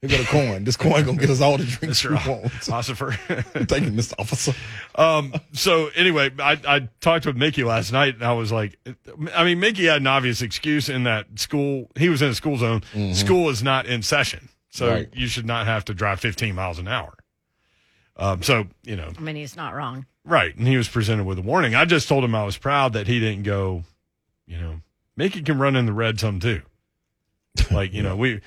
Here 0.00 0.10
got 0.10 0.20
a 0.20 0.24
coin. 0.26 0.62
This 0.62 0.76
coin 0.76 1.04
gonna 1.04 1.18
get 1.18 1.28
us 1.28 1.40
all 1.40 1.58
the 1.58 1.64
drinks 1.64 2.04
we 2.04 2.14
want. 2.14 2.44
Ossifer. 2.70 3.14
Thank 3.68 3.84
you, 3.86 3.90
Mr. 3.90 4.14
Officer. 4.18 4.52
um, 4.94 5.34
so 5.52 5.88
anyway, 5.96 6.30
I, 6.38 6.52
I 6.68 6.88
talked 7.00 7.26
with 7.26 7.36
Mickey 7.36 7.64
last 7.64 7.90
night 7.92 8.14
and 8.14 8.22
I 8.24 8.32
was 8.34 8.52
like, 8.52 8.78
I 9.34 9.42
mean, 9.44 9.58
Mickey 9.58 9.86
had 9.86 9.96
an 9.96 10.06
obvious 10.06 10.40
excuse 10.40 10.88
in 10.88 11.02
that 11.04 11.26
school, 11.40 11.90
he 11.96 12.08
was 12.08 12.22
in 12.22 12.28
a 12.30 12.34
school 12.34 12.56
zone. 12.58 12.82
School 13.12 13.48
is 13.48 13.60
not 13.62 13.86
in 13.86 14.02
session. 14.02 14.48
So 14.70 14.88
Right. 14.88 15.08
you 15.12 15.26
should 15.26 15.46
not 15.46 15.66
have 15.66 15.84
to 15.86 15.94
drive 15.94 16.20
15 16.20 16.54
miles 16.54 16.78
an 16.78 16.86
hour. 16.86 17.14
Um, 18.16 18.42
so, 18.42 18.66
you 18.84 18.94
know, 18.94 19.10
I 19.16 19.20
mean, 19.20 19.34
he's 19.34 19.56
not 19.56 19.74
wrong. 19.74 20.06
Right. 20.24 20.54
And 20.56 20.68
he 20.68 20.76
was 20.76 20.88
presented 20.88 21.24
with 21.24 21.38
a 21.38 21.42
warning. 21.42 21.74
I 21.74 21.84
just 21.86 22.06
told 22.08 22.22
him 22.22 22.34
I 22.36 22.44
was 22.44 22.56
proud 22.56 22.92
that 22.92 23.06
he 23.08 23.18
didn't 23.18 23.44
go, 23.44 23.82
you 24.46 24.58
know, 24.58 24.80
Mickey 25.16 25.42
can 25.42 25.58
run 25.58 25.74
in 25.74 25.86
the 25.86 25.92
red 25.92 26.20
some 26.20 26.38
too. 26.38 26.62
Like, 27.72 27.92
you 27.92 28.02
know, 28.02 28.14
we 28.14 28.40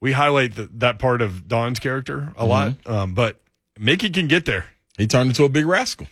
we 0.00 0.12
highlight 0.12 0.54
the, 0.54 0.68
that 0.74 0.98
part 0.98 1.22
of 1.22 1.48
Don's 1.48 1.78
character 1.80 2.32
a 2.36 2.46
lot, 2.46 2.74
um, 2.86 3.14
but 3.14 3.40
Mickey 3.78 4.10
can 4.10 4.28
get 4.28 4.44
there. 4.44 4.66
He 4.96 5.06
turned 5.06 5.30
into 5.30 5.44
a 5.44 5.48
big 5.48 5.66
rascal. 5.66 6.06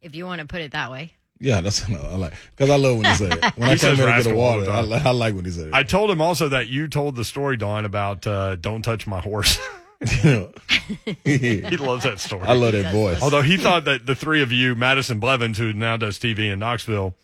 If 0.00 0.14
you 0.14 0.26
want 0.26 0.40
to 0.40 0.46
put 0.46 0.60
it 0.60 0.72
that 0.72 0.90
way. 0.90 1.14
Yeah, 1.40 1.60
that's 1.60 1.88
I 1.88 2.16
like 2.16 2.34
because 2.56 2.70
I 2.70 2.76
love 2.76 2.96
when 2.96 3.06
he 3.06 3.14
said 3.14 3.32
it. 3.32 3.56
When 3.56 3.68
He 3.68 3.74
I 3.74 3.76
came 3.76 3.78
says 3.78 3.98
here 3.98 4.06
to 4.06 4.12
get 4.12 4.16
rascal 4.16 4.32
a 4.32 4.36
water, 4.36 4.70
I, 4.70 5.08
I 5.08 5.10
like 5.12 5.34
when 5.34 5.44
he 5.44 5.50
said 5.50 5.70
I 5.72 5.82
told 5.84 6.10
him 6.10 6.20
also 6.20 6.48
that 6.48 6.68
you 6.68 6.88
told 6.88 7.16
the 7.16 7.24
story, 7.24 7.56
Don, 7.56 7.84
about 7.84 8.26
uh, 8.26 8.56
don't 8.56 8.82
touch 8.82 9.06
my 9.06 9.20
horse. 9.20 9.58
he 10.00 11.76
loves 11.76 12.04
that 12.04 12.18
story. 12.18 12.42
I 12.42 12.54
love 12.54 12.72
that 12.72 12.92
voice. 12.92 13.20
Although 13.20 13.42
he 13.42 13.56
thought 13.56 13.84
that 13.86 14.06
the 14.06 14.14
three 14.14 14.42
of 14.42 14.52
you, 14.52 14.76
Madison 14.76 15.18
Blevins, 15.18 15.58
who 15.58 15.72
now 15.72 15.96
does 15.96 16.18
TV 16.18 16.52
in 16.52 16.60
Knoxville, 16.60 17.14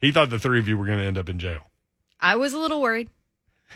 he 0.00 0.12
thought 0.12 0.30
the 0.30 0.38
three 0.38 0.60
of 0.60 0.68
you 0.68 0.78
were 0.78 0.86
going 0.86 0.98
to 0.98 1.04
end 1.04 1.18
up 1.18 1.28
in 1.28 1.40
jail. 1.40 1.62
I 2.20 2.36
was 2.36 2.52
a 2.52 2.58
little 2.58 2.80
worried. 2.80 3.08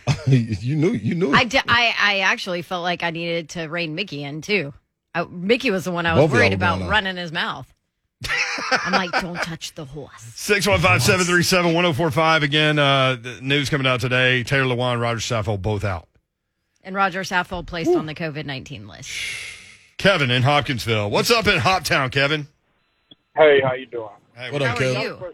you 0.27 0.77
knew, 0.77 0.93
you 0.93 1.15
knew. 1.15 1.33
I, 1.33 1.45
di- 1.45 1.63
I, 1.67 1.95
I 1.99 2.19
actually 2.21 2.63
felt 2.63 2.83
like 2.83 3.03
I 3.03 3.11
needed 3.11 3.51
to 3.51 3.65
rein 3.67 3.95
Mickey 3.95 4.23
in 4.25 4.41
too. 4.43 4.73
I, 5.15 5.25
Mickey 5.25 5.71
was 5.71 5.85
the 5.85 5.93
one 5.93 6.07
I 6.07 6.15
was 6.15 6.25
Both 6.25 6.33
worried 6.33 6.53
about 6.53 6.83
on. 6.83 6.89
running 6.89 7.17
his 7.17 7.33
mouth. 7.33 7.73
I'm 8.71 8.93
like, 8.93 9.11
don't 9.21 9.37
touch 9.43 9.75
the 9.75 9.85
horse. 9.85 10.11
615 10.35 11.01
737 11.01 11.75
1045. 11.75 12.43
Again, 12.43 12.79
uh, 12.79 13.17
news 13.43 13.69
coming 13.71 13.87
out 13.87 14.01
today. 14.01 14.43
Taylor 14.43 14.75
Lewan, 14.75 15.01
Roger 15.01 15.21
Saffold 15.21 15.61
both 15.63 15.85
out. 15.85 16.09
And 16.83 16.95
Roger 16.95 17.21
Saffold 17.23 17.67
placed 17.67 17.95
on 17.95 18.07
the 18.07 18.15
COVID 18.15 18.45
19 18.47 18.87
list. 18.89 19.11
Kevin 19.99 20.31
in 20.31 20.43
Hopkinsville. 20.43 21.11
What's 21.11 21.31
up 21.31 21.47
in 21.47 21.59
Hoptown, 21.61 22.11
Kevin? 22.11 22.47
Hey, 23.37 23.61
how 23.63 23.75
you 23.75 23.87
doing? 23.87 24.09
Hey, 24.35 24.51
What 24.51 24.63
How 24.63 24.73
up, 24.75 24.79
are 24.81 24.83
Kev? 24.83 25.03
you? 25.03 25.33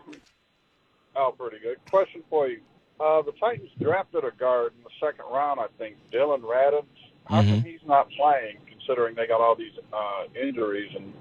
Oh, 1.16 1.34
pretty 1.36 1.58
good. 1.62 1.76
Question 1.90 2.22
for 2.30 2.48
you. 2.48 2.60
Uh, 3.00 3.22
the 3.22 3.32
Titans 3.40 3.70
drafted 3.80 4.24
a 4.24 4.30
guard 4.38 4.72
in 4.76 4.84
the 4.84 4.90
second 5.00 5.24
round, 5.32 5.58
I 5.58 5.66
think, 5.78 5.96
Dillon 6.12 6.42
Radunz. 6.42 6.84
How 7.26 7.42
come 7.42 7.62
he's 7.62 7.80
not 7.86 8.08
playing, 8.10 8.56
considering 8.68 9.14
they 9.14 9.26
got 9.26 9.40
all 9.40 9.54
these 9.54 9.72
uh, 9.92 10.24
injuries? 10.40 10.90
And 10.96 11.12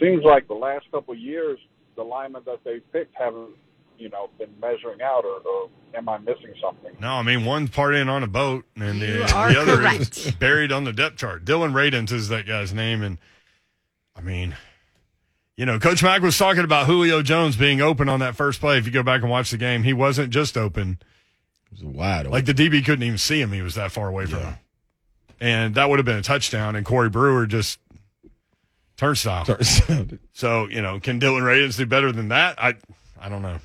seems 0.00 0.24
like 0.24 0.48
the 0.48 0.54
last 0.54 0.86
couple 0.92 1.12
of 1.12 1.20
years, 1.20 1.58
the 1.96 2.02
linemen 2.02 2.42
that 2.46 2.60
they 2.64 2.80
picked 2.92 3.14
haven't, 3.16 3.50
you 3.98 4.08
know, 4.08 4.30
been 4.38 4.48
measuring 4.60 5.02
out. 5.02 5.24
Or, 5.24 5.40
or 5.40 5.68
am 5.94 6.08
I 6.08 6.18
missing 6.18 6.54
something? 6.62 6.92
No, 7.00 7.14
I 7.14 7.22
mean, 7.22 7.44
one's 7.44 7.70
partying 7.70 8.08
on 8.08 8.22
a 8.22 8.28
boat, 8.28 8.64
and 8.76 9.02
the, 9.02 9.06
the 9.18 9.36
other 9.36 9.76
correct. 9.76 10.16
is 10.16 10.30
buried 10.38 10.72
on 10.72 10.84
the 10.84 10.92
depth 10.92 11.16
chart. 11.16 11.44
Dillon 11.44 11.72
Radunz 11.72 12.12
is 12.12 12.28
that 12.28 12.46
guy's 12.46 12.72
name. 12.72 13.02
And 13.02 13.18
I 14.16 14.22
mean, 14.22 14.56
you 15.56 15.66
know, 15.66 15.78
Coach 15.78 16.02
Mack 16.02 16.22
was 16.22 16.38
talking 16.38 16.64
about 16.64 16.86
Julio 16.86 17.20
Jones 17.20 17.56
being 17.56 17.82
open 17.82 18.08
on 18.08 18.20
that 18.20 18.36
first 18.36 18.60
play. 18.60 18.78
If 18.78 18.86
you 18.86 18.92
go 18.92 19.02
back 19.02 19.20
and 19.20 19.30
watch 19.30 19.50
the 19.50 19.58
game, 19.58 19.82
he 19.82 19.92
wasn't 19.92 20.30
just 20.30 20.56
open. 20.56 20.98
It 21.72 21.76
was 21.76 21.84
wide 21.84 22.20
open. 22.20 22.32
Like 22.32 22.46
the 22.46 22.54
DB 22.54 22.84
couldn't 22.84 23.02
even 23.02 23.18
see 23.18 23.40
him. 23.40 23.52
He 23.52 23.62
was 23.62 23.74
that 23.76 23.92
far 23.92 24.08
away 24.08 24.26
from 24.26 24.40
Yeah. 24.40 24.44
him. 24.50 24.58
And 25.42 25.74
that 25.76 25.88
would 25.88 25.98
have 25.98 26.06
been 26.06 26.18
a 26.18 26.22
touchdown. 26.22 26.76
And 26.76 26.84
Corey 26.84 27.08
Brewer 27.08 27.46
just 27.46 27.78
turnstile. 28.96 29.46
So, 30.32 30.68
you 30.68 30.80
know, 30.80 31.00
can 31.00 31.18
Dillon 31.18 31.42
Radunz 31.42 31.76
do 31.76 31.84
better 31.86 32.12
than 32.12 32.28
that? 32.28 32.62
I 32.62 32.74
I 33.20 33.28
don't 33.28 33.42
know. 33.42 33.58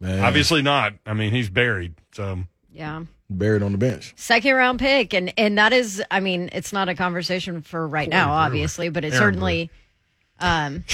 Man, 0.00 0.20
Obviously 0.20 0.60
not. 0.62 0.94
I 1.06 1.14
mean, 1.14 1.30
he's 1.32 1.48
buried. 1.48 1.94
So 2.12 2.40
Yeah. 2.72 3.04
buried 3.30 3.62
on 3.62 3.72
the 3.72 3.78
bench. 3.78 4.12
Second 4.16 4.54
round 4.54 4.78
pick. 4.78 5.14
And, 5.14 5.32
and 5.38 5.56
that 5.58 5.72
is, 5.72 6.02
I 6.10 6.20
mean, 6.20 6.50
it's 6.52 6.72
not 6.72 6.88
a 6.88 6.94
conversation 6.94 7.62
for 7.62 7.86
right 7.86 8.08
now, 8.08 8.26
Brewer. 8.26 8.34
obviously, 8.36 8.88
but 8.90 9.04
it 9.04 9.08
Aaron 9.12 9.18
certainly. 9.18 9.70
Um, 10.40 10.84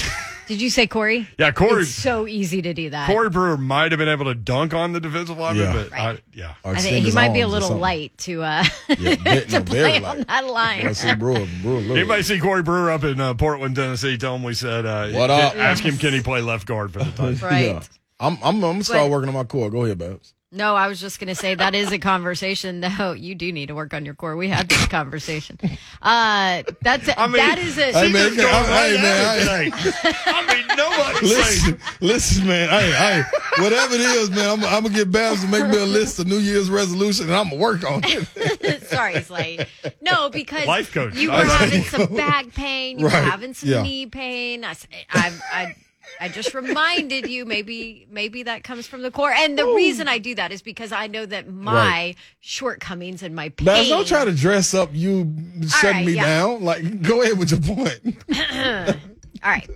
did 0.47 0.61
you 0.61 0.69
say 0.69 0.87
Corey? 0.87 1.27
yeah, 1.37 1.51
Corey 1.51 1.81
It's 1.83 1.91
so 1.91 2.27
easy 2.27 2.61
to 2.61 2.73
do 2.73 2.89
that. 2.91 3.07
Corey 3.09 3.29
Brewer 3.29 3.57
might 3.57 3.91
have 3.91 3.99
been 3.99 4.07
able 4.09 4.25
to 4.25 4.35
dunk 4.35 4.73
on 4.73 4.93
the 4.93 4.99
defensive 4.99 5.37
lineman, 5.37 5.63
Yeah. 5.65 5.73
but 5.73 5.93
I, 5.93 6.19
yeah. 6.33 6.53
I 6.65 6.79
think 6.79 7.05
he 7.05 7.11
might 7.11 7.33
be 7.33 7.41
a 7.41 7.47
little 7.47 7.77
light 7.77 8.17
to 8.19 8.43
uh 8.43 8.63
Yeah, 8.89 9.15
to 9.15 9.61
play 9.61 9.81
very 9.81 9.95
on 9.97 10.03
light. 10.03 10.27
that 10.27 10.45
line. 10.47 10.87
I 10.87 10.91
see 10.93 11.13
Brewer, 11.15 11.45
Brewer, 11.61 11.79
little. 11.79 11.97
Anybody 11.97 12.23
see 12.23 12.39
Corey 12.39 12.63
Brewer 12.63 12.91
up 12.91 13.03
in 13.03 13.19
uh, 13.19 13.33
Portland, 13.33 13.75
Tennessee? 13.75 14.17
Tell 14.17 14.35
him 14.35 14.43
we 14.43 14.53
said, 14.53 14.85
uh, 14.85 15.09
What 15.09 15.29
up? 15.29 15.55
Ask 15.55 15.83
him, 15.83 15.97
can 15.97 16.13
he 16.13 16.21
play 16.21 16.41
left 16.41 16.65
guard 16.67 16.91
for 16.93 16.99
the 16.99 17.05
Titans? 17.11 17.41
Right. 17.41 17.65
Yeah. 17.67 17.81
I'm, 18.19 18.33
I'm, 18.43 18.55
I'm 18.55 18.59
gonna 18.61 18.83
start 18.83 19.03
But- 19.05 19.11
working 19.11 19.29
on 19.29 19.35
my 19.35 19.43
core. 19.43 19.69
Go 19.69 19.85
ahead, 19.85 19.97
Babs. 19.99 20.33
No, 20.49 20.75
I 20.77 20.87
was 20.87 21.01
just 21.01 21.19
going 21.19 21.27
to 21.27 21.35
say 21.35 21.55
that 21.55 21.75
is 21.75 21.91
a 21.91 21.99
conversation 21.99 22.79
though. 22.97 23.11
You 23.11 23.35
do 23.35 23.51
need 23.51 23.65
to 23.67 23.75
work 23.75 23.93
on 23.93 24.05
your 24.05 24.13
core. 24.13 24.37
We 24.37 24.47
had 24.47 24.69
this 24.69 24.87
conversation. 24.87 25.59
Uh 26.01 26.63
that's 26.81 27.09
I 27.17 27.27
mean, 27.27 27.35
that 27.37 27.57
is 27.59 27.77
a 27.77 27.91
Hey, 27.91 28.11
man, 28.13 28.29
He's 28.29 28.37
going 28.41 28.47
hey, 28.63 28.93
right 28.95 29.01
man, 29.01 29.47
at 29.49 30.05
it. 30.05 30.15
I 30.25 30.55
mean, 30.55 30.67
nobody 30.77 31.27
Listen, 31.27 31.79
listen, 31.99 32.47
man. 32.47 32.69
Hey, 32.69 32.91
hey, 32.91 33.23
whatever 33.61 33.95
it 33.95 34.01
is, 34.01 34.29
man, 34.29 34.49
I'm, 34.49 34.63
I'm 34.63 34.83
gonna 34.83 34.95
get 34.95 35.11
Babs 35.11 35.41
to 35.41 35.47
make 35.49 35.67
me 35.67 35.77
a 35.81 35.85
list 35.85 36.19
of 36.19 36.27
New 36.27 36.37
Year's 36.37 36.69
resolution, 36.69 37.25
and 37.25 37.35
I'm 37.35 37.49
gonna 37.49 37.61
work 37.61 37.83
on 37.89 38.01
it. 38.05 38.83
Sorry, 38.87 39.21
Slade. 39.23 39.67
No, 40.01 40.29
because 40.29 40.65
Life 40.65 40.93
coach. 40.93 41.15
you 41.15 41.29
were 41.31 41.43
having 41.43 41.81
some 41.83 42.15
back 42.15 42.53
pain, 42.53 42.99
you 42.99 43.07
Right. 43.07 43.23
were 43.25 43.29
having 43.29 43.53
some 43.53 43.69
Yeah. 43.69 43.81
knee 43.81 44.05
pain. 44.05 44.63
I, 44.63 44.71
s- 44.71 44.87
I, 45.11 45.33
I, 45.51 45.75
I 46.19 46.29
just 46.29 46.53
reminded 46.53 47.27
you 47.27 47.45
maybe 47.45 48.07
maybe 48.09 48.43
that 48.43 48.63
comes 48.63 48.87
from 48.87 49.01
the 49.01 49.11
core. 49.11 49.31
And 49.31 49.57
the 49.57 49.65
reason 49.65 50.07
I 50.07 50.17
do 50.17 50.33
that 50.35 50.51
is 50.51 50.61
because 50.61 50.91
I 50.91 51.07
know 51.07 51.25
that 51.25 51.47
my 51.47 51.73
Right. 51.73 52.15
shortcomings 52.39 53.21
and 53.23 53.35
my 53.35 53.49
pain. 53.49 53.65
Babs, 53.65 53.89
don't 53.89 54.07
try 54.07 54.25
to 54.25 54.33
dress 54.33 54.73
up 54.73 54.89
you 54.93 55.33
shutting 55.67 55.97
right, 55.97 56.05
me 56.05 56.13
yeah. 56.13 56.25
down. 56.25 56.63
Like, 56.63 57.01
go 57.01 57.21
ahead 57.21 57.37
with 57.37 57.51
your 57.51 57.59
point. 57.61 57.99
All 59.43 59.51
right. 59.51 59.69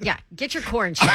Yeah, 0.00 0.16
get 0.36 0.54
your 0.54 0.62
core 0.62 0.86
in 0.86 0.94
shape. 0.94 1.10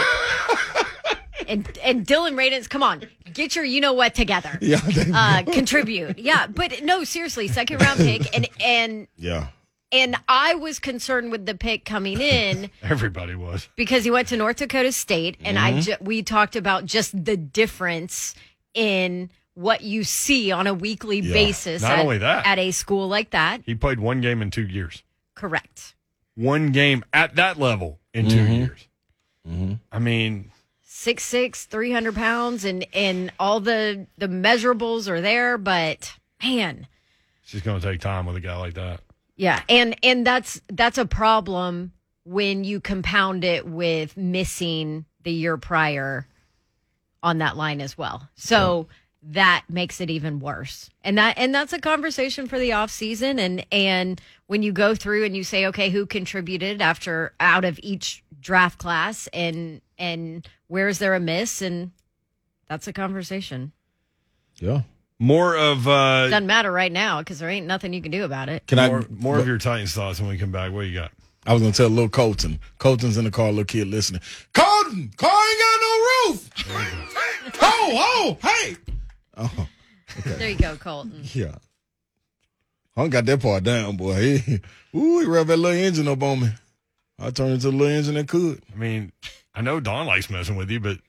and 1.48 1.78
and 1.84 2.06
Dillon 2.06 2.36
Radunz, 2.36 2.70
come 2.70 2.84
on, 2.84 3.04
get 3.34 3.56
your 3.56 3.64
you 3.66 3.80
know 3.82 3.94
what 3.94 4.14
together. 4.16 4.58
Yeah, 4.62 4.80
Uh, 5.14 5.44
contribute. 5.44 6.20
Yeah, 6.20 6.48
but 6.48 6.84
no, 6.84 7.04
seriously, 7.04 7.48
second 7.48 7.82
round 7.82 8.00
pick, 8.00 8.36
and 8.36 8.48
and 8.62 9.08
yeah. 9.18 9.48
And 9.94 10.16
I 10.28 10.56
was 10.56 10.80
concerned 10.80 11.32
with 11.32 11.46
the 11.46 11.56
pick 11.56 11.86
coming 11.86 12.20
in 12.20 12.70
Everybody 12.84 13.36
was. 13.36 13.70
because 13.76 14.04
he 14.04 14.12
went 14.12 14.28
to 14.30 14.38
North 14.38 14.58
Dakota 14.58 14.92
State, 14.92 15.38
and 15.46 15.58
I 15.58 15.72
mm-hmm. 15.72 15.80
ju- 15.80 15.96
we 16.02 16.24
talked 16.24 16.56
about 16.56 16.86
just 16.86 17.24
the 17.24 17.38
difference 17.38 18.36
in 18.74 19.30
what 19.54 19.82
you 19.82 20.04
see 20.04 20.52
on 20.52 20.68
a 20.68 20.74
weekly 20.74 21.22
basis. 21.22 21.84
Not 21.84 21.92
at, 21.92 22.00
only 22.00 22.18
that. 22.18 22.46
at 22.48 22.60
a 22.60 22.72
school 22.72 23.08
like 23.08 23.30
that, 23.30 23.62
He 23.66 23.76
played 23.76 24.00
one 24.00 24.20
game 24.20 24.42
in 24.42 24.50
two 24.50 24.68
years. 24.68 25.04
correct. 25.36 25.96
One 26.36 26.72
game 26.72 27.06
at 27.14 27.36
that 27.36 27.60
level 27.60 28.00
in 28.12 28.28
2 28.28 28.36
mm-hmm. 28.36 28.54
years. 28.54 28.88
Mm-hmm. 29.48 29.74
I 29.92 30.00
mean, 30.00 30.52
six 30.82 31.24
six, 31.24 31.66
three 31.66 31.92
hundred 31.92 32.16
pounds, 32.16 32.64
and 32.64 32.86
and 32.94 33.32
all 33.40 33.60
the 33.60 34.08
the 34.18 34.28
measurables 34.28 35.08
are 35.08 35.22
there. 35.22 35.58
But 35.58 36.14
man, 36.42 36.88
she's 37.44 37.62
going 37.62 37.80
to 37.80 37.86
take 37.92 38.00
time 38.00 38.26
with 38.26 38.38
a 38.38 38.40
guy 38.40 38.56
like 38.58 38.76
that. 38.76 39.02
Yeah, 39.36 39.62
and 39.70 39.96
and 40.04 40.26
that's 40.26 40.62
that's 40.70 40.98
a 40.98 41.06
problem 41.06 41.92
when 42.26 42.64
you 42.64 42.80
compound 42.80 43.44
it 43.44 43.68
with 43.68 44.16
missing 44.16 45.06
the 45.24 45.32
year 45.32 45.58
prior 45.58 46.28
on 47.22 47.40
that 47.40 47.58
line 47.58 47.82
as 47.82 47.98
well. 47.98 48.30
So 48.36 48.88
that 49.24 49.64
makes 49.70 50.02
it 50.02 50.10
even 50.10 50.40
worse. 50.40 50.90
And 51.04 51.18
that 51.18 51.38
and 51.38 51.56
that's 51.56 51.74
a 51.74 51.80
conversation 51.80 52.48
for 52.48 52.60
the 52.60 52.74
off 52.74 52.92
season 52.92 53.40
and 53.40 53.66
and 53.72 54.22
when 54.48 54.62
you 54.62 54.72
go 54.72 54.94
through 54.94 55.24
and 55.24 55.36
you 55.36 55.44
say 55.44 55.66
okay, 55.68 55.90
who 55.90 56.06
contributed 56.06 56.82
after 56.82 57.34
out 57.40 57.66
of 57.66 57.80
each 57.82 58.24
draft 58.40 58.78
class 58.78 59.28
and 59.34 59.82
and 59.98 60.48
where's 60.68 61.00
there 61.00 61.16
a 61.16 61.20
miss 61.20 61.62
and 61.62 61.92
that's 62.68 62.88
a 62.88 62.94
conversation. 62.94 63.72
Yeah. 64.58 64.82
More 65.20 65.56
of 65.56 65.88
uh, 65.88 66.30
Doesn't 66.30 66.48
matter 66.48 66.72
right 66.72 66.92
now 66.92 67.20
because 67.20 67.40
there 67.40 67.50
ain't 67.50 67.68
nothing 67.68 67.94
you 67.94 68.02
can 68.02 68.12
do 68.12 68.24
about 68.24 68.50
it. 68.50 68.66
Can 68.68 68.78
more, 68.78 69.02
I 69.02 69.06
more 69.10 69.40
of 69.40 69.48
your 69.48 69.58
Titans 69.58 69.94
thoughts 69.94 70.20
when 70.20 70.30
we 70.30 70.38
come 70.38 70.52
back. 70.52 70.72
What 70.72 70.82
you 70.82 70.94
got? 70.94 71.12
I 71.46 71.54
was 71.54 71.62
gonna 71.62 71.74
tell 71.74 71.90
little 71.90 72.10
Colton. 72.10 72.60
Colton's 72.80 73.18
in 73.18 73.26
the 73.26 73.32
car, 73.32 73.50
little 73.50 73.66
kid 73.66 73.88
listening. 73.88 74.22
Colton, 74.54 75.12
car 75.18 75.32
ain't 75.32 75.60
got 75.60 75.80
no 75.82 76.32
roof. 76.32 76.50
oh, 77.62 77.92
oh, 77.94 78.38
hey. 78.42 78.78
Oh, 79.38 79.68
okay. 80.20 80.38
There 80.38 80.50
you 80.50 80.58
go, 80.58 80.76
Colton. 80.76 81.22
yeah. 81.34 81.56
I 82.96 83.08
got 83.08 83.26
that 83.26 83.42
part 83.42 83.64
down, 83.64 83.98
boy. 83.98 84.40
He, 84.40 84.54
ooh, 84.96 85.20
he 85.20 85.26
revved 85.26 85.48
that 85.48 85.58
little 85.58 85.78
engine 85.78 86.08
up 86.08 86.22
on 86.22 86.42
me. 86.42 86.50
I 87.20 87.32
turned 87.32 87.54
into 87.54 87.70
a 87.70 87.72
little 87.72 87.88
engine 87.88 88.16
that 88.16 88.28
could. 88.28 88.62
I 88.74 88.78
mean, 88.78 89.12
I 89.56 89.62
know 89.62 89.80
Don 89.80 90.06
likes 90.06 90.30
messing 90.30 90.56
with 90.56 90.70
you, 90.70 90.80
but 90.80 91.00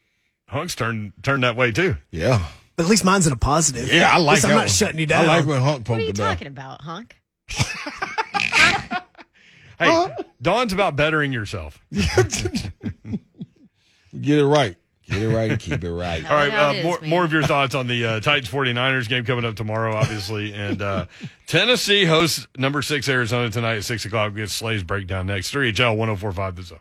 Hunk's 0.49 0.75
turned 0.75 1.13
turned 1.23 1.43
that 1.45 1.57
way 1.57 1.73
too. 1.73 1.97
Yeah. 2.11 2.47
But 2.77 2.85
at 2.85 2.91
least 2.91 3.05
mine's 3.05 3.27
in 3.27 3.33
a 3.33 3.37
positive. 3.37 3.91
Yeah, 3.93 4.11
I 4.11 4.17
At 4.17 4.21
like 4.23 4.33
least 4.35 4.43
that. 4.43 4.49
I'm 4.49 4.55
not 4.57 4.61
one. 4.63 4.69
shutting 4.69 4.99
you 4.99 5.07
down. 5.07 5.25
I 5.25 5.37
like 5.39 5.47
when 5.47 5.63
Hunk 5.63 5.89
What 5.89 5.99
are 5.99 6.03
you 6.03 6.09
it 6.09 6.17
down. 6.17 6.33
talking 6.35 6.49
about, 6.49 6.83
Hunk? 6.83 7.17
Hey, 9.77 10.09
Don's 10.41 10.73
about 10.73 10.95
bettering 10.95 11.33
yourself. 11.33 11.81
Get 11.91 12.71
it 14.39 14.45
right. 14.47 14.77
Get 15.09 15.21
it 15.23 15.29
right 15.29 15.51
and 15.51 15.59
keep 15.61 15.83
it 15.85 15.93
right. 15.93 16.25
All 16.31 16.37
right, 16.37 16.53
how 16.53 16.69
uh, 16.69 16.73
it 16.73 16.77
is, 16.79 16.85
more, 16.85 17.01
man. 17.01 17.11
more 17.11 17.25
of 17.25 17.33
your 17.33 17.43
thoughts 17.43 17.75
on 17.75 17.89
the 17.89 18.07
uh, 18.07 18.21
Titans 18.21 18.49
49ers 18.49 19.09
game 19.09 19.25
coming 19.25 19.45
up 19.45 19.57
tomorrow, 19.57 19.95
obviously. 19.97 20.55
And 20.55 20.81
uh, 20.81 21.07
Tennessee 21.49 22.05
hosts 22.05 22.47
number 22.57 22.83
six 22.83 23.09
Arizona 23.09 23.51
tonight 23.51 23.79
at 23.79 23.85
6 23.85 24.05
o'clock. 24.07 24.33
We'll 24.33 24.45
get 24.45 24.51
Slay's 24.51 24.85
breakdown 24.85 25.27
next. 25.27 25.53
3HL 25.53 25.97
1045 25.97 26.57
The 26.57 26.63
Zone. 26.63 26.79